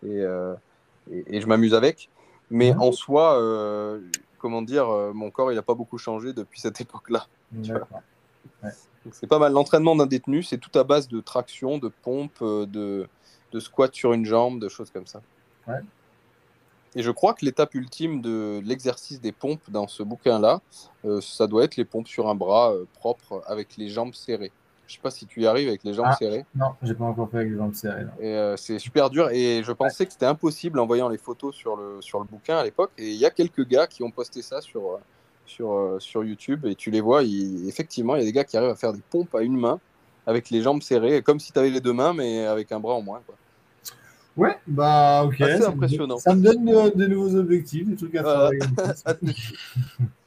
et, 0.03 0.21
euh, 0.21 0.55
et, 1.11 1.41
je 1.41 1.47
m'amuse 1.47 1.75
avec. 1.75 2.11
Mais 2.51 2.75
en 2.75 2.93
soi, 2.93 3.41
euh, 3.41 4.01
comment 4.47 4.63
dire, 4.63 4.89
euh, 4.89 5.13
mon 5.13 5.33
corps, 5.33 5.51
il 5.51 5.57
n'a 5.57 5.63
pas 5.63 5.75
beaucoup 5.75 5.99
changé 5.99 6.33
depuis 6.33 6.61
cette 6.61 6.81
époque-là. 6.81 7.27
C'est 9.11 9.27
pas 9.27 9.41
mal. 9.41 9.53
L'entraînement 9.53 9.97
d'un 9.97 10.07
détenu, 10.07 10.45
c'est 10.45 10.59
tout 10.59 10.79
à 10.79 10.85
base 10.85 11.09
de 11.09 11.19
traction, 11.21 11.79
de 11.79 11.89
pompe, 11.89 12.41
de, 12.43 13.09
de 13.51 13.61
squat 13.61 13.93
sur 13.93 14.13
une 14.13 14.25
jambe, 14.25 14.61
de 14.61 14.69
choses 14.69 14.91
comme 14.91 15.07
ça. 15.09 15.21
Ouais. 15.67 15.81
Et 16.95 17.03
je 17.03 17.11
crois 17.11 17.35
que 17.35 17.45
l'étape 17.45 17.75
ultime 17.75 18.23
de 18.23 18.63
l'exercice 18.65 19.21
des 19.21 19.33
pompes 19.33 19.69
dans 19.69 19.89
ce 19.89 20.05
bouquin-là, 20.05 20.61
euh, 21.05 21.21
ça 21.21 21.49
doit 21.49 21.65
être 21.65 21.77
les 21.77 21.85
pompes 21.85 22.07
sur 22.07 22.29
un 22.29 22.37
bras 22.37 22.73
euh, 22.73 22.85
propre 22.95 23.43
avec 23.49 23.77
les 23.77 23.89
jambes 23.89 24.15
serrées. 24.15 24.53
Je 24.87 24.95
sais 24.95 25.01
pas 25.01 25.11
si 25.11 25.27
tu 25.27 25.43
y 25.43 25.47
arrives 25.47 25.69
avec 25.69 25.83
les 25.85 25.95
jambes 25.95 26.07
ah, 26.09 26.17
serrées. 26.17 26.45
Non, 26.55 26.69
j'ai 26.83 26.95
pas 26.95 27.05
encore 27.05 27.29
fait 27.29 27.39
avec 27.39 27.51
les 27.51 27.57
jambes 27.57 27.75
serrées. 27.75 28.07
Et 28.21 28.35
euh, 28.35 28.57
c'est 28.57 28.79
super 28.79 29.11
dur. 29.11 29.31
Et 29.31 29.63
je 29.65 29.73
pensais 29.73 30.07
que 30.07 30.13
c'était 30.13 30.27
impossible 30.27 30.79
en 30.79 30.87
voyant 30.87 31.09
les 31.09 31.19
photos 31.19 31.55
sur 31.55 31.77
le, 31.77 31.99
sur 32.01 32.21
le 32.21 32.25
bouquin 32.25 32.59
à 32.59 32.65
l'époque. 32.65 32.93
Et 32.97 33.11
il 33.11 33.17
y 33.17 33.27
a 33.27 33.31
quelques 33.31 33.67
gars 33.67 33.87
qui 33.87 34.03
ont 34.03 34.11
posté 34.11 34.43
ça 34.43 34.61
sur, 34.61 35.01
sur, 35.45 35.97
sur 35.99 36.23
YouTube. 36.25 36.67
Et 36.67 36.77
tu 36.77 36.91
les 36.91 37.01
vois, 37.01 37.23
effectivement, 37.25 38.15
il 38.15 38.21
y 38.21 38.23
a 38.23 38.27
des 38.27 38.33
gars 38.33 38.45
qui 38.45 38.57
arrivent 38.57 38.71
à 38.71 38.77
faire 38.77 38.93
des 38.93 39.03
pompes 39.11 39.35
à 39.35 39.43
une 39.43 39.59
main 39.59 39.81
avec 40.27 40.51
les 40.51 40.63
jambes 40.63 40.83
serrées, 40.83 41.23
comme 41.23 41.41
si 41.41 41.53
tu 41.53 41.59
avais 41.59 41.71
les 41.71 41.81
deux 41.81 41.93
mains, 41.93 42.13
mais 42.13 42.47
avec 42.47 42.73
un 42.73 42.81
bras 42.81 42.95
en 42.95 43.03
moins. 43.03 43.23
Quoi. 43.27 43.37
Ouais, 44.37 44.57
bah 44.67 45.23
ok. 45.25 45.37
C'est 45.39 45.65
impressionnant. 45.65 46.19
ça 46.19 46.35
me 46.35 46.43
donne 46.43 46.65
de, 46.65 47.07
nouveaux 47.07 47.35
objectifs, 47.37 47.89
des 47.89 47.97
trucs 47.97 48.15
à 48.17 48.23
travailler. 48.23 48.61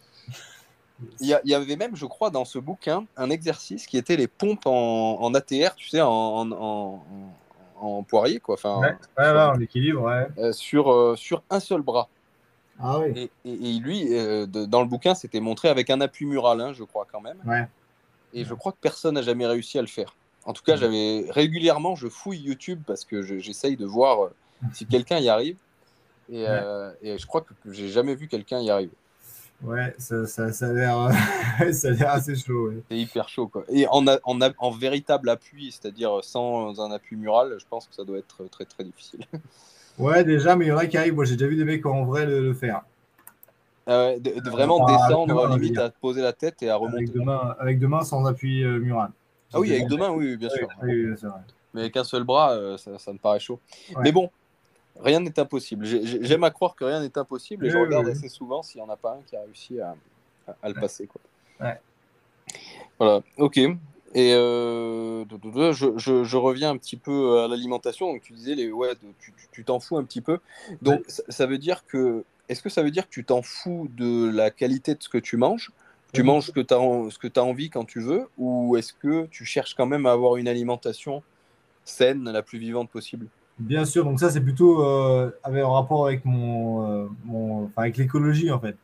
il, 1.20 1.28
y 1.28 1.36
il 1.44 1.50
y, 1.50 1.54
avait 1.54 1.76
même, 1.76 1.96
je 1.96 2.06
crois, 2.06 2.30
dans 2.30 2.46
ce 2.46 2.60
bouquin, 2.60 3.06
un 3.18 3.30
exercice 3.30 3.88
qui 3.88 3.98
était 3.98 4.16
les 4.16 4.28
pompes 4.28 4.66
en, 4.66 5.22
en 5.22 5.34
ATR, 5.34 5.76
tu 5.76 5.90
sais, 5.90 6.02
en, 6.02 6.52
en, 6.52 7.04
en 7.80 8.04
poirier, 8.04 8.40
quoi. 8.40 8.56
Enfin, 8.56 8.80
ouais, 8.80 8.96
ouais, 9.18 9.42
en 9.42 9.60
équilibre, 9.60 10.02
ouais. 10.02 10.28
Euh, 10.38 10.52
sur, 10.52 10.92
euh, 10.92 11.16
sur 11.16 11.44
un 11.50 11.60
seul 11.60 11.82
bras. 11.82 12.10
Ah 12.82 13.00
oui. 13.00 13.30
Et, 13.46 13.52
et, 13.52 13.80
lui, 13.80 14.08
euh, 14.12 14.46
dans 14.46 14.82
le 14.82 14.88
bouquin, 14.88 15.14
c'était 15.14 15.42
montré 15.42 15.70
avec 15.70 15.90
un 15.90 16.00
appui 16.02 16.26
mural, 16.26 16.62
hein, 16.62 16.74
je 16.74 16.84
crois, 16.84 17.06
quand 17.12 17.22
même. 17.22 17.38
Ouais. 17.46 17.68
Et 18.34 18.46
je 18.46 18.54
crois 18.54 18.72
que 18.72 18.78
personne 18.80 19.16
n'a 19.16 19.22
jamais 19.22 19.46
réussi 19.46 19.78
à 19.78 19.82
le 19.82 19.88
faire. 19.88 20.16
En 20.46 20.54
tout 20.54 20.64
cas, 20.64 20.76
j'avais 20.76 21.26
régulièrement, 21.30 21.96
je 21.96 22.08
fouille 22.08 22.40
YouTube 22.40 22.82
parce 22.88 23.04
que 23.04 23.22
j'essaye 23.22 23.76
de 23.76 23.86
voir 23.86 24.30
si 24.74 24.86
quelqu'un 24.88 25.20
y 25.20 25.30
arrive. 25.30 25.58
Et, 26.32 26.46
euh, 26.48 26.92
et, 27.02 27.18
je 27.18 27.26
crois 27.26 27.42
que, 27.42 27.54
j'ai 27.72 27.90
jamais 27.90 28.16
vu 28.16 28.28
quelqu'un 28.28 28.60
y 28.60 28.70
arriver. 28.70 28.94
Ouais, 29.62 29.93
ça, 29.98 30.26
ça, 30.26 30.54
ça 30.54 30.67
a 30.67 30.74
l'air 30.74 30.98
assez 31.60 32.36
chaud. 32.36 32.72
C'est 32.89 32.98
hyper 32.98 33.28
chaud. 33.28 33.48
Quoi. 33.48 33.65
Et 33.69 33.88
en, 33.88 34.06
en, 34.08 34.39
en 34.58 34.72
véritable 34.72 35.30
appui, 35.30 35.72
c'est-à-dire 35.72 36.19
sans 36.24 36.80
un 36.80 36.91
appui 36.91 37.17
mural, 37.17 37.56
je 37.60 37.65
pense 37.69 37.88
que 37.88 37.93
ça 37.93 38.06
doit 38.06 38.19
être 38.19 38.48
très 38.50 38.65
très 38.65 38.84
difficile. 38.84 39.26
Ouais, 40.00 40.24
déjà, 40.24 40.56
mais 40.56 40.65
il 40.65 40.67
y 40.69 40.72
en 40.72 40.78
a 40.78 40.86
qui 40.88 40.98
arrivent. 40.98 41.15
Moi, 41.15 41.26
j'ai 41.26 41.36
déjà 41.36 41.48
vu 41.48 41.58
des 41.58 41.65
mecs 41.65 41.86
en 41.86 42.06
vrai 42.06 42.26
le, 42.26 42.54
faire. 42.54 42.84
Ah 43.86 44.12
de, 44.17 44.50
vraiment 44.50 44.86
descendre, 44.86 45.58
limite 45.58 45.78
à 45.78 45.89
poser 45.89 46.22
la 46.22 46.32
tête 46.32 46.63
et 46.63 46.69
à 46.69 46.78
remonter. 46.78 47.00
Avec 47.00 47.12
deux 47.12 47.22
mains, 47.22 47.56
avec 47.60 47.80
deux 47.80 47.88
mains 47.88 48.04
sans 48.04 48.26
appui 48.26 48.63
euh, 48.63 48.80
mural. 48.80 49.10
Ah 49.54 49.60
oui, 49.60 49.72
avec 49.72 49.88
deux 49.88 49.98
mains, 49.98 50.12
oui, 50.12 50.38
bien 50.38 50.50
sûr. 50.50 50.69
Mais 51.74 51.82
avec 51.82 51.98
un 51.98 52.04
seul 52.04 52.24
bras, 52.24 52.54
euh, 52.54 52.78
ça, 52.78 53.12
me 53.12 53.17
paraît 53.17 53.39
chaud. 53.39 53.60
Mais 54.02 54.12
bon, 54.12 54.30
rien 55.02 55.20
n'est 55.20 55.40
impossible. 55.40 55.86
J'aime 55.86 56.44
à 56.44 56.52
croire 56.52 56.76
que 56.76 56.84
rien 56.84 57.02
n'est 57.02 57.18
impossible 57.18 57.66
et 57.66 57.70
je 57.70 57.78
regarde 57.78 58.08
assez 58.08 58.30
souvent 58.30 58.64
s'il 58.64 58.82
n'y 58.82 58.88
en 58.88 58.92
a 58.92 58.98
pas 58.98 59.14
un 59.14 59.22
qui 59.26 59.36
a 59.36 59.42
réussi 59.42 59.80
à, 59.80 59.96
le 60.68 60.74
passer. 60.74 61.08
Quoi. 61.08 61.22
Voilà, 62.98 63.22
ok. 63.38 63.60
Et 64.16 64.34
euh, 64.34 65.24
je, 65.72 66.38
reviens 66.38 66.72
un 66.72 66.78
petit 66.78 66.98
peu 66.98 67.42
à 67.42 67.48
l'alimentation. 67.48 68.12
Donc 68.12 68.22
tu 68.22 68.34
disais, 68.34 68.56
les, 68.56 68.72
ouais, 68.72 68.94
tu 69.52 69.64
t'en 69.64 69.80
fous 69.80 69.98
un 69.98 70.04
petit 70.04 70.22
peu. 70.22 70.40
Donc 70.82 71.04
ça, 71.08 71.46
veut 71.46 71.58
dire 71.60 71.86
que, 71.86 72.24
est-ce 72.50 72.62
que 72.62 72.70
ça 72.70 72.82
veut 72.82 72.92
dire 72.92 73.06
que 73.06 73.14
tu 73.14 73.24
t'en 73.24 73.42
fous 73.42 73.90
de 73.96 74.30
la 74.30 74.50
qualité 74.50 74.96
de 74.96 75.04
ce 75.04 75.10
que 75.10 75.18
tu 75.18 75.38
manges? 75.38 75.72
Tu 76.12 76.24
manges 76.24 76.48
ce 76.48 76.52
que 76.52 76.62
tu 76.62 76.74
as, 76.74 76.80
ce 77.12 77.20
que 77.20 77.28
as 77.40 77.44
envie 77.44 77.70
quand 77.70 77.86
tu 77.86 78.00
veux? 78.00 78.28
Ou 78.40 78.78
est-ce 78.78 78.94
que 78.94 79.28
tu 79.28 79.46
cherches 79.46 79.76
quand 79.76 79.86
même 79.86 80.08
à 80.08 80.12
avoir 80.12 80.38
une 80.38 80.48
alimentation 80.48 81.22
saine, 81.86 82.30
la 82.30 82.42
plus 82.42 82.58
vivante 82.58 82.90
possible? 82.90 83.28
Bien 83.60 83.84
sûr, 83.84 84.06
donc 84.06 84.19
ça 84.22 84.30
c'est 84.30 84.39
plutôt 84.39 84.86
euh, 84.86 85.32
avec, 85.43 85.63
en 85.65 85.74
rapport 85.74 86.08
avec 86.08 86.24
mon, 86.24 86.89
euh, 86.89 87.08
mon 87.26 87.65
enfin, 87.65 87.84
avec 87.84 87.98
l'écologie 87.98 88.52
en 88.52 88.60
fait. 88.60 88.78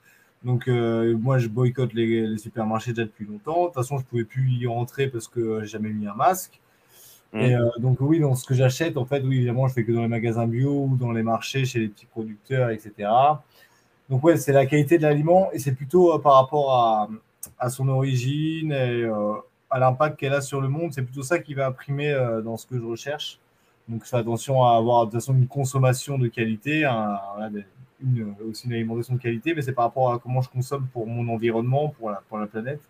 Donc 0.44 0.68
euh, 0.68 1.18
moi 1.18 1.38
je 1.38 1.48
boycotte 1.48 1.94
les, 1.94 2.28
les, 2.28 2.38
supermarchés 2.38 2.92
déjà 2.92 3.06
depuis 3.06 3.26
longtemps. 3.26 3.62
De 3.62 3.66
toute 3.68 3.76
façon 3.76 3.98
je 3.98 4.04
pouvais 4.04 4.26
plus 4.26 4.52
y 4.52 4.68
rentrer 4.68 5.08
parce 5.08 5.30
que 5.30 5.62
j'ai 5.62 5.68
jamais 5.68 5.92
mis 5.92 6.08
un 6.08 6.14
masque. 6.14 6.60
Mmh. 7.32 7.40
Et 7.40 7.56
donc 7.80 8.02
oui, 8.02 8.20
dans 8.20 8.36
ce 8.36 8.46
que 8.46 8.54
j'achète 8.54 8.98
en 8.98 9.06
fait, 9.06 9.22
oui 9.24 9.38
évidemment 9.38 9.68
je 9.70 9.74
fais 9.74 9.86
que 9.86 9.94
dans 9.94 10.02
les 10.02 10.10
magasins 10.10 10.46
bio 10.46 10.88
ou 10.90 10.98
dans 10.98 11.12
les 11.12 11.24
marchés 11.24 11.64
chez 11.64 11.80
les 11.80 11.88
petits 11.88 12.06
producteurs, 12.06 12.70
etc. 12.70 13.10
Donc 14.10 14.24
ouais, 14.26 14.36
c'est 14.36 14.54
la 14.54 14.66
qualité 14.66 14.98
de 14.98 15.04
l'aliment 15.04 15.50
et 15.54 15.60
c'est 15.60 15.74
plutôt 15.74 16.20
par 16.20 16.34
rapport 16.36 16.74
à, 16.74 17.10
à, 17.60 17.70
son 17.70 17.88
origine 17.88 18.74
et 18.74 19.10
à 19.70 19.80
l'impact 19.80 20.20
qu'elle 20.20 20.34
a 20.34 20.42
sur 20.42 20.60
le 20.60 20.68
monde. 20.68 20.92
C'est 20.94 21.02
plutôt 21.02 21.24
ça 21.24 21.40
qui 21.40 21.54
va 21.54 21.68
imprimer 21.68 22.14
dans 22.44 22.58
ce 22.58 22.68
que 22.68 22.78
je 22.78 22.84
recherche. 22.84 23.40
Donc 23.88 24.06
fais 24.06 24.18
attention 24.18 24.64
à 24.64 24.76
avoir 24.78 25.06
de 25.06 25.12
toute 25.12 25.20
façon 25.20 25.36
une 25.36 25.48
consommation 25.48 26.18
de 26.18 26.28
qualité, 26.28 26.90
aussi 28.48 28.68
une 28.68 28.74
alimentation 28.74 29.16
de 29.16 29.20
qualité, 29.20 29.54
mais 29.54 29.62
c'est 29.62 29.74
par 29.74 29.86
rapport 29.86 30.14
à 30.14 30.20
comment 30.20 30.42
je 30.42 30.50
consomme 30.50 30.88
pour 30.92 31.08
mon 31.08 31.32
environnement, 31.32 31.90
pour 31.90 32.10
la, 32.10 32.46
planète. 32.48 32.82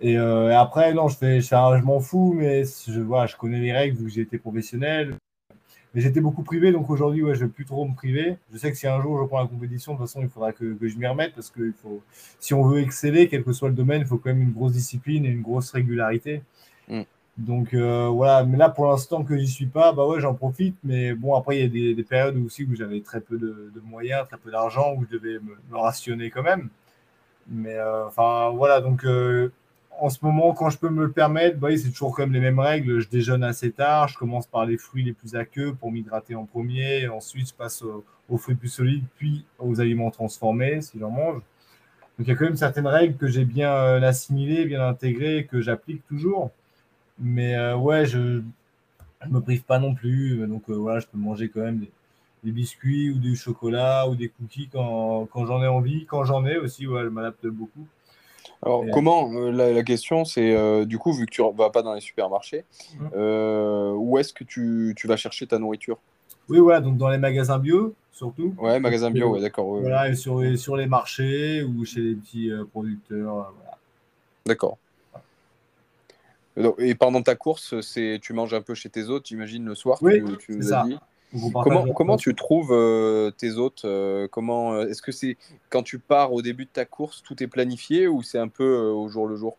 Et, 0.00 0.18
euh, 0.18 0.50
et 0.50 0.54
après, 0.54 0.94
non, 0.94 1.08
je 1.08 1.84
m'en 1.84 2.00
fous, 2.00 2.34
mais 2.36 2.64
je, 2.64 3.36
connais 3.36 3.60
les 3.60 3.72
règles 3.72 3.98
vu 3.98 4.04
que 4.04 4.10
j'ai 4.10 4.22
été 4.22 4.38
professionnel. 4.38 5.14
Mais 5.94 6.00
j'étais 6.00 6.20
beaucoup 6.20 6.42
privé, 6.42 6.70
donc 6.70 6.88
aujourd'hui, 6.88 7.22
ouais, 7.22 7.34
je 7.34 7.40
ne 7.40 7.46
vais 7.46 7.52
plus 7.52 7.64
trop 7.64 7.86
me 7.86 7.94
priver. 7.94 8.36
Je 8.52 8.58
sais 8.58 8.70
que 8.70 8.78
si 8.78 8.86
un 8.86 9.00
jour 9.02 9.20
je 9.20 9.26
prends 9.26 9.40
la 9.40 9.48
compétition, 9.48 9.92
de 9.92 9.98
toute 9.98 10.06
façon, 10.06 10.22
il 10.22 10.28
faudra 10.28 10.52
que, 10.52 10.76
je 10.80 10.96
m'y 10.96 11.06
remette 11.06 11.34
parce 11.34 11.50
que 11.50 11.72
si 12.38 12.54
on 12.54 12.62
veut 12.62 12.80
exceller, 12.80 13.28
quel 13.28 13.42
que 13.42 13.52
soit 13.52 13.68
le 13.68 13.74
domaine, 13.74 14.02
il 14.02 14.06
faut 14.06 14.18
quand 14.18 14.30
même 14.30 14.42
une 14.42 14.52
grosse 14.52 14.72
discipline 14.72 15.24
et 15.26 15.28
une 15.28 15.42
grosse 15.42 15.72
régularité. 15.72 16.42
Mm. 16.88 17.02
Donc 17.40 17.72
euh, 17.72 18.08
voilà, 18.08 18.44
mais 18.44 18.58
là 18.58 18.68
pour 18.68 18.86
l'instant 18.90 19.24
que 19.24 19.36
j'y 19.38 19.48
suis 19.48 19.66
pas, 19.66 19.92
bah 19.92 20.06
ouais, 20.06 20.20
j'en 20.20 20.34
profite. 20.34 20.76
Mais 20.84 21.14
bon, 21.14 21.34
après, 21.34 21.56
il 21.56 21.62
y 21.62 21.64
a 21.64 21.68
des, 21.68 21.94
des 21.94 22.02
périodes 22.02 22.36
aussi 22.36 22.64
où 22.64 22.74
j'avais 22.76 23.00
très 23.00 23.20
peu 23.22 23.38
de, 23.38 23.72
moyens, 23.82 24.28
très 24.28 24.36
peu 24.36 24.50
d'argent, 24.50 24.94
où 24.94 25.06
je 25.10 25.16
devais 25.16 25.38
me, 25.38 25.76
rationner 25.76 26.30
quand 26.30 26.42
même. 26.42 26.68
Mais 27.48 27.76
euh, 27.76 28.06
enfin 28.06 28.50
voilà, 28.50 28.82
donc 28.82 29.04
euh, 29.06 29.50
en 30.00 30.10
ce 30.10 30.18
moment, 30.22 30.52
quand 30.52 30.68
je 30.70 30.78
peux 30.78 30.90
me 30.90 31.06
le 31.06 31.12
permettre, 31.12 31.58
bah, 31.58 31.74
c'est 31.76 31.90
toujours 31.90 32.14
comme 32.14 32.32
les 32.32 32.40
mêmes 32.40 32.58
règles. 32.60 33.00
Je 33.00 33.08
déjeune 33.08 33.42
assez 33.42 33.72
tard, 33.72 34.08
je 34.08 34.18
commence 34.18 34.46
par 34.46 34.66
les 34.66 34.76
fruits 34.76 35.04
les 35.04 35.14
plus 35.14 35.34
aqueux 35.34 35.74
pour 35.74 35.92
m'hydrater 35.92 36.34
en 36.34 36.44
premier. 36.44 37.08
Ensuite, 37.08 37.48
je 37.48 37.54
passe 37.54 37.82
aux, 37.82 38.04
aux, 38.28 38.36
fruits 38.36 38.54
plus 38.54 38.68
solides, 38.68 39.04
puis 39.16 39.46
aux 39.58 39.80
aliments 39.80 40.10
transformés 40.10 40.82
si 40.82 40.98
j'en 40.98 41.10
mange. 41.10 41.36
Donc 41.36 42.26
il 42.26 42.28
y 42.28 42.32
a 42.32 42.34
quand 42.34 42.44
même 42.44 42.56
certaines 42.56 42.86
règles 42.86 43.16
que 43.16 43.28
j'ai 43.28 43.46
bien 43.46 43.72
assimilées, 44.02 44.66
bien 44.66 44.86
intégrées, 44.86 45.48
que 45.50 45.62
j'applique 45.62 46.06
toujours. 46.06 46.50
Mais 47.20 47.54
euh, 47.54 47.76
ouais, 47.76 48.06
je 48.06 48.18
ne 48.18 48.42
me 49.28 49.40
prive 49.40 49.62
pas 49.62 49.78
non 49.78 49.94
plus. 49.94 50.46
Donc 50.46 50.62
euh, 50.68 50.74
voilà, 50.74 51.00
je 51.00 51.06
peux 51.06 51.18
manger 51.18 51.48
quand 51.48 51.60
même 51.60 51.78
des, 51.78 51.90
des, 52.44 52.52
biscuits 52.52 53.10
ou 53.10 53.18
du 53.18 53.36
chocolat 53.36 54.08
ou 54.08 54.14
des 54.14 54.28
cookies 54.28 54.68
quand, 54.72 55.26
quand 55.32 55.46
j'en 55.46 55.62
ai 55.62 55.68
envie. 55.68 56.06
Quand 56.06 56.24
j'en 56.24 56.44
ai 56.46 56.56
aussi, 56.56 56.86
ouais, 56.86 57.02
je 57.02 57.08
m'adapte 57.08 57.46
beaucoup. 57.46 57.86
Alors, 58.62 58.84
et 58.84 58.90
comment 58.90 59.32
euh, 59.32 59.50
la, 59.50 59.72
la, 59.72 59.82
question, 59.82 60.24
c'est 60.24 60.54
euh, 60.54 60.84
du 60.84 60.98
coup, 60.98 61.12
vu 61.12 61.24
que 61.24 61.30
tu 61.30 61.42
ne 61.42 61.56
vas 61.56 61.70
pas 61.70 61.82
dans 61.82 61.94
les 61.94 62.00
supermarchés, 62.00 62.64
mmh. 62.94 63.06
euh, 63.14 63.92
où 63.92 64.18
est-ce 64.18 64.34
que 64.34 64.44
tu, 64.44 64.94
tu, 64.96 65.06
vas 65.06 65.16
chercher 65.16 65.46
ta 65.46 65.58
nourriture? 65.58 65.98
Oui, 66.48 66.58
voilà, 66.58 66.80
donc 66.80 66.98
dans 66.98 67.08
les 67.08 67.18
magasins 67.18 67.58
bio, 67.58 67.94
surtout. 68.12 68.54
Ouais, 68.58 68.78
magasins 68.78 69.10
bio, 69.10 69.30
ouais, 69.30 69.40
d'accord. 69.40 69.68
Ouais, 69.68 69.80
voilà, 69.80 70.08
et 70.10 70.14
sur, 70.14 70.42
et 70.44 70.56
sur 70.56 70.76
les 70.76 70.86
marchés 70.86 71.62
ou 71.62 71.84
chez 71.86 72.00
les 72.00 72.14
petits 72.14 72.50
producteurs. 72.70 73.52
Voilà. 73.56 73.78
D'accord. 74.44 74.76
Et 76.78 76.94
pendant 76.94 77.22
ta 77.22 77.36
course, 77.36 77.80
c'est 77.80 78.18
tu 78.20 78.32
manges 78.32 78.54
un 78.54 78.62
peu 78.62 78.74
chez 78.74 78.90
tes 78.90 79.04
autres, 79.04 79.26
j'imagine, 79.28 79.64
le 79.64 79.74
soir 79.74 79.98
Oui, 80.02 80.22
tu, 80.24 80.36
tu 80.38 80.62
c'est 80.62 80.68
ça. 80.68 80.84
Dit. 80.86 80.98
Comment, 81.62 81.86
comment 81.92 82.16
tu 82.16 82.34
trouves 82.34 82.72
euh, 82.72 83.30
tes 83.30 83.52
hôtes 83.52 83.82
euh, 83.84 84.26
Comment 84.30 84.80
est-ce 84.82 85.00
que 85.00 85.12
c'est 85.12 85.36
quand 85.68 85.82
tu 85.84 86.00
pars 86.00 86.32
au 86.32 86.42
début 86.42 86.64
de 86.64 86.70
ta 86.70 86.84
course, 86.84 87.22
tout 87.22 87.40
est 87.42 87.46
planifié 87.46 88.08
ou 88.08 88.22
c'est 88.22 88.38
un 88.38 88.48
peu 88.48 88.64
euh, 88.64 88.92
au 88.92 89.08
jour 89.08 89.28
le 89.28 89.36
jour? 89.36 89.56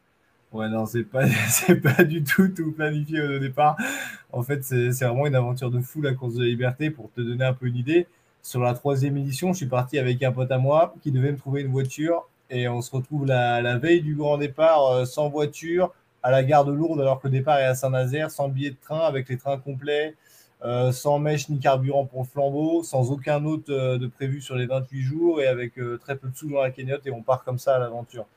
Ouais, 0.52 0.68
non, 0.68 0.86
c'est 0.86 1.04
pas, 1.04 1.26
c'est 1.50 1.80
pas 1.80 2.04
du 2.04 2.24
tout 2.24 2.50
tout 2.50 2.74
planifié 2.74 3.22
au 3.22 3.40
départ. 3.40 3.78
En 4.34 4.44
fait, 4.44 4.64
c'est, 4.64 4.92
c'est 4.92 5.06
vraiment 5.06 5.28
une 5.28 5.36
aventure 5.36 5.72
de 5.72 5.80
fou 5.80 6.02
la 6.02 6.14
course 6.14 6.34
de 6.34 6.42
la 6.42 6.50
liberté. 6.50 6.90
Pour 6.90 7.10
te 7.12 7.22
donner 7.22 7.46
un 7.46 7.54
peu 7.54 7.68
une 7.68 7.78
idée, 7.78 8.08
sur 8.42 8.60
la 8.60 8.74
troisième 8.74 9.16
édition, 9.16 9.54
je 9.54 9.58
suis 9.58 9.66
parti 9.68 9.98
avec 9.98 10.22
un 10.24 10.34
pote 10.34 10.52
à 10.52 10.58
moi 10.58 10.94
qui 11.02 11.12
devait 11.12 11.32
me 11.32 11.38
trouver 11.38 11.62
une 11.62 11.72
voiture 11.72 12.28
et 12.50 12.68
on 12.68 12.82
se 12.82 12.94
retrouve 12.94 13.26
la, 13.26 13.62
la 13.62 13.78
veille 13.78 14.02
du 14.02 14.16
grand 14.16 14.38
départ 14.38 15.08
sans 15.08 15.30
voiture 15.30 15.94
à 16.24 16.32
la 16.32 16.44
gare 16.44 16.66
de 16.66 16.72
Lourdes 16.72 17.02
alors 17.02 17.20
que 17.20 17.28
le 17.28 17.32
départ 17.32 17.60
est 17.60 17.66
à 17.66 17.76
Saint-Nazaire, 17.76 18.32
sans 18.32 18.50
billet 18.50 18.72
de 18.72 18.78
train, 18.82 19.00
avec 19.00 19.30
les 19.30 19.38
trains 19.38 19.58
complets. 19.58 20.16
Euh, 20.64 20.92
sans 20.92 21.18
mèche 21.18 21.50
ni 21.50 21.60
carburant 21.60 22.06
pour 22.06 22.22
le 22.22 22.28
flambeau, 22.28 22.84
sans 22.84 23.12
aucun 23.12 23.44
autre 23.46 23.74
euh, 23.74 23.98
de 23.98 24.06
prévu 24.06 24.42
sur 24.42 24.56
les 24.56 24.68
28 24.68 25.02
jours 25.02 25.42
et 25.42 25.48
avec 25.48 25.80
euh, 25.80 25.98
très 25.98 26.16
peu 26.16 26.30
de 26.30 26.36
sous 26.36 26.52
dans 26.52 26.62
la 26.62 26.70
cagnotte 26.70 27.08
et 27.08 27.12
on 27.12 27.24
part 27.24 27.44
comme 27.44 27.58
ça 27.58 27.76
à 27.76 27.80
l'aventure. 27.80 28.28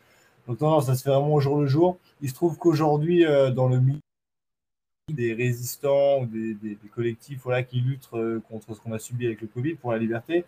Donc 0.49 0.59
non, 0.63 0.71
non, 0.71 0.81
ça 0.81 0.95
se 0.95 1.03
fait 1.03 1.11
vraiment 1.11 1.35
au 1.35 1.41
jour 1.41 1.61
le 1.61 1.67
jour. 1.67 1.99
Il 2.23 2.31
se 2.31 2.35
trouve 2.35 2.57
qu'aujourd'hui, 2.57 3.25
dans 3.55 3.69
le 3.69 3.81
milieu 3.81 3.99
des 5.13 5.35
résistants 5.35 6.21
ou 6.21 6.27
des, 6.27 6.55
des, 6.55 6.77
des, 6.77 6.89
collectifs 6.89 7.41
voilà, 7.45 7.63
qui 7.63 7.81
luttent 7.81 8.09
contre 8.49 8.75
ce 8.75 8.81
qu'on 8.81 8.93
a 8.93 8.99
subi 8.99 9.27
avec 9.27 9.41
le 9.41 9.47
Covid 9.47 9.75
pour 9.75 9.93
la 9.93 9.99
liberté, 9.99 10.45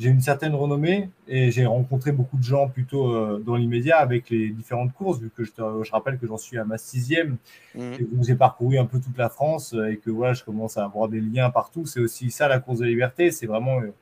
j'ai 0.00 0.08
une 0.08 0.20
certaine 0.20 0.54
renommée 0.54 1.10
et 1.28 1.50
j'ai 1.50 1.66
rencontré 1.66 2.10
beaucoup 2.10 2.38
de 2.38 2.42
gens 2.42 2.68
plutôt 2.68 3.14
euh, 3.14 3.42
dans 3.44 3.54
l'immédiat 3.54 3.98
avec 3.98 4.30
les 4.30 4.48
différentes 4.48 4.92
courses, 4.94 5.20
vu 5.20 5.30
que 5.30 5.44
je, 5.44 5.52
te, 5.52 5.62
je 5.84 5.90
rappelle 5.92 6.18
que 6.18 6.26
j'en 6.26 6.38
suis 6.38 6.58
à 6.58 6.64
ma 6.64 6.78
sixième 6.78 7.36
mmh. 7.74 7.80
et 7.80 8.06
j'ai 8.22 8.34
parcouru 8.34 8.78
un 8.78 8.86
peu 8.86 8.98
toute 8.98 9.16
la 9.18 9.28
France 9.28 9.74
et 9.90 9.98
que 9.98 10.10
voilà, 10.10 10.32
je 10.32 10.42
commence 10.42 10.76
à 10.78 10.84
avoir 10.84 11.08
des 11.08 11.20
liens 11.20 11.50
partout. 11.50 11.86
C'est 11.86 12.00
aussi 12.00 12.30
ça 12.30 12.48
la 12.48 12.58
course 12.58 12.78
de 12.78 12.86
liberté. 12.86 13.30
C'est 13.30 13.46
vraiment 13.46 13.80
euh, 13.80 13.92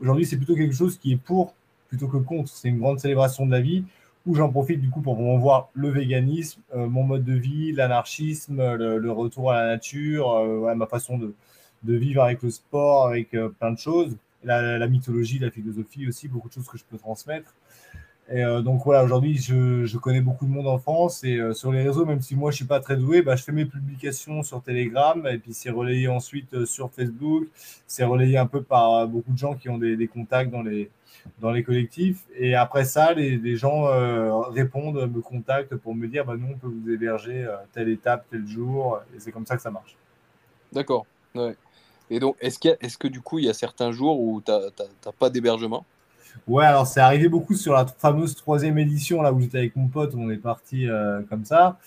aujourd'hui, 0.00 0.24
c'est 0.24 0.36
plutôt 0.36 0.54
quelque 0.54 0.74
chose 0.74 0.96
qui 0.96 1.12
est 1.12 1.16
pour 1.16 1.54
plutôt 1.88 2.08
que 2.08 2.16
contre. 2.16 2.48
C'est 2.48 2.68
une 2.68 2.78
grande 2.78 3.00
célébration 3.00 3.44
de 3.44 3.50
la 3.50 3.60
vie 3.60 3.84
où 4.26 4.34
j'en 4.34 4.50
profite 4.50 4.80
du 4.80 4.90
coup 4.90 5.00
pour 5.00 5.16
voir 5.38 5.68
le 5.74 5.88
véganisme, 5.88 6.60
euh, 6.74 6.88
mon 6.88 7.02
mode 7.02 7.24
de 7.24 7.34
vie, 7.34 7.72
l'anarchisme, 7.72 8.58
le, 8.76 8.98
le, 8.98 9.12
retour 9.12 9.50
à 9.50 9.62
la 9.62 9.66
nature, 9.68 10.32
euh, 10.32 10.74
ma 10.74 10.86
façon 10.86 11.18
de, 11.18 11.34
de, 11.82 11.94
vivre 11.94 12.22
avec 12.22 12.42
le 12.42 12.50
sport, 12.50 13.08
avec 13.08 13.34
euh, 13.34 13.48
plein 13.48 13.72
de 13.72 13.78
choses 13.78 14.16
la, 14.44 14.86
mythologie, 14.88 15.38
la 15.38 15.50
philosophie 15.50 16.08
aussi, 16.08 16.28
beaucoup 16.28 16.48
de 16.48 16.54
choses 16.54 16.68
que 16.68 16.78
je 16.78 16.84
peux 16.84 16.98
transmettre. 16.98 17.54
Et 18.30 18.44
euh, 18.44 18.62
donc 18.62 18.82
voilà, 18.84 19.02
aujourd'hui, 19.04 19.36
je, 19.36 19.96
connais 19.98 20.20
beaucoup 20.20 20.46
de 20.46 20.50
monde 20.50 20.68
en 20.68 20.78
France 20.78 21.24
et 21.24 21.36
euh, 21.36 21.52
sur 21.52 21.72
les 21.72 21.82
réseaux, 21.82 22.06
même 22.06 22.22
si 22.22 22.36
moi 22.36 22.50
je 22.50 22.56
suis 22.56 22.64
pas 22.64 22.80
très 22.80 22.96
doué, 22.96 23.20
bah, 23.20 23.36
je 23.36 23.42
fais 23.42 23.52
mes 23.52 23.66
publications 23.66 24.42
sur 24.42 24.62
Telegram 24.62 25.26
et 25.26 25.38
puis 25.38 25.52
c'est 25.52 25.70
relayé 25.70 26.08
ensuite 26.08 26.54
euh, 26.54 26.64
sur 26.64 26.90
Facebook, 26.92 27.48
c'est 27.86 28.04
relayé 28.04 28.38
un 28.38 28.46
peu 28.46 28.62
par 28.62 29.08
beaucoup 29.08 29.32
de 29.32 29.38
gens 29.38 29.54
qui 29.54 29.68
ont 29.68 29.76
des, 29.76 30.08
contacts 30.08 30.50
dans 30.50 30.62
les 30.62 30.90
dans 31.40 31.50
les 31.50 31.62
collectifs. 31.62 32.24
Et 32.36 32.54
après 32.54 32.84
ça, 32.84 33.12
les, 33.12 33.56
gens 33.56 33.84
répondent, 34.50 35.10
me 35.12 35.20
contactent 35.20 35.76
pour 35.76 35.94
me 35.94 36.06
dire, 36.08 36.24
bah, 36.24 36.34
nous 36.38 36.48
on 36.54 36.58
peut 36.58 36.68
vous 36.68 36.90
héberger 36.90 37.46
telle 37.72 37.88
étape, 37.90 38.26
tel 38.30 38.46
jour, 38.46 39.00
et 39.14 39.20
c'est 39.20 39.30
comme 39.30 39.46
ça 39.46 39.56
que 39.56 39.62
ça 39.62 39.70
marche. 39.70 39.96
D'accord. 40.72 41.06
Ouais. 41.34 41.54
Et 42.12 42.20
donc, 42.20 42.36
est-ce, 42.40 42.58
qu 42.58 42.68
est 42.68 42.98
que 42.98 43.08
du 43.08 43.22
coup, 43.22 43.38
il 43.38 43.46
y 43.46 43.48
a 43.48 43.54
certains 43.54 43.90
jours 43.90 44.20
où 44.20 44.42
tu 44.42 44.52
n'as 44.52 45.12
pas 45.18 45.30
d'hébergement? 45.30 45.86
Ouais, 46.46 46.66
alors 46.66 46.86
c'est 46.86 47.00
arrivé 47.00 47.26
beaucoup 47.26 47.54
sur 47.54 47.72
la 47.72 47.86
fameuse 47.86 48.34
troisième 48.34 48.78
édition, 48.78 49.22
là 49.22 49.32
où 49.32 49.40
j'étais 49.40 49.58
avec 49.58 49.76
mon 49.76 49.88
pote, 49.88 50.14
on 50.14 50.28
est 50.30 50.36
parti 50.36 50.86
euh, 50.86 51.22
comme 51.30 51.46
ça. 51.46 51.78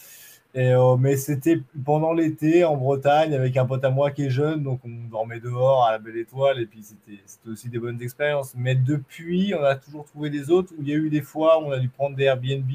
Et, 0.56 0.72
euh, 0.72 0.96
mais 0.98 1.16
c'était 1.16 1.62
pendant 1.84 2.12
l'été 2.12 2.64
en 2.64 2.76
Bretagne 2.76 3.36
avec 3.36 3.56
un 3.56 3.66
pote 3.66 3.84
à 3.84 3.92
moi 3.92 4.10
qui 4.10 4.26
est 4.26 4.30
jeune, 4.32 4.64
donc 4.64 4.80
on 4.84 5.10
dormait 5.12 5.40
dehors 5.40 5.86
à 5.86 5.92
la 5.92 6.00
belle 6.00 6.18
étoile, 6.18 6.60
et 6.60 6.66
puis 6.66 6.82
c'était 6.82 7.22
aussi 7.48 7.70
des 7.70 7.78
bonnes 7.78 8.02
expériences. 8.02 8.54
Mais 8.56 8.74
depuis, 8.74 9.54
on 9.54 9.64
a 9.64 9.76
toujours 9.76 10.06
trouvé 10.06 10.32
des 10.32 10.50
autres 10.50 10.74
où 10.76 10.82
il 10.82 10.90
y 10.90 10.94
a 10.94 10.96
eu 10.96 11.12
des 11.12 11.22
fois 11.22 11.62
où 11.62 11.66
on 11.66 11.72
a 11.72 11.78
dû 11.78 11.90
prendre 11.90 12.16
des 12.16 12.24
Airbnb, 12.24 12.72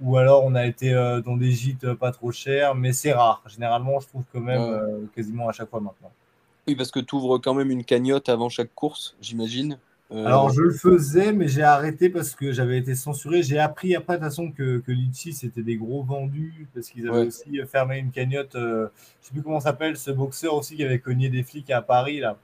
ou 0.00 0.16
alors 0.16 0.44
on 0.44 0.54
a 0.54 0.64
été 0.64 0.94
euh, 0.94 1.20
dans 1.20 1.36
des 1.36 1.50
gîtes 1.50 1.92
pas 1.92 2.10
trop 2.10 2.32
chers, 2.32 2.74
mais 2.74 2.94
c'est 2.94 3.12
rare. 3.12 3.42
Généralement, 3.48 4.00
je 4.00 4.06
trouve 4.08 4.24
quand 4.32 4.40
même 4.40 4.62
ouais. 4.62 4.78
euh, 4.78 5.00
quasiment 5.14 5.48
à 5.50 5.52
chaque 5.52 5.68
fois 5.68 5.80
maintenant. 5.80 6.10
Oui, 6.66 6.74
parce 6.74 6.90
que 6.90 7.00
tu 7.00 7.14
ouvres 7.14 7.38
quand 7.38 7.54
même 7.54 7.70
une 7.70 7.84
cagnotte 7.84 8.28
avant 8.28 8.48
chaque 8.48 8.74
course, 8.74 9.16
j'imagine. 9.20 9.78
Euh... 10.12 10.26
Alors, 10.26 10.50
je 10.50 10.62
le 10.62 10.72
faisais, 10.72 11.32
mais 11.32 11.48
j'ai 11.48 11.62
arrêté 11.62 12.10
parce 12.10 12.34
que 12.34 12.52
j'avais 12.52 12.78
été 12.78 12.94
censuré. 12.94 13.42
J'ai 13.42 13.58
appris 13.58 13.94
après, 13.96 14.14
de 14.14 14.18
toute 14.18 14.28
façon, 14.28 14.50
que, 14.50 14.78
que 14.78 14.92
Litchi, 14.92 15.32
c'était 15.32 15.62
des 15.62 15.76
gros 15.76 16.02
vendus 16.02 16.68
parce 16.74 16.88
qu'ils 16.88 17.08
avaient 17.08 17.20
ouais. 17.20 17.26
aussi 17.26 17.60
fermé 17.66 17.98
une 17.98 18.10
cagnotte. 18.10 18.54
Euh, 18.54 18.82
je 18.82 18.82
ne 18.82 18.88
sais 19.22 19.32
plus 19.32 19.42
comment 19.42 19.60
s'appelle, 19.60 19.96
ce 19.96 20.10
boxeur 20.10 20.54
aussi 20.54 20.76
qui 20.76 20.84
avait 20.84 20.98
cogné 20.98 21.30
des 21.30 21.42
flics 21.42 21.70
à 21.70 21.82
Paris, 21.82 22.20
là. 22.20 22.36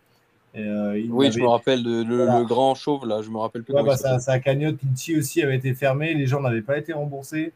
Et, 0.55 0.64
euh, 0.64 1.01
oui, 1.11 1.27
avait... 1.27 1.37
je 1.37 1.41
me 1.41 1.49
rappelle, 1.49 1.83
de, 1.83 2.03
le, 2.03 2.16
voilà. 2.25 2.41
le, 2.41 2.45
grand 2.45 2.75
chauve, 2.75 3.07
là, 3.07 3.23
je 3.23 3.31
me 3.31 3.39
rappelle 3.39 3.62
plus. 3.62 3.75
Ouais, 3.75 3.85
bah, 3.85 3.97
sa, 3.97 4.18
sa, 4.18 4.41
cagnotte 4.41 4.83
Litchi 4.83 5.16
aussi 5.16 5.43
avait 5.43 5.57
été 5.57 5.75
fermée, 5.75 6.14
les 6.14 6.27
gens 6.27 6.41
n'avaient 6.41 6.62
pas 6.62 6.77
été 6.77 6.93
remboursés. 6.93 7.53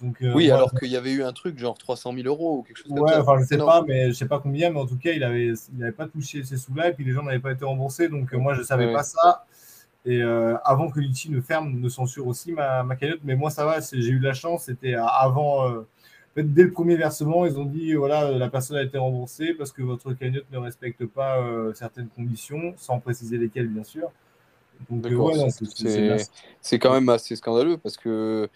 Donc, 0.00 0.22
euh, 0.22 0.32
oui, 0.34 0.46
voilà. 0.46 0.56
alors 0.56 0.74
qu'il 0.74 0.88
y 0.88 0.96
avait 0.96 1.12
eu 1.12 1.22
un 1.22 1.32
truc 1.32 1.58
genre 1.58 1.76
300 1.76 2.14
000 2.14 2.26
euros 2.26 2.58
ou 2.58 2.62
quelque 2.62 2.78
chose 2.78 2.90
ouais, 2.92 2.98
comme 2.98 3.08
ça. 3.08 3.20
enfin, 3.20 3.38
je 3.40 3.44
sais 3.44 3.58
pas, 3.58 3.82
mais 3.86 4.08
je 4.08 4.12
sais 4.12 4.26
pas 4.26 4.38
combien, 4.38 4.70
mais 4.70 4.80
en 4.80 4.86
tout 4.86 4.96
cas, 4.96 5.12
il 5.12 5.22
avait, 5.22 5.52
il 5.76 5.82
avait 5.82 5.92
pas 5.92 6.06
touché 6.06 6.42
ces 6.44 6.56
sous-là 6.56 6.88
et 6.88 6.92
puis 6.94 7.04
les 7.04 7.12
gens 7.12 7.22
n'avaient 7.22 7.40
pas 7.40 7.52
été 7.52 7.64
remboursés. 7.64 8.08
Donc, 8.08 8.32
euh, 8.32 8.38
moi, 8.38 8.54
je 8.54 8.62
savais 8.62 8.86
ouais. 8.86 8.92
pas 8.92 9.02
ça. 9.02 9.44
Et 10.06 10.22
euh, 10.22 10.56
avant 10.64 10.90
que 10.90 10.98
Litchi 10.98 11.30
ne 11.30 11.40
ferme, 11.40 11.78
ne 11.78 11.88
censure 11.88 12.26
aussi 12.26 12.52
ma, 12.52 12.82
ma 12.82 12.96
cagnotte. 12.96 13.20
Mais 13.22 13.36
moi, 13.36 13.50
ça 13.50 13.66
va, 13.66 13.80
j'ai 13.80 14.08
eu 14.08 14.18
la 14.18 14.32
chance. 14.32 14.64
C'était 14.64 14.94
avant, 14.94 15.68
euh, 15.68 15.86
dès 16.36 16.62
le 16.62 16.72
premier 16.72 16.96
versement, 16.96 17.44
ils 17.44 17.58
ont 17.58 17.66
dit 17.66 17.92
voilà, 17.92 18.30
la 18.32 18.48
personne 18.48 18.78
a 18.78 18.82
été 18.82 18.96
remboursée 18.96 19.52
parce 19.52 19.72
que 19.72 19.82
votre 19.82 20.14
cagnotte 20.14 20.46
ne 20.50 20.58
respecte 20.58 21.04
pas 21.04 21.38
certaines 21.74 22.08
conditions, 22.08 22.72
sans 22.78 22.98
préciser 22.98 23.36
lesquelles, 23.36 23.68
bien 23.68 23.84
sûr. 23.84 24.10
C'est 26.60 26.78
quand 26.78 26.92
même 26.92 27.08
assez 27.08 27.36
scandaleux 27.36 27.76
parce 27.76 27.96
que 27.96 28.48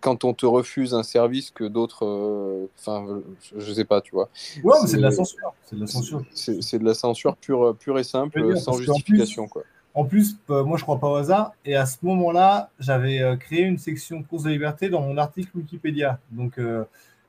quand 0.00 0.24
on 0.24 0.34
te 0.34 0.46
refuse 0.46 0.94
un 0.94 1.02
service 1.02 1.50
que 1.50 1.64
d'autres. 1.64 2.68
Enfin, 2.78 3.20
je, 3.56 3.72
sais 3.72 3.84
pas, 3.84 4.00
tu 4.00 4.12
vois. 4.12 4.28
Ouais, 4.62 4.76
c'est 4.86 4.96
de 4.96 5.02
la 5.02 5.10
censure. 5.10 5.54
C'est 5.64 5.76
de 5.76 5.80
la 5.80 5.86
censure. 5.86 6.22
C'est 6.32 6.78
de 6.78 6.84
la 6.84 6.94
censure 6.94 7.36
pure, 7.36 7.76
pure 7.78 7.98
et 7.98 8.04
simple, 8.04 8.56
sans 8.56 8.78
justification. 8.78 9.46
quoi. 9.48 9.62
En 9.98 10.04
plus, 10.04 10.36
euh, 10.50 10.62
moi, 10.62 10.76
je 10.76 10.84
crois 10.84 11.00
pas 11.00 11.08
au 11.08 11.16
hasard. 11.16 11.54
Et 11.64 11.74
à 11.74 11.84
ce 11.84 11.96
moment-là, 12.02 12.70
j'avais 12.78 13.20
euh, 13.20 13.34
créé 13.34 13.62
une 13.62 13.78
section 13.78 14.22
course 14.22 14.44
de 14.44 14.50
liberté 14.50 14.88
dans 14.88 15.00
mon 15.00 15.16
article 15.16 15.50
Wikipédia. 15.56 16.20
Donc, 16.30 16.58
euh, 16.58 16.84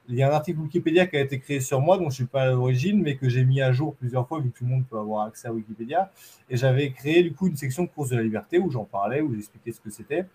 il 0.09 0.15
y 0.15 0.23
a 0.23 0.29
un 0.29 0.33
article 0.33 0.59
Wikipédia 0.59 1.05
qui 1.05 1.17
a 1.17 1.21
été 1.21 1.39
créé 1.39 1.59
sur 1.59 1.79
moi, 1.79 1.97
dont 1.97 2.03
je 2.03 2.07
ne 2.07 2.13
suis 2.13 2.25
pas 2.25 2.41
à 2.41 2.45
l'origine, 2.47 3.01
mais 3.01 3.15
que 3.15 3.29
j'ai 3.29 3.45
mis 3.45 3.61
à 3.61 3.71
jour 3.71 3.95
plusieurs 3.95 4.27
fois, 4.27 4.39
vu 4.39 4.49
que 4.49 4.57
tout 4.57 4.65
le 4.65 4.71
monde 4.71 4.83
peut 4.89 4.97
avoir 4.97 5.27
accès 5.27 5.47
à 5.47 5.53
Wikipédia. 5.53 6.11
Et 6.49 6.57
j'avais 6.57 6.91
créé, 6.91 7.21
du 7.21 7.33
coup, 7.33 7.47
une 7.47 7.55
section 7.55 7.85
course 7.85 8.09
de 8.09 8.17
la 8.17 8.23
liberté 8.23 8.57
où 8.57 8.71
j'en 8.71 8.85
parlais, 8.85 9.21
où 9.21 9.33
j'expliquais 9.33 9.71
ce 9.71 9.79
que 9.79 9.91
c'était. 9.91 10.25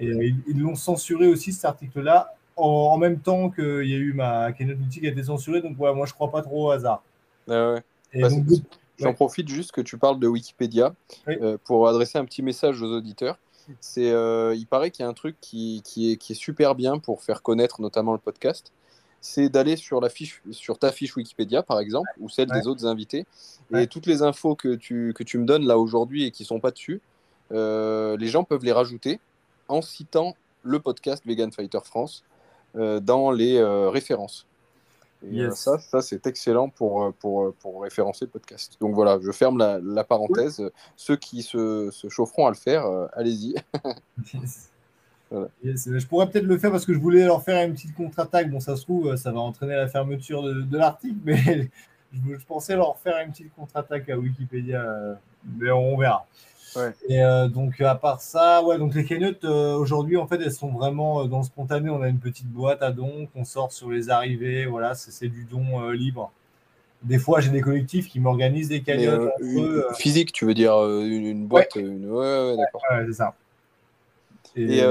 Et 0.00 0.34
ils 0.46 0.58
l'ont 0.58 0.74
censuré 0.74 1.28
aussi, 1.28 1.52
cet 1.52 1.66
article-là, 1.66 2.34
en, 2.56 2.96
même 2.96 3.20
temps 3.20 3.50
qu'il 3.50 3.86
y 3.86 3.94
a 3.94 3.98
eu 3.98 4.14
ma 4.14 4.52
keynote 4.52 4.78
qui 4.90 5.06
a 5.06 5.10
été 5.10 5.22
censurée. 5.22 5.60
Donc, 5.60 5.78
ouais, 5.78 5.94
moi, 5.94 6.06
je 6.06 6.12
ne 6.12 6.14
crois 6.14 6.30
pas 6.30 6.42
trop 6.42 6.68
au 6.68 6.70
hasard. 6.70 7.02
Ah 7.48 7.74
ouais. 7.74 7.82
Et 8.14 8.22
bah, 8.22 8.30
donc, 8.30 8.46
J'en 8.98 9.14
profite 9.14 9.48
juste 9.48 9.72
que 9.72 9.80
tu 9.80 9.96
parles 9.96 10.18
de 10.18 10.26
Wikipédia 10.26 10.94
euh, 11.28 11.56
pour 11.64 11.88
adresser 11.88 12.18
un 12.18 12.24
petit 12.24 12.42
message 12.42 12.82
aux 12.82 12.90
auditeurs. 12.90 13.38
C'est, 13.80 14.10
euh, 14.10 14.54
il 14.56 14.66
paraît 14.66 14.90
qu'il 14.90 15.04
y 15.04 15.06
a 15.06 15.08
un 15.08 15.14
truc 15.14 15.36
qui, 15.40 15.82
qui, 15.84 16.12
est, 16.12 16.16
qui, 16.16 16.32
est, 16.32 16.36
super 16.36 16.74
bien 16.74 16.98
pour 16.98 17.22
faire 17.22 17.42
connaître 17.42 17.80
notamment 17.80 18.12
le 18.12 18.18
podcast. 18.18 18.72
C'est 19.20 19.48
d'aller 19.48 19.76
sur, 19.76 20.00
la 20.00 20.08
fiche, 20.08 20.42
sur 20.50 20.78
ta 20.78 20.92
fiche 20.92 21.16
Wikipédia, 21.16 21.62
par 21.62 21.80
exemple, 21.80 22.08
ou 22.20 22.28
celle 22.28 22.48
des 22.48 22.66
autres 22.66 22.86
invités. 22.86 23.26
Et 23.74 23.86
toutes 23.86 24.06
les 24.06 24.22
infos 24.22 24.54
que 24.54 24.74
tu, 24.74 25.12
que 25.14 25.24
tu 25.24 25.38
me 25.38 25.44
donnes 25.44 25.66
là 25.66 25.78
aujourd'hui 25.78 26.24
et 26.24 26.30
qui 26.30 26.44
ne 26.44 26.46
sont 26.46 26.60
pas 26.60 26.70
dessus, 26.70 27.00
euh, 27.52 28.16
les 28.16 28.28
gens 28.28 28.44
peuvent 28.44 28.64
les 28.64 28.72
rajouter 28.72 29.20
en 29.66 29.82
citant 29.82 30.36
le 30.62 30.78
podcast 30.78 31.24
Vegan 31.26 31.52
Fighter 31.52 31.80
France 31.84 32.24
dans 32.74 33.30
les 33.32 33.62
références. 33.62 34.46
Et 35.26 35.40
euh, 35.40 35.50
ça, 35.50 35.78
ça 35.78 36.00
c'est 36.00 36.26
excellent 36.26 36.68
pour, 36.68 37.02
euh, 37.02 37.14
pour, 37.18 37.46
euh, 37.46 37.54
pour, 37.58 37.82
référencer 37.82 38.24
le 38.26 38.30
podcast. 38.30 38.76
Donc 38.80 38.94
voilà, 38.94 39.18
je 39.20 39.32
ferme 39.32 39.58
la, 39.58 39.80
la 39.82 40.04
parenthèse. 40.04 40.62
Ceux 40.96 41.16
qui 41.16 41.42
se, 41.42 41.90
se, 41.90 42.08
chaufferont 42.08 42.46
à 42.46 42.50
le 42.50 42.56
faire, 42.56 42.86
allez-y. 43.14 43.54
Je 45.30 46.06
pourrais 46.06 46.28
peut-être 46.30 46.44
le 46.44 46.58
faire 46.58 46.70
parce 46.70 46.86
que 46.86 46.94
je 46.94 46.98
voulais 46.98 47.24
leur 47.24 47.42
faire 47.42 47.64
une 47.66 47.74
petite 47.74 47.94
contre-attaque. 47.94 48.50
Bon, 48.50 48.60
ça 48.60 48.76
se 48.76 48.82
trouve, 48.82 49.14
ça 49.16 49.32
va 49.32 49.40
entraîner 49.40 49.74
la 49.74 49.88
fermeture 49.88 50.42
de, 50.42 50.62
de 50.62 50.78
l'article, 50.78 51.18
mais 51.24 51.36
je, 52.12 52.46
pensais 52.46 52.76
leur 52.76 52.96
faire 52.98 53.18
une 53.24 53.32
petite 53.32 53.54
contre-attaque 53.54 54.08
à 54.08 54.18
Wikipédia. 54.18 54.84
mais 55.58 55.70
on 55.70 55.96
verra. 55.96 56.26
Et 57.08 57.22
euh, 57.22 57.48
donc, 57.48 57.80
à 57.80 57.94
part 57.94 58.20
ça, 58.20 58.62
ouais, 58.62 58.78
donc 58.78 58.94
les 58.94 59.04
cagnottes, 59.04 59.44
euh, 59.44 59.74
aujourd'hui, 59.74 60.16
en 60.16 60.26
fait, 60.26 60.40
elles 60.40 60.52
sont 60.52 60.68
vraiment 60.68 61.22
euh, 61.22 61.24
dans 61.24 61.38
le 61.38 61.44
spontané. 61.44 61.90
On 61.90 62.02
a 62.02 62.08
une 62.08 62.18
petite 62.18 62.48
boîte 62.48 62.82
à 62.82 62.90
dons 62.90 63.26
qu'on 63.32 63.44
sort 63.44 63.72
sur 63.72 63.90
les 63.90 64.10
arrivées. 64.10 64.66
Voilà, 64.66 64.94
c'est 64.94 65.28
du 65.28 65.44
don 65.44 65.90
libre. 65.90 66.30
Des 67.02 67.18
fois, 67.18 67.40
j'ai 67.40 67.50
des 67.50 67.60
collectifs 67.60 68.08
qui 68.08 68.20
m'organisent 68.20 68.68
des 68.68 68.82
cagnottes. 68.82 69.30
physique, 69.96 70.32
tu 70.32 70.44
veux 70.44 70.54
dire 70.54 70.74
une, 70.84 71.46
boîte 71.46 71.76
une... 71.76 72.10
Ouais, 72.10 72.50
ouais, 72.50 72.56
d'accord. 72.56 72.82
Ouais, 72.90 73.04
c'est 73.06 73.14
ça. 73.14 73.34
Et, 74.58 74.82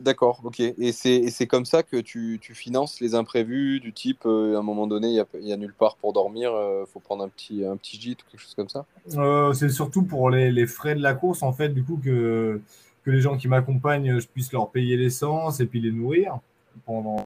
D'accord, 0.00 0.40
ok. 0.44 0.60
Et 0.60 0.92
c'est 0.92 1.46
comme 1.46 1.64
ça 1.64 1.82
que 1.82 1.96
tu, 1.96 2.38
tu, 2.40 2.54
finances 2.54 3.00
les 3.00 3.14
imprévus 3.14 3.80
du 3.80 3.92
type, 3.92 4.22
euh, 4.24 4.56
à 4.56 4.60
un 4.60 4.62
moment 4.62 4.86
donné, 4.86 5.08
il 5.08 5.24
n'y 5.42 5.52
a, 5.52 5.54
a, 5.54 5.56
nulle 5.56 5.74
part 5.74 5.96
pour 5.96 6.12
dormir, 6.12 6.50
il 6.52 6.56
euh, 6.56 6.86
faut 6.86 7.00
prendre 7.00 7.24
un 7.24 7.28
petit, 7.28 7.64
un 7.64 7.76
petit 7.76 8.00
gîte 8.00 8.22
ou 8.22 8.30
quelque 8.30 8.40
chose 8.40 8.54
comme 8.54 8.68
ça? 8.68 8.86
Euh, 9.16 9.52
C'est 9.52 9.68
surtout 9.68 10.02
pour 10.02 10.30
les, 10.30 10.50
les, 10.50 10.66
frais 10.66 10.94
de 10.94 11.02
la 11.02 11.14
course, 11.14 11.42
en 11.42 11.52
fait, 11.52 11.70
du 11.70 11.84
coup, 11.84 12.00
que, 12.02 12.60
que 13.04 13.10
les 13.10 13.20
gens 13.20 13.36
qui 13.36 13.48
m'accompagnent, 13.48 14.18
je 14.18 14.26
puisse 14.26 14.52
leur 14.52 14.70
payer 14.70 14.96
l'essence 14.96 15.60
et 15.60 15.66
puis 15.66 15.80
les 15.80 15.92
nourrir 15.92 16.38
pendant, 16.86 17.24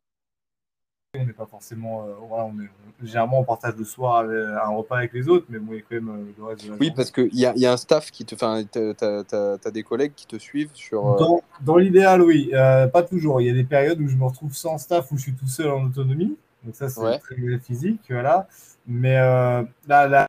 on 1.20 1.26
n'est 1.26 1.32
pas 1.32 1.46
forcément. 1.46 2.04
Euh, 2.04 2.14
voilà, 2.28 2.44
on 2.44 2.60
est, 2.60 3.06
généralement, 3.06 3.40
on 3.40 3.44
partage 3.44 3.74
le 3.76 3.84
soir 3.84 4.24
un 4.24 4.68
repas 4.68 4.98
avec 4.98 5.12
les 5.12 5.28
autres, 5.28 5.46
mais 5.48 5.58
bon, 5.58 5.72
il 5.72 5.76
y 5.76 5.78
a 5.78 5.82
quand 5.82 5.94
même 5.94 6.08
euh, 6.08 6.32
le 6.36 6.44
reste 6.44 6.64
de 6.64 6.70
la 6.70 6.76
Oui, 6.76 6.90
parce 6.90 7.10
qu'il 7.10 7.34
y 7.34 7.46
a, 7.46 7.52
y 7.56 7.66
a 7.66 7.72
un 7.72 7.76
staff 7.76 8.10
qui 8.10 8.24
te. 8.24 8.34
Enfin, 8.34 8.62
tu 8.70 8.78
as, 8.78 9.70
des 9.70 9.82
collègues 9.82 10.12
qui 10.14 10.26
te 10.26 10.36
suivent 10.36 10.70
sur. 10.74 11.06
Euh, 11.06 11.18
dans, 11.18 11.42
dans 11.60 11.76
l'idéal, 11.76 12.22
oui. 12.22 12.50
pas 12.52 13.02
toujours. 13.02 13.40
Il 13.40 13.46
y 13.46 13.50
a 13.50 13.54
des 13.54 13.64
périodes 13.64 14.00
où 14.00 14.08
je 14.08 14.16
me 14.16 14.24
retrouve 14.24 14.54
sans 14.54 14.78
staff, 14.78 15.10
où 15.12 15.16
je 15.16 15.22
suis 15.22 15.34
tout 15.34 15.48
seul 15.48 15.70
en 15.70 15.84
autonomie. 15.84 16.36
Donc, 16.64 16.74
ça, 16.74 16.88
c'est 16.88 17.18
très 17.18 17.36
physique. 17.58 18.00
Voilà. 18.08 18.48
Mais 18.86 19.14
là, 19.14 19.66
là 19.86 20.26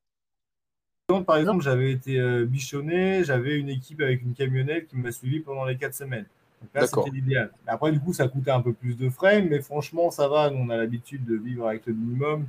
par 1.25 1.37
exemple, 1.37 1.63
j'avais 1.63 1.91
été 1.91 2.45
bichonné, 2.45 3.23
j'avais 3.23 3.57
une 3.59 3.69
équipe 3.69 4.01
avec 4.01 4.23
une 4.23 4.33
camionnette 4.33 4.87
qui 4.87 4.97
m'a 4.97 5.11
suivi 5.11 5.39
pendant 5.39 5.65
les 5.65 5.77
quatre 5.77 5.93
semaines. 5.93 6.25
Là, 6.73 6.87
c'était 6.87 7.09
l'idéal. 7.11 7.51
Après, 7.67 7.91
du 7.91 7.99
coup, 7.99 8.13
ça 8.13 8.27
coûtait 8.27 8.51
un 8.51 8.61
peu 8.61 8.73
plus 8.73 8.97
de 8.97 9.09
frais, 9.09 9.41
mais 9.41 9.61
franchement, 9.61 10.11
ça 10.11 10.27
va. 10.27 10.51
on 10.53 10.69
a 10.69 10.77
l'habitude 10.77 11.25
de 11.25 11.35
vivre 11.35 11.67
avec 11.67 11.85
le 11.85 11.93
minimum. 11.93 12.45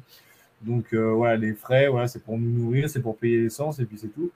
Donc, 0.62 0.92
euh, 0.92 1.12
voilà, 1.12 1.36
les 1.36 1.52
frais, 1.52 1.88
voilà, 1.88 2.08
c'est 2.08 2.22
pour 2.22 2.38
nous 2.38 2.50
nourrir, 2.50 2.88
c'est 2.88 3.00
pour 3.00 3.16
payer 3.16 3.42
l'essence, 3.42 3.78
et 3.78 3.84
puis 3.84 3.98
c'est 3.98 4.08
tout. 4.08 4.30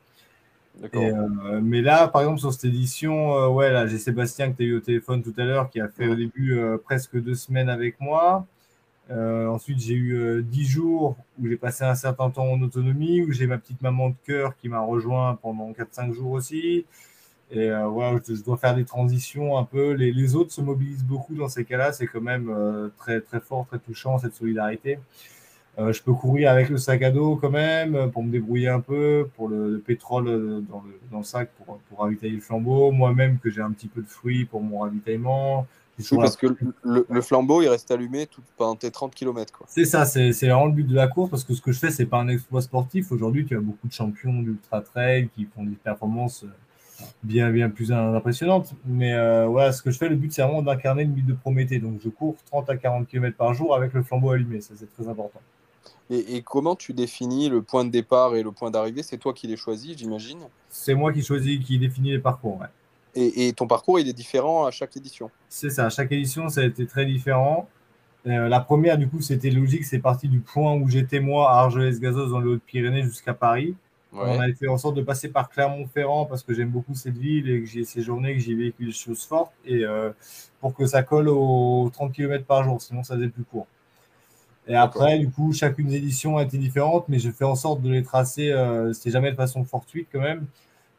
Euh, 0.94 1.60
mais 1.62 1.82
là, 1.82 2.08
par 2.08 2.22
exemple, 2.22 2.40
sur 2.40 2.52
cette 2.52 2.66
édition, 2.66 3.36
euh, 3.36 3.48
ouais, 3.48 3.70
là, 3.70 3.86
j'ai 3.86 3.98
Sébastien 3.98 4.52
que 4.52 4.56
tu 4.56 4.62
as 4.62 4.66
eu 4.66 4.76
au 4.76 4.80
téléphone 4.80 5.22
tout 5.22 5.34
à 5.36 5.44
l'heure, 5.44 5.70
qui 5.70 5.80
a 5.80 5.88
fait 5.88 6.08
au 6.08 6.14
début 6.14 6.58
presque 6.84 7.20
deux 7.20 7.34
semaines 7.34 7.68
avec 7.68 8.00
moi. 8.00 8.46
ensuite, 9.10 9.80
j'ai 9.80 9.94
eu 9.94 10.42
dix 10.42 10.66
jours 10.66 11.16
où 11.38 11.48
j'ai 11.48 11.56
passé 11.56 11.84
un 11.84 11.94
certain 11.94 12.30
temps 12.30 12.46
en 12.46 12.60
autonomie, 12.62 13.22
où 13.22 13.32
j'ai 13.32 13.46
ma 13.46 13.58
petite 13.58 13.82
maman 13.82 14.10
de 14.10 14.14
cœur 14.24 14.56
qui 14.56 14.68
m'a 14.68 14.80
rejoint 14.80 15.38
pendant 15.42 15.72
4-5 15.72 16.12
jours 16.12 16.32
aussi. 16.32 16.86
Et 17.52 17.70
euh, 17.70 17.86
voilà, 17.88 18.20
je, 18.26 18.42
dois 18.42 18.56
faire 18.56 18.74
des 18.74 18.84
transitions 18.84 19.58
un 19.58 19.64
peu. 19.64 19.92
Les, 19.92 20.12
les 20.12 20.36
autres 20.36 20.52
se 20.52 20.60
mobilisent 20.60 21.04
beaucoup 21.04 21.34
dans 21.34 21.48
ces 21.48 21.64
cas-là. 21.64 21.92
C'est 21.92 22.06
quand 22.06 22.20
même 22.20 22.48
euh, 22.48 22.88
très, 22.96 23.20
très 23.20 23.40
fort, 23.40 23.66
très 23.66 23.78
touchant, 23.78 24.18
cette 24.18 24.34
solidarité. 24.34 24.98
Euh, 25.78 25.92
je 25.92 26.02
peux 26.02 26.12
courir 26.12 26.50
avec 26.50 26.68
le 26.68 26.76
sac 26.76 27.02
à 27.02 27.10
dos 27.10 27.36
quand 27.36 27.50
même 27.50 28.10
pour 28.10 28.22
me 28.22 28.30
débrouiller 28.30 28.68
un 28.68 28.80
peu, 28.80 29.28
pour 29.36 29.48
le, 29.48 29.82
pétrole 29.84 30.24
dans 30.68 30.82
le, 30.84 31.00
dans 31.10 31.18
le, 31.18 31.24
sac 31.24 31.50
pour, 31.56 31.78
pour 31.88 32.00
ravitailler 32.00 32.34
le 32.34 32.40
flambeau. 32.40 32.92
Moi-même, 32.92 33.38
que 33.38 33.50
j'ai 33.50 33.62
un 33.62 33.70
petit 33.72 33.88
peu 33.88 34.02
de 34.02 34.08
fruits 34.08 34.44
pour 34.44 34.62
mon 34.62 34.80
ravitaillement. 34.80 35.66
Oui, 36.12 36.18
parce 36.18 36.36
que 36.36 36.46
le, 36.82 37.06
le, 37.08 37.20
flambeau, 37.20 37.62
il 37.62 37.68
reste 37.68 37.90
allumé 37.90 38.26
tout, 38.26 38.40
pendant 38.56 38.74
tes 38.76 38.90
30 38.90 39.14
km. 39.14 39.64
C'est 39.66 39.84
ça, 39.84 40.06
c'est 40.06 40.30
vraiment 40.30 40.66
le 40.66 40.72
but 40.72 40.86
de 40.86 40.94
la 40.94 41.08
course 41.08 41.30
parce 41.30 41.44
que 41.44 41.52
ce 41.52 41.60
que 41.60 41.72
je 41.72 41.78
fais, 41.78 41.90
c'est 41.90 42.06
pas 42.06 42.18
un 42.18 42.28
exploit 42.28 42.62
sportif. 42.62 43.12
Aujourd'hui, 43.12 43.44
tu 43.44 43.56
as 43.56 43.60
beaucoup 43.60 43.86
de 43.86 43.92
champions 43.92 44.40
d'ultra 44.40 44.80
trail 44.80 45.28
qui 45.34 45.46
font 45.54 45.64
des 45.64 45.76
performances 45.76 46.46
bien, 47.22 47.50
bien 47.50 47.70
plus 47.70 47.92
impressionnante. 47.92 48.74
Mais 48.84 49.12
euh, 49.12 49.46
voilà, 49.46 49.72
ce 49.72 49.82
que 49.82 49.90
je 49.90 49.98
fais, 49.98 50.08
le 50.08 50.16
but, 50.16 50.32
c'est 50.32 50.42
vraiment 50.42 50.62
d'incarner 50.62 51.02
une 51.02 51.12
mythe 51.12 51.26
de 51.26 51.34
Prométhée. 51.34 51.78
Donc, 51.78 52.00
je 52.02 52.08
cours 52.08 52.36
30 52.46 52.70
à 52.70 52.76
40 52.76 53.08
km 53.08 53.36
par 53.36 53.54
jour 53.54 53.74
avec 53.74 53.92
le 53.92 54.02
flambeau 54.02 54.30
allumé. 54.30 54.60
Ça, 54.60 54.74
c'est 54.76 54.92
très 54.92 55.08
important. 55.08 55.40
Et, 56.12 56.42
comment 56.42 56.74
tu 56.74 56.92
définis 56.92 57.48
le 57.48 57.62
point 57.62 57.84
de 57.84 57.90
départ 57.90 58.34
et 58.34 58.42
le 58.42 58.50
point 58.50 58.72
d'arrivée? 58.72 59.04
C'est 59.04 59.18
toi 59.18 59.32
qui 59.32 59.46
les 59.46 59.56
choisis, 59.56 59.96
j'imagine? 59.96 60.40
C'est 60.68 60.94
moi 60.94 61.12
qui 61.12 61.22
choisis, 61.22 61.64
qui 61.64 61.78
définis 61.78 62.10
les 62.10 62.18
parcours, 62.18 62.58
ouais. 62.58 62.66
Et, 63.14 63.52
ton 63.52 63.66
parcours, 63.66 64.00
il 64.00 64.08
est 64.08 64.12
différent 64.12 64.66
à 64.66 64.72
chaque 64.72 64.96
édition? 64.96 65.30
C'est 65.48 65.70
ça, 65.70 65.86
à 65.86 65.90
chaque 65.90 66.10
édition, 66.10 66.48
ça 66.48 66.62
a 66.62 66.64
été 66.64 66.86
très 66.86 67.06
différent. 67.06 67.68
Euh, 68.26 68.48
la 68.48 68.60
première, 68.60 68.98
du 68.98 69.08
coup, 69.08 69.20
c'était 69.20 69.50
logique, 69.50 69.84
c'est 69.84 69.98
parti 70.00 70.28
du 70.28 70.40
point 70.40 70.74
où 70.74 70.88
j'étais 70.88 71.20
moi 71.20 71.50
à 71.50 71.60
Argelès-Gazos 71.60 72.28
dans 72.28 72.40
les 72.40 72.48
Hautes-Pyrénées 72.48 73.02
jusqu'à 73.02 73.34
Paris. 73.34 73.76
On 74.12 74.40
a 74.40 74.52
fait 74.52 74.66
en 74.66 74.76
sorte 74.76 74.96
de 74.96 75.02
passer 75.02 75.28
par 75.28 75.48
Clermont-Ferrand 75.48 76.26
parce 76.26 76.42
que 76.42 76.52
j'aime 76.52 76.70
beaucoup 76.70 76.94
cette 76.94 77.16
ville 77.16 77.48
et 77.48 77.60
que 77.60 77.66
j'ai 77.66 77.84
séjourné, 77.84 78.34
que 78.34 78.40
j'y 78.40 78.52
ai 78.52 78.56
vécu 78.56 78.86
des 78.86 78.92
choses 78.92 79.24
fortes 79.24 79.52
et 79.64 79.84
euh, 79.84 80.10
pour 80.60 80.74
que 80.74 80.84
ça 80.86 81.02
colle 81.02 81.28
aux 81.28 81.90
30 81.92 82.12
km 82.12 82.44
par 82.44 82.64
jour, 82.64 82.80
sinon 82.82 83.04
ça 83.04 83.14
faisait 83.14 83.28
plus 83.28 83.44
court. 83.44 83.66
Et 84.66 84.74
après, 84.74 85.18
du 85.18 85.30
coup, 85.30 85.52
chacune 85.52 85.88
des 85.88 85.96
éditions 85.96 86.36
a 86.36 86.42
été 86.42 86.58
différente, 86.58 87.06
mais 87.08 87.18
je 87.18 87.30
fais 87.30 87.44
en 87.44 87.56
sorte 87.56 87.82
de 87.82 87.90
les 87.90 88.02
tracer. 88.02 88.52
Euh, 88.52 88.92
C'était 88.92 89.10
jamais 89.10 89.30
de 89.30 89.36
façon 89.36 89.64
fortuite 89.64 90.08
quand 90.12 90.20
même. 90.20 90.46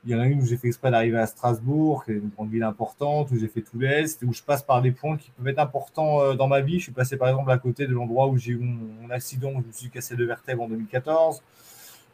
Il 0.03 0.11
y 0.11 0.15
en 0.15 0.19
a 0.19 0.25
une 0.25 0.41
où 0.41 0.45
j'ai 0.45 0.57
fait 0.57 0.67
exprès 0.67 0.89
d'arriver 0.89 1.19
à 1.19 1.27
Strasbourg, 1.27 2.03
qui 2.03 2.11
est 2.11 2.15
une 2.15 2.29
grande 2.29 2.49
ville 2.49 2.63
importante, 2.63 3.29
où 3.31 3.37
j'ai 3.37 3.47
fait 3.47 3.61
tout 3.61 3.77
l'Est, 3.77 4.23
où 4.23 4.33
je 4.33 4.41
passe 4.41 4.63
par 4.63 4.81
des 4.81 4.91
points 4.91 5.15
qui 5.15 5.29
peuvent 5.31 5.47
être 5.47 5.59
importants 5.59 6.21
euh, 6.21 6.33
dans 6.33 6.47
ma 6.47 6.61
vie. 6.61 6.79
Je 6.79 6.83
suis 6.85 6.91
passé 6.91 7.17
par 7.17 7.29
exemple 7.29 7.51
à 7.51 7.57
côté 7.59 7.85
de 7.85 7.93
l'endroit 7.93 8.27
où 8.27 8.37
j'ai 8.37 8.53
eu 8.53 8.57
mon, 8.57 9.09
accident, 9.11 9.51
où 9.51 9.61
je 9.61 9.67
me 9.67 9.71
suis 9.71 9.89
cassé 9.89 10.15
le 10.15 10.25
vertèbre 10.25 10.63
en 10.63 10.67
2014. 10.67 11.41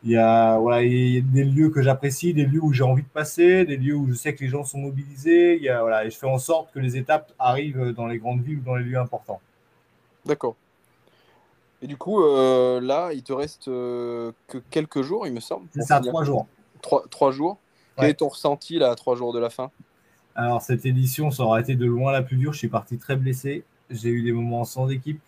Il 0.04 0.12
y, 0.12 0.18
a, 0.18 0.58
voilà, 0.60 0.84
il 0.84 1.16
y 1.16 1.18
a 1.18 1.22
des 1.22 1.44
lieux 1.44 1.70
que 1.70 1.82
j'apprécie, 1.82 2.34
des 2.34 2.46
lieux 2.46 2.64
où 2.64 2.72
j'ai 2.72 2.84
envie 2.84 3.02
de 3.02 3.08
passer, 3.08 3.66
des 3.66 3.78
lieux 3.78 3.96
où 3.96 4.08
je 4.08 4.14
sais 4.14 4.36
que 4.36 4.44
les 4.44 4.50
gens 4.50 4.64
sont 4.64 4.78
mobilisés. 4.78 5.56
Il 5.58 5.64
y 5.64 5.70
a, 5.70 5.82
voilà, 5.82 6.06
et 6.06 6.12
je 6.12 6.18
fais 6.18 6.28
en 6.28 6.38
sorte 6.38 6.72
que 6.72 6.80
les 6.80 6.98
étapes 6.98 7.34
arrivent 7.40 7.94
dans 7.94 8.06
les 8.06 8.20
grandes 8.20 8.42
villes 8.42 8.60
ou 8.60 8.62
dans 8.62 8.76
les 8.76 8.84
lieux 8.84 9.00
importants. 9.00 9.42
D'accord. 10.26 10.56
Et 11.82 11.88
du 11.88 11.98
coup, 11.98 12.22
euh, 12.24 12.80
là, 12.80 13.12
il 13.12 13.24
te 13.24 13.34
reste 13.34 13.68
euh, 13.68 14.32
que 14.48 14.60
quelques 14.70 15.02
jours, 15.02 15.28
il 15.28 15.34
me 15.34 15.40
semble. 15.40 15.68
C'est 15.74 15.82
ça, 15.82 16.00
trois 16.00 16.24
jours. 16.24 16.48
Trois, 16.82 17.04
trois 17.10 17.32
jours. 17.32 17.58
Quel 17.98 18.12
est 18.12 18.14
ton 18.14 18.28
ressenti 18.28 18.78
là, 18.78 18.92
à 18.92 18.96
trois 18.96 19.16
jours 19.16 19.34
de 19.34 19.40
la 19.40 19.50
fin? 19.50 19.72
Alors, 20.36 20.62
cette 20.62 20.86
édition, 20.86 21.32
ça 21.32 21.44
aura 21.44 21.60
été 21.60 21.76
de 21.76 21.86
loin 21.86 22.12
la 22.12 22.22
plus 22.22 22.38
dure. 22.38 22.54
Je 22.54 22.60
suis 22.60 22.68
parti 22.68 23.00
très 23.00 23.16
blessé. 23.16 23.64
J'ai 23.90 24.10
eu 24.10 24.22
des 24.22 24.32
moments 24.32 24.64
sans 24.64 24.90
équipe. 24.90 25.20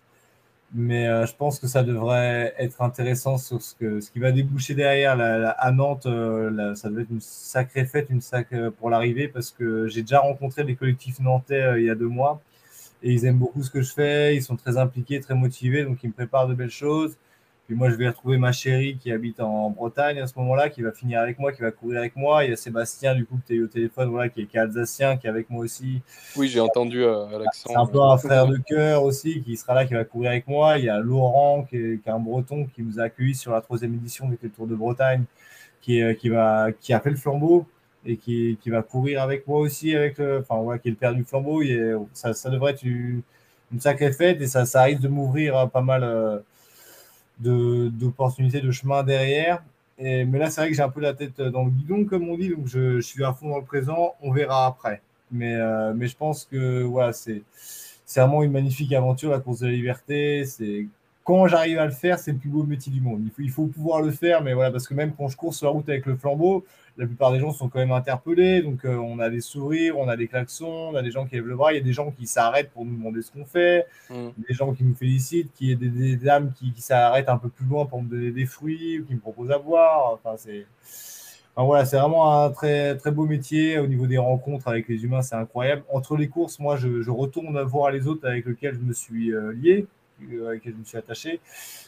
Mais 0.74 1.08
euh, 1.08 1.26
je 1.26 1.36
pense 1.36 1.60
que 1.60 1.66
ça 1.66 1.82
devrait 1.82 2.54
être 2.60 2.82
intéressant 2.84 3.38
sur 3.38 3.60
ce, 3.62 3.74
que, 3.74 4.02
ce 4.02 4.12
qui 4.12 4.20
va 4.20 4.32
déboucher 4.32 4.76
derrière. 4.76 5.18
à 5.20 5.72
Nantes, 5.72 6.06
euh, 6.06 6.76
ça 6.76 6.90
doit 6.90 7.02
être 7.02 7.10
une 7.10 7.22
sacrée 7.22 7.86
fête 7.86 8.08
une 8.12 8.22
sacrée, 8.22 8.70
pour 8.72 8.92
l'arrivée 8.92 9.28
parce 9.28 9.50
que 9.50 9.88
j'ai 9.88 10.02
déjà 10.02 10.20
rencontré 10.20 10.64
des 10.64 10.76
collectifs 10.76 11.20
nantais 11.20 11.62
euh, 11.62 11.80
il 11.80 11.86
y 11.88 11.90
a 11.90 11.96
deux 11.96 12.08
mois 12.08 12.42
et 13.02 13.12
ils 13.12 13.26
aiment 13.26 13.40
beaucoup 13.40 13.64
ce 13.64 13.72
que 13.72 13.82
je 13.82 13.92
fais. 13.92 14.36
Ils 14.36 14.44
sont 14.44 14.58
très 14.58 14.78
impliqués, 14.78 15.20
très 15.22 15.36
motivés, 15.36 15.84
donc 15.86 16.04
ils 16.04 16.08
me 16.08 16.14
préparent 16.14 16.48
de 16.48 16.54
belles 16.54 16.70
choses. 16.70 17.18
Puis 17.70 17.78
moi, 17.78 17.92
je 17.92 17.96
vais 17.98 18.08
retrouver 18.08 18.40
ma 18.40 18.52
chérie 18.52 18.98
qui 18.98 19.12
habite 19.12 19.40
en 19.40 19.70
Bretagne 19.70 20.18
à 20.20 20.26
ce 20.26 20.34
moment-là, 20.40 20.70
qui 20.70 20.82
va 20.82 20.92
finir 20.92 21.20
avec 21.20 21.38
moi, 21.38 21.52
qui 21.52 21.62
va 21.62 21.70
courir 21.70 22.00
avec 22.00 22.16
moi. 22.16 22.44
Il 22.44 22.50
y 22.50 22.54
a 22.54 22.56
Sébastien, 22.56 23.14
du 23.14 23.28
coup, 23.28 23.36
que 23.36 23.46
tu 23.46 23.54
as 23.54 23.56
eu 23.58 23.64
au 23.66 23.68
téléphone, 23.68 24.10
voilà, 24.10 24.28
qui, 24.28 24.42
est, 24.42 24.58
alsacien, 24.58 25.18
qui 25.18 25.28
est 25.28 25.30
avec 25.30 25.52
moi 25.52 25.66
aussi. 25.66 26.02
Oui, 26.36 26.48
j'ai 26.48 26.62
entendu 26.62 27.04
euh, 27.04 27.28
l'accent. 27.38 27.70
C'est 27.70 27.76
un 27.76 27.86
peu 27.86 28.02
un 28.02 28.18
frère 28.18 28.48
de 28.48 28.58
cœur 28.58 29.04
aussi, 29.04 29.44
qui 29.44 29.56
sera 29.56 29.76
là, 29.76 29.86
qui 29.86 29.94
va 29.94 30.04
courir 30.04 30.32
avec 30.32 30.48
moi. 30.48 30.80
Il 30.80 30.86
y 30.86 30.90
a 30.90 30.98
Laurent, 30.98 31.62
qui 31.70 31.78
est, 31.78 32.08
un 32.08 32.18
breton, 32.18 32.66
qui 32.74 32.82
nous 32.82 33.00
a 33.00 33.04
accueillis 33.04 33.36
sur 33.36 33.52
la 33.52 33.62
troisième 33.62 33.94
édition, 33.94 34.28
qui 34.30 34.34
était 34.34 34.48
le 34.48 34.54
Tour 34.54 34.66
de 34.66 34.74
Bretagne, 34.74 35.26
qui, 35.80 36.00
est, 36.00 36.16
qui, 36.16 36.30
va, 36.30 36.72
qui 36.72 36.92
a 36.92 37.00
fait 37.00 37.12
le 37.12 37.18
flambeau 37.18 37.68
et 38.04 38.18
qui, 38.18 38.58
qui 38.64 38.72
va 38.72 38.82
courir 38.82 39.22
avec 39.22 39.48
moi 39.48 39.60
aussi, 39.60 39.96
avec 39.96 40.20
enfin, 40.20 40.58
ouais, 40.58 40.80
qui 40.80 40.88
est 40.88 40.92
le 40.92 40.98
père 40.98 41.14
du 41.14 41.24
flambeau. 41.24 41.62
ça, 42.14 42.34
ça 42.34 42.50
devrait 42.50 42.72
être 42.72 42.82
une, 42.82 43.22
sacrée 43.78 44.12
fête 44.12 44.42
et 44.42 44.48
ça, 44.48 44.66
ça 44.66 44.82
risque 44.82 45.02
de 45.02 45.08
m'ouvrir 45.08 45.70
pas 45.70 45.82
mal. 45.82 46.04
Euh, 46.04 46.40
d'opportunités 47.40 48.62
de, 48.62 48.72
chemin 48.72 49.04
derrière. 49.04 49.64
Et, 49.98 50.26
mais 50.26 50.40
là, 50.40 50.50
c'est 50.50 50.62
vrai 50.62 50.70
que 50.70 50.76
j'ai 50.76 50.82
un 50.82 50.90
peu 50.90 51.02
la 51.02 51.14
tête 51.14 51.42
dans 51.42 51.66
le 51.66 51.72
guidon, 51.72 52.06
comme 52.06 52.30
on 52.30 52.38
dit, 52.38 52.50
donc 52.50 52.68
je, 52.68 53.00
suis 53.02 53.24
à 53.24 53.34
fond 53.34 53.50
dans 53.50 53.58
le 53.58 53.66
présent. 53.66 54.16
On 54.22 54.32
verra 54.32 54.66
après. 54.66 55.02
Mais, 55.32 55.56
euh, 55.56 55.94
mais 55.96 56.08
je 56.08 56.16
pense 56.16 56.46
que 56.46 56.84
voilà, 56.84 57.14
c'est 57.14 57.44
vraiment 58.16 58.44
une 58.44 58.52
magnifique 58.52 58.94
aventure, 58.94 59.32
la 59.32 59.40
course 59.40 59.60
de 59.60 59.68
la 59.68 59.74
liberté. 59.74 60.44
Quand 61.24 61.48
j'arrive 61.48 61.78
à 61.78 61.86
le 61.86 61.92
faire, 61.92 62.18
c'est 62.18 62.32
le 62.32 62.38
plus 62.38 62.50
beau 62.50 62.64
métier 62.64 62.92
du 62.92 63.02
monde. 63.02 63.22
Il 63.24 63.30
faut, 63.30 63.42
il 63.42 63.52
faut 63.52 63.66
pouvoir 63.68 64.02
le 64.02 64.12
faire, 64.12 64.42
mais 64.42 64.54
voilà, 64.54 64.72
parce 64.72 64.88
que 64.88 64.94
même 64.96 65.14
quand 65.16 65.28
je 65.28 65.38
cours 65.38 65.54
sur 65.54 65.68
la 65.68 65.74
route 65.74 65.88
avec 65.88 66.06
le 66.06 66.16
flambeau, 66.16 66.66
la 67.00 67.06
plupart 67.06 67.32
des 67.32 67.40
gens 67.40 67.54
sont 67.54 67.70
quand 67.70 67.80
même 67.80 67.94
interpellés. 67.94 68.62
Donc, 68.62 68.84
euh, 68.84 68.98
on 68.98 69.20
a 69.20 69.30
des 69.30 69.40
sourires, 69.40 69.98
on 69.98 70.10
a 70.10 70.18
des 70.18 70.28
klaxons, 70.28 70.92
on 70.92 70.96
a 70.96 71.02
des 71.02 71.12
gens 71.12 71.26
qui 71.26 71.36
lèvent 71.36 71.48
le 71.48 71.56
bras. 71.56 71.72
Il 71.72 71.78
y 71.78 71.80
a 71.80 71.84
des 71.84 71.94
gens 71.94 72.12
qui 72.12 72.28
s'arrêtent 72.28 72.72
pour 72.72 72.84
nous 72.84 72.94
demander 72.94 73.22
ce 73.22 73.32
qu'on 73.32 73.46
fait, 73.46 73.88
mm. 74.10 74.28
des 74.50 74.54
gens 74.54 74.74
qui 74.74 74.84
nous 74.84 74.94
félicitent, 74.94 75.54
qui, 75.54 75.74
des, 75.78 75.88
des 75.88 76.18
dames 76.18 76.52
qui, 76.52 76.74
s'arrêtent 76.82 77.30
un 77.30 77.38
peu 77.38 77.48
plus 77.48 77.66
loin 77.66 77.86
pour 77.86 78.04
me 78.04 78.10
donner 78.10 78.32
des 78.32 78.46
fruits 78.46 79.00
ou 79.00 79.06
qui 79.06 79.16
me 79.16 79.20
proposent 79.20 79.52
à 79.52 79.60
boire. 79.60 80.12
Enfin, 80.12 80.36
c'est. 80.36 80.68
voilà, 81.56 81.86
c'est 81.86 81.98
vraiment 81.98 82.44
un 82.44 82.50
très, 82.52 82.98
très 82.98 83.12
beau 83.12 83.26
métier. 83.26 83.80
Au 83.80 83.88
niveau 83.88 84.06
des 84.06 84.18
rencontres 84.18 84.68
avec 84.68 84.90
les 84.90 85.02
humains, 85.06 85.22
c'est 85.22 85.36
incroyable. 85.36 85.84
Entre 85.94 86.18
les 86.18 86.28
courses, 86.28 86.60
moi, 86.60 86.76
je, 86.76 87.10
retourne 87.10 87.62
voir 87.62 87.92
les 87.92 88.08
autres 88.08 88.28
avec 88.28 88.46
lesquels 88.46 88.76
je 88.76 88.82
me 88.82 88.92
suis 88.92 89.32
euh, 89.32 89.54
lié, 89.54 89.88
euh, 90.34 90.50
avec 90.50 90.66
lesquels 90.66 90.74
je 90.74 90.80
me 90.80 90.84
suis 90.84 90.98
attaché. 90.98 91.40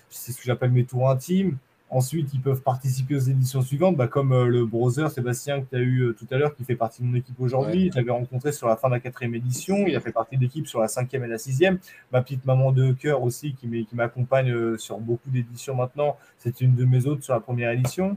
C'est 0.10 0.32
ce 0.32 0.38
que 0.38 0.44
j'appelle 0.46 0.72
mes 0.72 0.86
tours 0.86 1.10
intimes. 1.10 1.58
Ensuite, 1.94 2.34
ils 2.34 2.40
peuvent 2.40 2.62
participer 2.62 3.18
aux 3.18 3.20
éditions 3.20 3.62
suivantes, 3.62 3.98
bah, 3.98 4.08
comme 4.08 4.32
euh, 4.32 4.48
le 4.48 4.66
browser 4.66 5.10
Sébastien 5.10 5.60
que 5.60 5.66
tu 5.70 5.76
as 5.76 5.80
eu 5.80 6.00
euh, 6.04 6.14
tout 6.14 6.26
à 6.32 6.38
l'heure, 6.38 6.56
qui 6.56 6.64
fait 6.64 6.78
partie 6.78 7.02
de 7.02 7.08
mon 7.08 7.16
équipe 7.16 7.38
aujourd'hui. 7.38 7.92
Je 7.92 7.98
l'avais 7.98 8.12
rencontré 8.12 8.54
sur 8.54 8.70
la 8.70 8.78
fin 8.78 8.88
de 8.88 8.94
la 8.94 9.02
quatrième 9.02 9.36
édition. 9.36 9.76
Il 9.86 9.94
a 9.98 10.00
fait 10.00 10.14
partie 10.14 10.38
de 10.38 10.42
l'équipe 10.42 10.66
sur 10.68 10.80
la 10.80 10.88
cinquième 10.88 11.26
et 11.26 11.28
la 11.28 11.38
sixième. 11.38 11.80
Ma 12.14 12.22
petite 12.22 12.46
maman 12.46 12.72
de 12.72 12.94
cœur 12.94 13.22
aussi, 13.24 13.56
qui 13.56 13.68
m'accompagne 13.92 14.52
euh, 14.52 14.78
sur 14.78 15.00
beaucoup 15.00 15.30
d'éditions 15.30 15.76
maintenant. 15.76 16.16
C'est 16.38 16.62
une 16.62 16.76
de 16.76 16.86
mes 16.86 17.08
autres 17.08 17.26
sur 17.26 17.34
la 17.34 17.42
première 17.42 17.72
édition. 17.72 18.12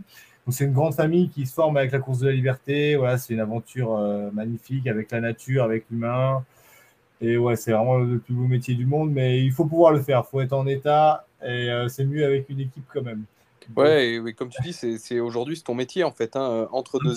Donc, 0.46 0.54
c'est 0.54 0.66
une 0.66 0.72
grande 0.72 0.94
famille 0.94 1.28
qui 1.30 1.44
se 1.44 1.52
forme 1.52 1.76
avec 1.76 1.90
la 1.90 1.98
course 1.98 2.20
de 2.20 2.28
la 2.28 2.32
liberté. 2.32 2.94
Voilà, 2.94 3.18
c'est 3.18 3.34
une 3.34 3.40
aventure 3.40 3.98
magnifique 4.32 4.86
avec 4.86 5.10
la 5.10 5.20
nature, 5.20 5.64
avec 5.64 5.86
l'humain. 5.90 6.44
Et 7.20 7.36
ouais, 7.38 7.56
c'est 7.56 7.72
vraiment 7.72 7.98
le 7.98 8.18
plus 8.20 8.34
beau 8.34 8.46
métier 8.46 8.76
du 8.76 8.86
monde, 8.86 9.10
mais 9.10 9.42
il 9.42 9.50
faut 9.50 9.64
pouvoir 9.64 9.92
le 9.92 10.00
faire. 10.00 10.22
Il 10.24 10.30
faut 10.30 10.40
être 10.42 10.52
en 10.52 10.66
état 10.66 11.26
et 11.44 11.70
c'est 11.88 12.04
mieux 12.04 12.24
avec 12.24 12.48
une 12.50 12.60
équipe 12.60 12.84
quand 12.92 13.02
même. 13.02 13.24
Ouais, 13.76 14.14
et, 14.14 14.32
comme 14.34 14.48
tu 14.48 14.62
dis, 14.62 14.72
c'est 14.72 15.20
aujourd'hui 15.20 15.56
c'est 15.56 15.64
ton 15.64 15.74
métier 15.74 16.04
en 16.04 16.12
fait. 16.12 16.36
Hein. 16.36 16.50
Euh, 16.50 16.66
entre, 16.72 16.98
deux 16.98 17.12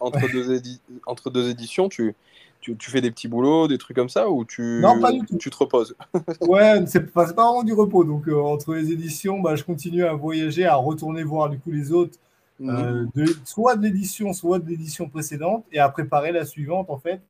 entre, 0.00 0.20
Deux 0.20 0.62
entre 1.06 1.30
deux 1.30 1.50
éditions, 1.50 1.88
tu, 1.88 2.14
tu, 2.60 2.76
tu, 2.76 2.90
fais 2.90 3.00
des 3.00 3.10
petits 3.10 3.28
boulots, 3.28 3.68
des 3.68 3.78
trucs 3.78 3.96
comme 3.96 4.08
ça, 4.08 4.30
ou 4.30 4.44
tu, 4.44 4.80
non, 4.82 5.00
pas 5.00 5.12
du 5.12 5.20
tout. 5.20 5.36
tu 5.36 5.50
te 5.50 5.56
reposes? 5.56 5.94
Ouais, 6.40 6.84
c'est 6.86 7.12
pas, 7.12 7.32
pas 7.32 7.44
vraiment 7.44 7.62
du 7.62 7.72
repos. 7.72 8.04
Donc 8.04 8.28
euh, 8.28 8.40
entre 8.40 8.74
les 8.74 8.92
éditions, 8.92 9.40
bah, 9.40 9.56
je 9.56 9.64
continue 9.64 10.04
à 10.04 10.14
voyager, 10.14 10.64
à 10.64 10.76
retourner 10.76 11.22
voir 11.22 11.50
du 11.50 11.58
coup 11.58 11.70
les 11.70 11.92
autres, 11.92 12.18
mmh. 12.60 12.70
euh, 12.70 13.06
de, 13.14 13.26
soit 13.44 13.76
de 13.76 13.82
l'édition, 13.82 14.32
soit 14.32 14.58
de 14.58 14.68
l'édition 14.68 15.08
précédente, 15.08 15.64
et 15.72 15.78
à 15.78 15.88
préparer 15.88 16.32
la 16.32 16.44
suivante 16.44 16.90
en 16.90 16.98
fait. 16.98 17.20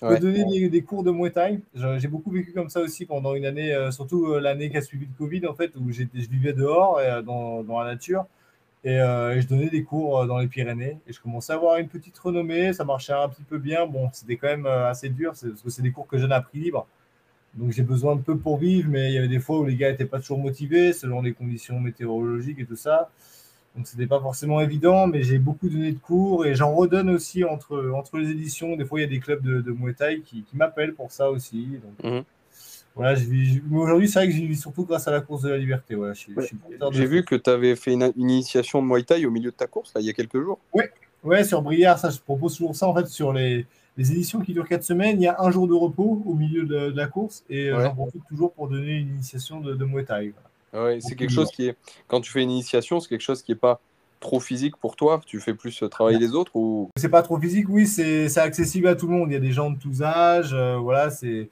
Je 0.00 0.06
peux 0.06 0.18
donner 0.18 0.68
des, 0.68 0.82
cours 0.82 1.02
de 1.02 1.10
Muay 1.10 1.30
Thai? 1.30 1.60
J'ai 1.74 2.08
beaucoup 2.08 2.30
vécu 2.30 2.52
comme 2.52 2.68
ça 2.68 2.80
aussi 2.80 3.04
pendant 3.04 3.34
une 3.34 3.44
année, 3.44 3.72
euh, 3.72 3.90
surtout 3.90 4.26
euh, 4.26 4.40
l'année 4.40 4.70
qui 4.70 4.76
a 4.76 4.80
suivi 4.80 5.06
le 5.06 5.12
Covid, 5.18 5.46
en 5.48 5.54
fait, 5.54 5.72
où 5.76 5.90
je 5.90 6.04
vivais 6.30 6.52
dehors, 6.52 6.98
euh, 6.98 7.20
dans, 7.20 7.64
dans, 7.64 7.80
la 7.80 7.92
nature. 7.92 8.26
Et, 8.84 8.98
je 8.98 9.46
donnais 9.46 9.70
des 9.70 9.82
cours 9.82 10.24
dans 10.26 10.38
les 10.38 10.46
Pyrénées. 10.46 10.98
Et 11.08 11.12
je 11.12 11.20
commençais 11.20 11.52
à 11.52 11.56
avoir 11.56 11.78
une 11.78 11.88
petite 11.88 12.16
renommée. 12.18 12.72
Ça 12.72 12.84
marchait 12.84 13.12
un 13.12 13.28
petit 13.28 13.42
peu 13.42 13.58
bien. 13.58 13.86
Bon, 13.86 14.08
c'était 14.12 14.36
quand 14.36 14.46
même 14.46 14.66
assez 14.66 15.08
dur, 15.08 15.30
parce 15.32 15.62
que 15.62 15.70
c'est 15.70 15.82
des 15.82 15.90
cours 15.90 16.06
que 16.06 16.16
je 16.16 16.22
donne 16.22 16.32
à 16.32 16.40
prix 16.40 16.60
libre. 16.60 16.86
Donc 17.54 17.72
j'ai 17.72 17.82
besoin 17.82 18.14
de 18.14 18.20
peu 18.20 18.36
pour 18.38 18.58
vivre, 18.58 18.88
mais 18.88 19.10
il 19.10 19.14
y 19.14 19.18
avait 19.18 19.28
des 19.28 19.40
fois 19.40 19.58
où 19.58 19.64
les 19.64 19.74
gars 19.74 19.90
n'étaient 19.90 20.06
pas 20.06 20.20
toujours 20.20 20.38
motivés 20.38 20.92
selon 20.92 21.22
les 21.22 21.32
conditions 21.32 21.80
météorologiques 21.80 22.60
et 22.60 22.66
tout 22.66 22.76
ça. 22.76 23.10
Donc 23.78 23.86
c'était 23.86 24.08
pas 24.08 24.18
forcément 24.18 24.60
évident, 24.60 25.06
mais 25.06 25.22
j'ai 25.22 25.38
beaucoup 25.38 25.68
donné 25.68 25.92
de 25.92 25.98
cours 25.98 26.44
et 26.44 26.56
j'en 26.56 26.74
redonne 26.74 27.10
aussi 27.10 27.44
entre, 27.44 27.92
entre 27.94 28.18
les 28.18 28.32
éditions. 28.32 28.74
Des 28.74 28.84
fois, 28.84 28.98
il 28.98 29.04
y 29.04 29.06
a 29.06 29.08
des 29.08 29.20
clubs 29.20 29.40
de, 29.40 29.60
de 29.60 29.70
Muay 29.70 29.94
Thai 29.94 30.20
qui, 30.22 30.42
qui 30.42 30.56
m'appellent 30.56 30.94
pour 30.94 31.12
ça 31.12 31.30
aussi. 31.30 31.78
Donc, 31.80 32.12
mhm. 32.12 32.24
Voilà, 32.96 33.16
aujourd'hui, 33.72 34.08
c'est 34.08 34.18
vrai 34.18 34.26
que 34.26 34.34
j'y 34.34 34.48
vis 34.48 34.60
surtout 34.60 34.84
grâce 34.84 35.06
à 35.06 35.12
la 35.12 35.20
course 35.20 35.42
de 35.42 35.50
la 35.50 35.58
liberté. 35.58 35.94
Voilà, 35.94 36.14
j'ai 36.14 37.06
vu 37.06 37.24
que 37.24 37.36
tu 37.36 37.48
avais 37.48 37.76
fait 37.76 37.92
une, 37.92 38.12
initiation 38.16 38.82
de 38.82 38.88
Muay 38.88 39.04
Thai 39.04 39.24
au 39.24 39.30
milieu 39.30 39.52
de 39.52 39.56
ta 39.56 39.68
course, 39.68 39.94
là, 39.94 40.00
il 40.00 40.08
y 40.08 40.10
a 40.10 40.12
quelques 40.12 40.42
jours. 40.42 40.58
Oui, 40.72 40.82
ouais, 41.22 41.44
sur 41.44 41.62
Briard, 41.62 42.00
ça, 42.00 42.10
je 42.10 42.18
propose 42.18 42.56
toujours 42.56 42.74
ça 42.74 42.88
en 42.88 42.94
fait 42.96 43.06
sur 43.06 43.32
les, 43.32 43.64
les 43.96 44.10
éditions 44.10 44.40
qui 44.40 44.52
durent 44.52 44.66
4 44.66 44.82
semaines. 44.82 45.22
Il 45.22 45.24
y 45.24 45.28
a 45.28 45.36
un 45.38 45.52
jour 45.52 45.68
de 45.68 45.74
repos 45.74 46.20
au 46.26 46.34
milieu 46.34 46.64
de, 46.64 46.92
la 46.96 47.06
course 47.06 47.44
et 47.48 47.68
euh, 47.68 47.80
j'en 47.84 47.94
profite 47.94 48.24
toujours 48.28 48.52
pour 48.52 48.66
donner 48.66 48.96
une 48.96 49.10
initiation 49.10 49.60
de, 49.60 49.74
de 49.74 49.84
Muay 49.84 50.04
Thai. 50.04 50.32
Ouais, 50.72 50.98
c'est 51.00 51.16
quelque 51.16 51.32
chose 51.32 51.50
qui 51.50 51.68
est, 51.68 51.76
quand 52.06 52.20
tu 52.20 52.30
fais 52.30 52.42
une 52.42 52.50
initiation, 52.50 53.00
c'est 53.00 53.08
quelque 53.08 53.22
chose 53.22 53.42
qui 53.42 53.52
n'est 53.52 53.58
pas 53.58 53.80
trop 54.20 54.40
physique 54.40 54.76
pour 54.76 54.96
toi 54.96 55.20
Tu 55.24 55.40
fais 55.40 55.54
plus 55.54 55.82
euh, 55.82 55.88
travailler 55.88 56.18
les 56.18 56.34
autres 56.34 56.54
ou? 56.56 56.90
C'est 56.96 57.08
pas 57.08 57.22
trop 57.22 57.38
physique, 57.38 57.66
oui, 57.68 57.86
c'est 57.86 58.36
accessible 58.38 58.88
à 58.88 58.96
tout 58.96 59.06
le 59.06 59.14
monde. 59.14 59.30
Il 59.30 59.34
y 59.34 59.36
a 59.36 59.40
des 59.40 59.52
gens 59.52 59.70
de 59.70 59.78
tous 59.78 60.02
âges, 60.02 60.52
euh, 60.52 60.76
voilà, 60.76 61.10
c'est 61.10 61.48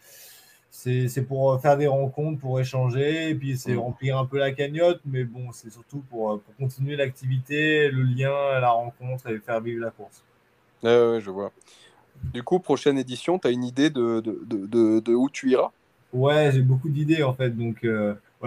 c'est 0.71 1.27
pour 1.27 1.53
euh, 1.53 1.59
faire 1.59 1.79
des 1.79 1.87
rencontres, 1.87 2.39
pour 2.39 2.61
échanger, 2.61 3.31
et 3.31 3.35
puis 3.35 3.57
c'est 3.57 3.75
mm. 3.75 3.79
remplir 3.79 4.19
un 4.19 4.27
peu 4.27 4.39
la 4.39 4.53
cagnotte, 4.53 5.01
mais 5.07 5.25
bon, 5.25 5.51
c'est 5.51 5.71
surtout 5.71 6.03
pour, 6.11 6.39
pour, 6.41 6.57
continuer 6.57 6.97
l'activité, 6.97 7.89
le 7.89 8.03
lien, 8.03 8.61
la 8.61 8.71
rencontre 8.71 9.29
et 9.31 9.39
faire 9.39 9.61
vivre 9.61 9.81
la 9.81 9.91
course. 9.91 10.23
Ouais, 10.83 11.19
je 11.21 11.31
vois. 11.31 11.51
Du 12.33 12.43
coup, 12.43 12.61
prochaine 12.61 12.99
édition, 12.99 13.39
tu 13.39 13.49
as 13.49 13.51
une 13.51 13.65
idée 13.65 13.91
de, 13.91 14.21
de, 14.21 14.39
de, 14.45 15.01
de, 15.01 15.15
où 15.15 15.31
tu 15.31 15.51
iras? 15.51 15.71
Ouais, 16.13 16.51
j'ai 16.53 16.63
beaucoup 16.63 16.91
d'idées 16.91 17.23
en 17.23 17.35
fait, 17.35 17.51
donc 17.51 17.85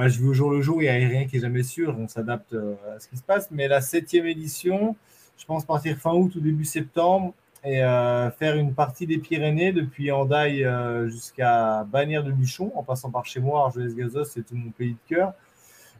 je 0.07 0.19
veux 0.19 0.29
au 0.29 0.33
jour 0.33 0.51
le 0.51 0.61
jour, 0.61 0.81
il 0.81 0.85
n'y 0.85 0.89
a 0.89 1.07
rien 1.07 1.25
qui 1.25 1.37
est 1.37 1.39
jamais 1.39 1.63
sûr, 1.63 1.95
on 1.97 2.07
s'adapte 2.07 2.53
euh, 2.53 2.75
à 2.95 2.99
ce 2.99 3.07
qui 3.07 3.17
se 3.17 3.23
passe. 3.23 3.49
Mais 3.51 3.67
la 3.67 3.81
septième 3.81 4.25
édition, 4.27 4.95
je 5.37 5.45
pense 5.45 5.65
partir 5.65 5.97
fin 5.97 6.13
août 6.13 6.35
ou 6.35 6.39
début 6.39 6.65
septembre 6.65 7.33
et 7.63 7.83
euh, 7.83 8.31
faire 8.31 8.55
une 8.55 8.73
partie 8.73 9.05
des 9.05 9.17
Pyrénées 9.17 9.73
depuis 9.73 10.11
Andaille 10.11 10.63
euh, 10.63 11.09
jusqu'à 11.09 11.83
Bagnères 11.83 12.23
de 12.23 12.31
Luchon, 12.31 12.71
en 12.75 12.83
passant 12.83 13.09
par 13.09 13.25
chez 13.25 13.39
moi, 13.39 13.65
Argelès-Gazos, 13.65 14.25
c'est 14.25 14.45
tout 14.45 14.55
mon 14.55 14.71
pays 14.71 14.93
de 14.93 15.15
cœur. 15.15 15.33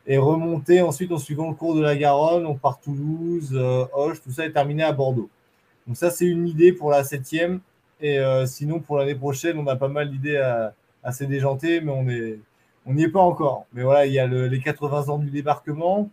Et 0.08 0.18
remonter 0.18 0.82
ensuite 0.82 1.12
en 1.12 1.18
suivant 1.18 1.50
le 1.50 1.56
cours 1.56 1.76
de 1.76 1.82
la 1.82 1.95
Garonne, 1.95 2.45
on 2.45 2.56
part 2.56 2.80
Toulouse, 2.80 3.54
Hoche, 3.93 4.22
tout 4.22 4.32
ça 4.32 4.45
est 4.45 4.52
terminé 4.52 4.84
à 4.84 4.91
Bordeaux. 4.91 5.30
Donc 5.86 5.97
ça, 5.97 6.10
c'est 6.10 6.26
une 6.26 6.47
idée 6.47 6.72
pour 6.72 6.89
la 6.89 7.04
septième. 7.04 7.60
Et 8.02 8.20
sinon, 8.47 8.80
pour 8.80 8.97
l'année 8.97 9.14
prochaine, 9.14 9.60
on 9.60 9.68
a 9.68 9.76
pas 9.76 9.89
mal 9.89 10.10
d'idées 10.10 10.41
assez 11.04 11.28
déjantées, 11.28 11.82
mais 11.82 11.91
on 11.91 12.10
est, 12.10 12.39
on 12.90 12.94
n'y 12.94 13.04
est 13.04 13.10
pas 13.10 13.22
encore. 13.22 13.66
Mais 13.74 13.84
voilà, 13.84 14.06
il 14.08 14.14
y 14.14 14.20
a 14.20 14.28
les 14.28 14.60
80 14.60 15.10
ans 15.10 15.20
du 15.20 15.30
débarquement 15.30 16.10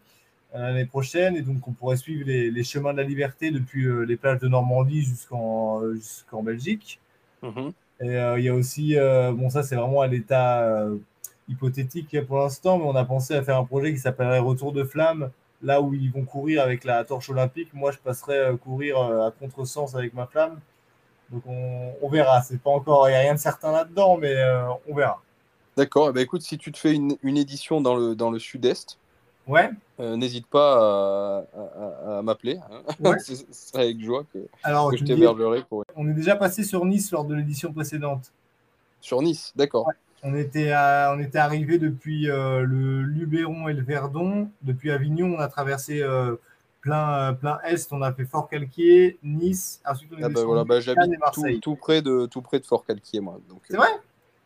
euh, 0.54 0.58
l'année 0.60 0.84
prochaine, 0.84 1.34
et 1.36 1.42
donc 1.42 1.66
on 1.66 1.72
pourrait 1.72 1.96
suivre 1.96 2.24
les, 2.26 2.64
chemins 2.64 2.92
de 2.92 2.98
la 2.98 3.02
liberté 3.02 3.50
depuis 3.50 3.86
euh, 3.86 4.02
les 4.02 4.16
plages 4.16 4.38
de 4.40 4.48
Normandie 4.48 5.02
jusqu'en 5.02 5.82
jusqu'en 5.94 6.42
Belgique. 6.42 7.00
Mhm. 7.42 7.72
Et 8.00 8.10
euh, 8.10 8.38
il 8.38 8.44
y 8.44 8.48
a 8.50 8.54
aussi, 8.54 8.94
bon 9.32 9.48
ça 9.48 9.62
c'est 9.62 9.74
vraiment 9.74 10.02
à 10.02 10.06
l'état 10.06 10.86
hypothétique 11.48 12.20
pour 12.26 12.38
l'instant, 12.38 12.78
mais 12.78 12.84
on 12.84 12.94
a 12.94 13.04
pensé 13.04 13.34
à 13.34 13.42
faire 13.42 13.56
un 13.56 13.64
projet 13.64 13.92
qui 13.92 13.98
s'appellerait 13.98 14.38
Retour 14.38 14.72
de 14.72 14.84
flamme, 14.84 15.30
là 15.62 15.80
où 15.80 15.94
ils 15.94 16.12
vont 16.12 16.24
courir 16.24 16.62
avec 16.62 16.84
la 16.84 17.04
torche 17.04 17.30
olympique. 17.30 17.72
Moi 17.72 17.90
je 17.92 17.98
passerai 17.98 18.54
courir 18.62 18.98
à 19.00 19.30
contresens 19.30 19.94
avec 19.96 20.12
ma 20.12 20.26
flamme. 20.26 20.60
Donc 21.30 21.42
on, 21.46 21.92
on 22.02 22.08
verra, 22.10 22.42
c'est 22.42 22.60
pas 22.60 22.70
encore, 22.70 23.08
il 23.08 23.12
n'y 23.12 23.16
a 23.16 23.20
rien 23.20 23.34
de 23.34 23.38
certain 23.38 23.72
là-dedans, 23.72 24.18
mais 24.18 24.36
on 24.86 24.94
verra. 24.94 25.22
D'accord. 25.76 26.08
Eh 26.10 26.12
ben, 26.12 26.20
écoute, 26.20 26.42
si 26.42 26.56
tu 26.58 26.72
te 26.72 26.78
fais 26.78 26.94
une, 26.94 27.16
édition 27.22 27.80
dans 27.80 27.94
le, 27.96 28.14
dans 28.14 28.30
le 28.30 28.38
sud-est, 28.38 28.98
Ouais. 29.46 29.70
Euh, 30.00 30.16
N'hésite 30.16 30.46
pas 30.48 30.74
à, 30.74 31.44
à- 31.56 32.18
à 32.18 32.22
m'appeler. 32.22 32.58
hein. 32.70 32.82
Ouais. 33.00 33.18
Ce 33.20 33.34
serait 33.52 33.84
avec 33.84 34.00
joie 34.00 34.24
que, 34.32 34.38
Alors, 34.62 34.90
que 34.90 34.96
tu 34.96 35.06
je 35.06 35.12
t'hébergerai 35.12 35.62
pour... 35.68 35.84
on 35.94 36.08
est 36.08 36.14
déjà 36.14 36.34
passé 36.36 36.64
sur 36.64 36.84
Nice 36.84 37.12
lors 37.12 37.24
de 37.24 37.34
l'édition 37.34 37.72
précédente. 37.72 38.32
sur 39.00 39.22
Nice. 39.22 39.52
D'accord. 39.54 39.88
On 40.22 40.34
était, 40.34 40.72
à- 40.72 41.14
on 41.16 41.20
était 41.20 41.38
arrivé 41.38 41.78
depuis 41.78 42.28
euh, 42.28 42.62
le 42.62 43.02
Luberon 43.02 43.68
et 43.68 43.72
le 43.72 43.82
Verdon. 43.82 44.48
Depuis 44.62 44.90
Avignon, 44.90 45.36
on 45.36 45.38
a 45.38 45.46
traversé 45.46 46.02
euh, 46.02 46.34
plein, 46.80 47.34
plein 47.34 47.60
Est. 47.64 47.92
On 47.92 48.02
a 48.02 48.12
fait 48.12 48.24
Fort-Calquier, 48.24 49.18
Nice. 49.22 49.80
Ensuite, 49.88 50.10
on 50.12 50.16
est 50.18 50.24
Ah 50.24 50.28
bah 50.28 50.28
descendu 50.30 50.46
voilà, 50.46 50.64
bah, 50.64 50.80
Cannes 50.82 50.96
j'habite 50.96 51.20
tout, 51.32 51.60
tout 51.60 51.76
près 51.76 52.02
de 52.02 52.26
tout 52.26 52.42
près 52.42 52.58
de 52.58 52.66
Fort 52.66 52.84
Calquier 52.84 53.20
moi. 53.20 53.38
C'est 53.68 53.76
vrai? 53.76 53.88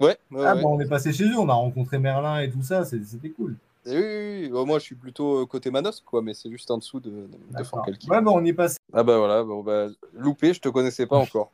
Ouais. 0.01 0.16
ouais, 0.30 0.44
Ah, 0.44 0.55
ouais. 0.55 0.62
bah, 0.62 0.68
on 0.68 0.80
est 0.80 0.88
passé 0.88 1.12
chez 1.12 1.24
eux. 1.24 1.38
On 1.38 1.48
a 1.48 1.55
rencontré 1.55 1.98
Merlin 1.98 2.40
et 2.40 2.51
tout 2.51 2.62
ça. 2.62 2.84
C'était 2.84 3.30
cool. 3.30 3.57
Et 3.86 3.96
oui, 3.96 4.03
oui, 4.03 4.40
oui. 4.42 4.48
Bon, 4.51 4.66
moi 4.66 4.78
je 4.78 4.84
suis 4.84 4.94
plutôt 4.94 5.42
euh, 5.42 5.46
côté 5.46 5.70
Manos 5.70 6.03
quoi, 6.05 6.20
mais 6.20 6.34
c'est 6.34 6.51
juste 6.51 6.70
en 6.70 6.76
dessous 6.78 7.01
de, 7.01 7.11
de, 7.11 7.16
de. 7.59 7.82
Calquier. 7.84 8.11
Ouais, 8.11 8.20
bah, 8.20 8.30
on 8.34 8.44
est 8.44 8.53
passé. 8.53 8.76
Ah 8.92 9.03
bah 9.03 9.16
voilà, 9.18 9.42
bon, 9.42 9.62
bah, 9.62 9.86
loupé, 10.14 10.53
je 10.53 10.61
te 10.61 10.68
connaissais 10.68 11.07
pas 11.07 11.16
encore. 11.18 11.51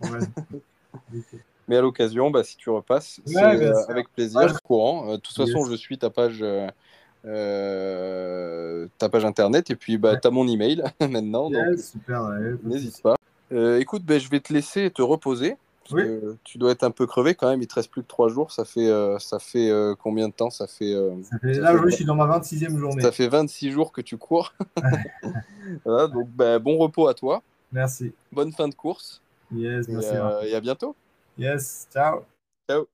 Ouais. 0.00 0.08
Mais 1.68 1.76
à 1.76 1.82
l'occasion, 1.82 2.30
bah, 2.30 2.42
si 2.44 2.56
tu 2.56 2.70
repasses, 2.70 3.20
Ouais, 3.26 3.62
euh, 3.62 3.74
avec 3.88 4.08
plaisir, 4.10 4.40
Ouais, 4.40 4.46
courant. 4.64 5.10
Euh, 5.10 5.16
de 5.16 5.20
toute 5.20 5.36
façon, 5.36 5.66
je 5.66 5.74
suis 5.74 5.98
ta 5.98 6.08
page, 6.08 6.42
euh, 7.26 8.86
ta 8.96 9.10
page 9.10 9.26
internet 9.26 9.68
et 9.70 9.76
puis 9.76 9.98
bah, 9.98 10.12
Ouais. 10.12 10.20
tu 10.20 10.26
as 10.26 10.30
mon 10.30 10.48
email 10.48 10.82
maintenant, 11.00 11.50
donc 11.50 11.62
Yes, 11.76 11.94
ouais, 12.08 12.14
de 12.14 12.58
n'hésite 12.64 13.02
pas. 13.02 13.16
Écoute, 13.78 14.04
ben, 14.04 14.18
je 14.18 14.30
vais 14.30 14.40
te 14.40 14.52
laisser 14.54 14.90
te 14.90 15.02
reposer. 15.02 15.56
Parce 15.90 16.02
Oui. 16.02 16.06
que 16.06 16.36
tu 16.44 16.58
dois 16.58 16.72
être 16.72 16.82
un 16.84 16.90
peu 16.90 17.06
crevé 17.06 17.34
quand 17.34 17.48
même, 17.48 17.62
il 17.62 17.66
te 17.66 17.74
reste 17.74 17.90
plus 17.90 18.02
que 18.02 18.08
trois 18.08 18.28
jours. 18.28 18.52
Ça 18.52 18.66
fait, 18.66 18.88
euh, 18.88 19.18
ça 19.18 19.38
fait 19.38 19.70
euh, 19.70 19.94
combien 19.98 20.28
de 20.28 20.34
temps? 20.34 20.50
Ça 20.50 20.66
fait, 20.66 20.92
euh, 20.92 21.14
Ça 21.22 21.38
fait- 21.38 21.54
Ça 21.54 21.60
Là, 21.62 21.72
fait- 21.82 21.90
je 21.90 21.94
suis 21.96 22.04
dans 22.04 22.14
ma 22.14 22.26
26e 22.26 22.76
journée. 22.78 23.02
ça 23.02 23.10
fait 23.10 23.28
26 23.28 23.70
jours 23.70 23.90
que 23.90 24.02
tu 24.02 24.18
cours. 24.18 24.52
voilà, 25.86 26.08
donc 26.08 26.28
ben, 26.28 26.58
bon 26.58 26.76
repos 26.76 27.08
à 27.08 27.14
toi, 27.14 27.42
Merci. 27.72 28.12
bonne 28.32 28.52
fin 28.52 28.68
de 28.68 28.74
course 28.74 29.22
Yes, 29.54 29.88
et, 29.88 29.92
merci. 29.92 30.08
euh, 30.12 30.42
et 30.42 30.54
à 30.54 30.60
bientôt. 30.60 30.94
Yes, 31.38 31.88
ciao. 31.90 32.20
Ciao. 32.68 32.86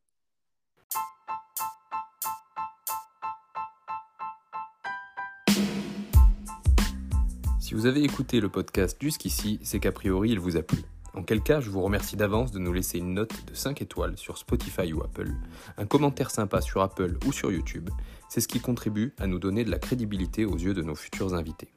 Si 7.61 7.75
vous 7.75 7.87
avez 7.87 8.03
écouté 8.03 8.41
le 8.41 8.49
podcast 8.49 8.97
jusqu'ici, 9.01 9.59
c'est 9.63 9.81
qu'a 9.81 9.93
priori 9.93 10.31
il 10.31 10.39
vous 10.41 10.57
a 10.57 10.63
plu. 10.63 10.79
En 11.15 11.23
quel 11.23 11.43
cas, 11.43 11.61
je 11.61 11.71
vous 11.71 11.81
remercie 11.81 12.17
d'avance 12.17 12.51
de 12.51 12.59
nous 12.59 12.73
laisser 12.73 12.99
une 12.99 13.15
note 13.15 13.47
de 13.47 13.55
5 13.55 13.83
étoiles 13.83 14.19
sur 14.19 14.37
Spotify 14.37 14.93
ou 14.93 15.03
Apple, 15.03 15.31
un 15.79 15.87
commentaire 15.87 16.31
sympa 16.31 16.61
sur 16.61 16.83
Apple 16.83 17.19
ou 17.27 17.33
sur 17.33 17.53
YouTube. 17.53 17.89
C'est 18.29 18.41
ce 18.41 18.49
qui 18.49 18.61
contribue 18.61 19.15
à 19.19 19.27
nous 19.27 19.39
donner 19.39 19.65
de 19.65 19.71
la 19.71 19.79
crédibilité 19.79 20.45
aux 20.45 20.57
yeux 20.57 20.75
de 20.75 20.83
nos 20.83 20.97
futurs 20.97 21.35
invités. 21.35 21.73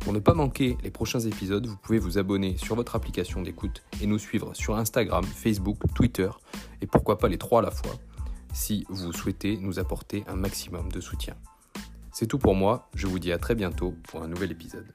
Pour 0.00 0.12
ne 0.12 0.18
pas 0.18 0.34
manquer 0.34 0.78
les 0.82 0.90
prochains 0.90 1.20
épisodes, 1.20 1.66
vous 1.66 1.76
pouvez 1.76 1.98
vous 1.98 2.18
abonner 2.18 2.56
sur 2.56 2.74
votre 2.74 2.96
application 2.96 3.42
d'écoute 3.42 3.82
et 4.00 4.06
nous 4.06 4.18
suivre 4.18 4.54
sur 4.54 4.76
Instagram, 4.76 5.24
Facebook, 5.24 5.78
Twitter 5.94 6.30
et 6.80 6.86
pourquoi 6.86 7.18
pas 7.18 7.28
les 7.28 7.38
trois 7.38 7.60
à 7.60 7.64
la 7.64 7.70
fois 7.70 7.94
si 8.52 8.84
vous 8.88 9.12
souhaitez 9.12 9.56
nous 9.56 9.78
apporter 9.78 10.24
un 10.26 10.36
maximum 10.36 10.90
de 10.92 11.00
soutien. 11.00 11.34
C'est 12.12 12.26
tout 12.26 12.38
pour 12.38 12.54
moi, 12.54 12.90
je 12.94 13.06
vous 13.06 13.18
dis 13.18 13.32
à 13.32 13.38
très 13.38 13.54
bientôt 13.54 13.94
pour 14.04 14.22
un 14.22 14.28
nouvel 14.28 14.52
épisode. 14.52 14.86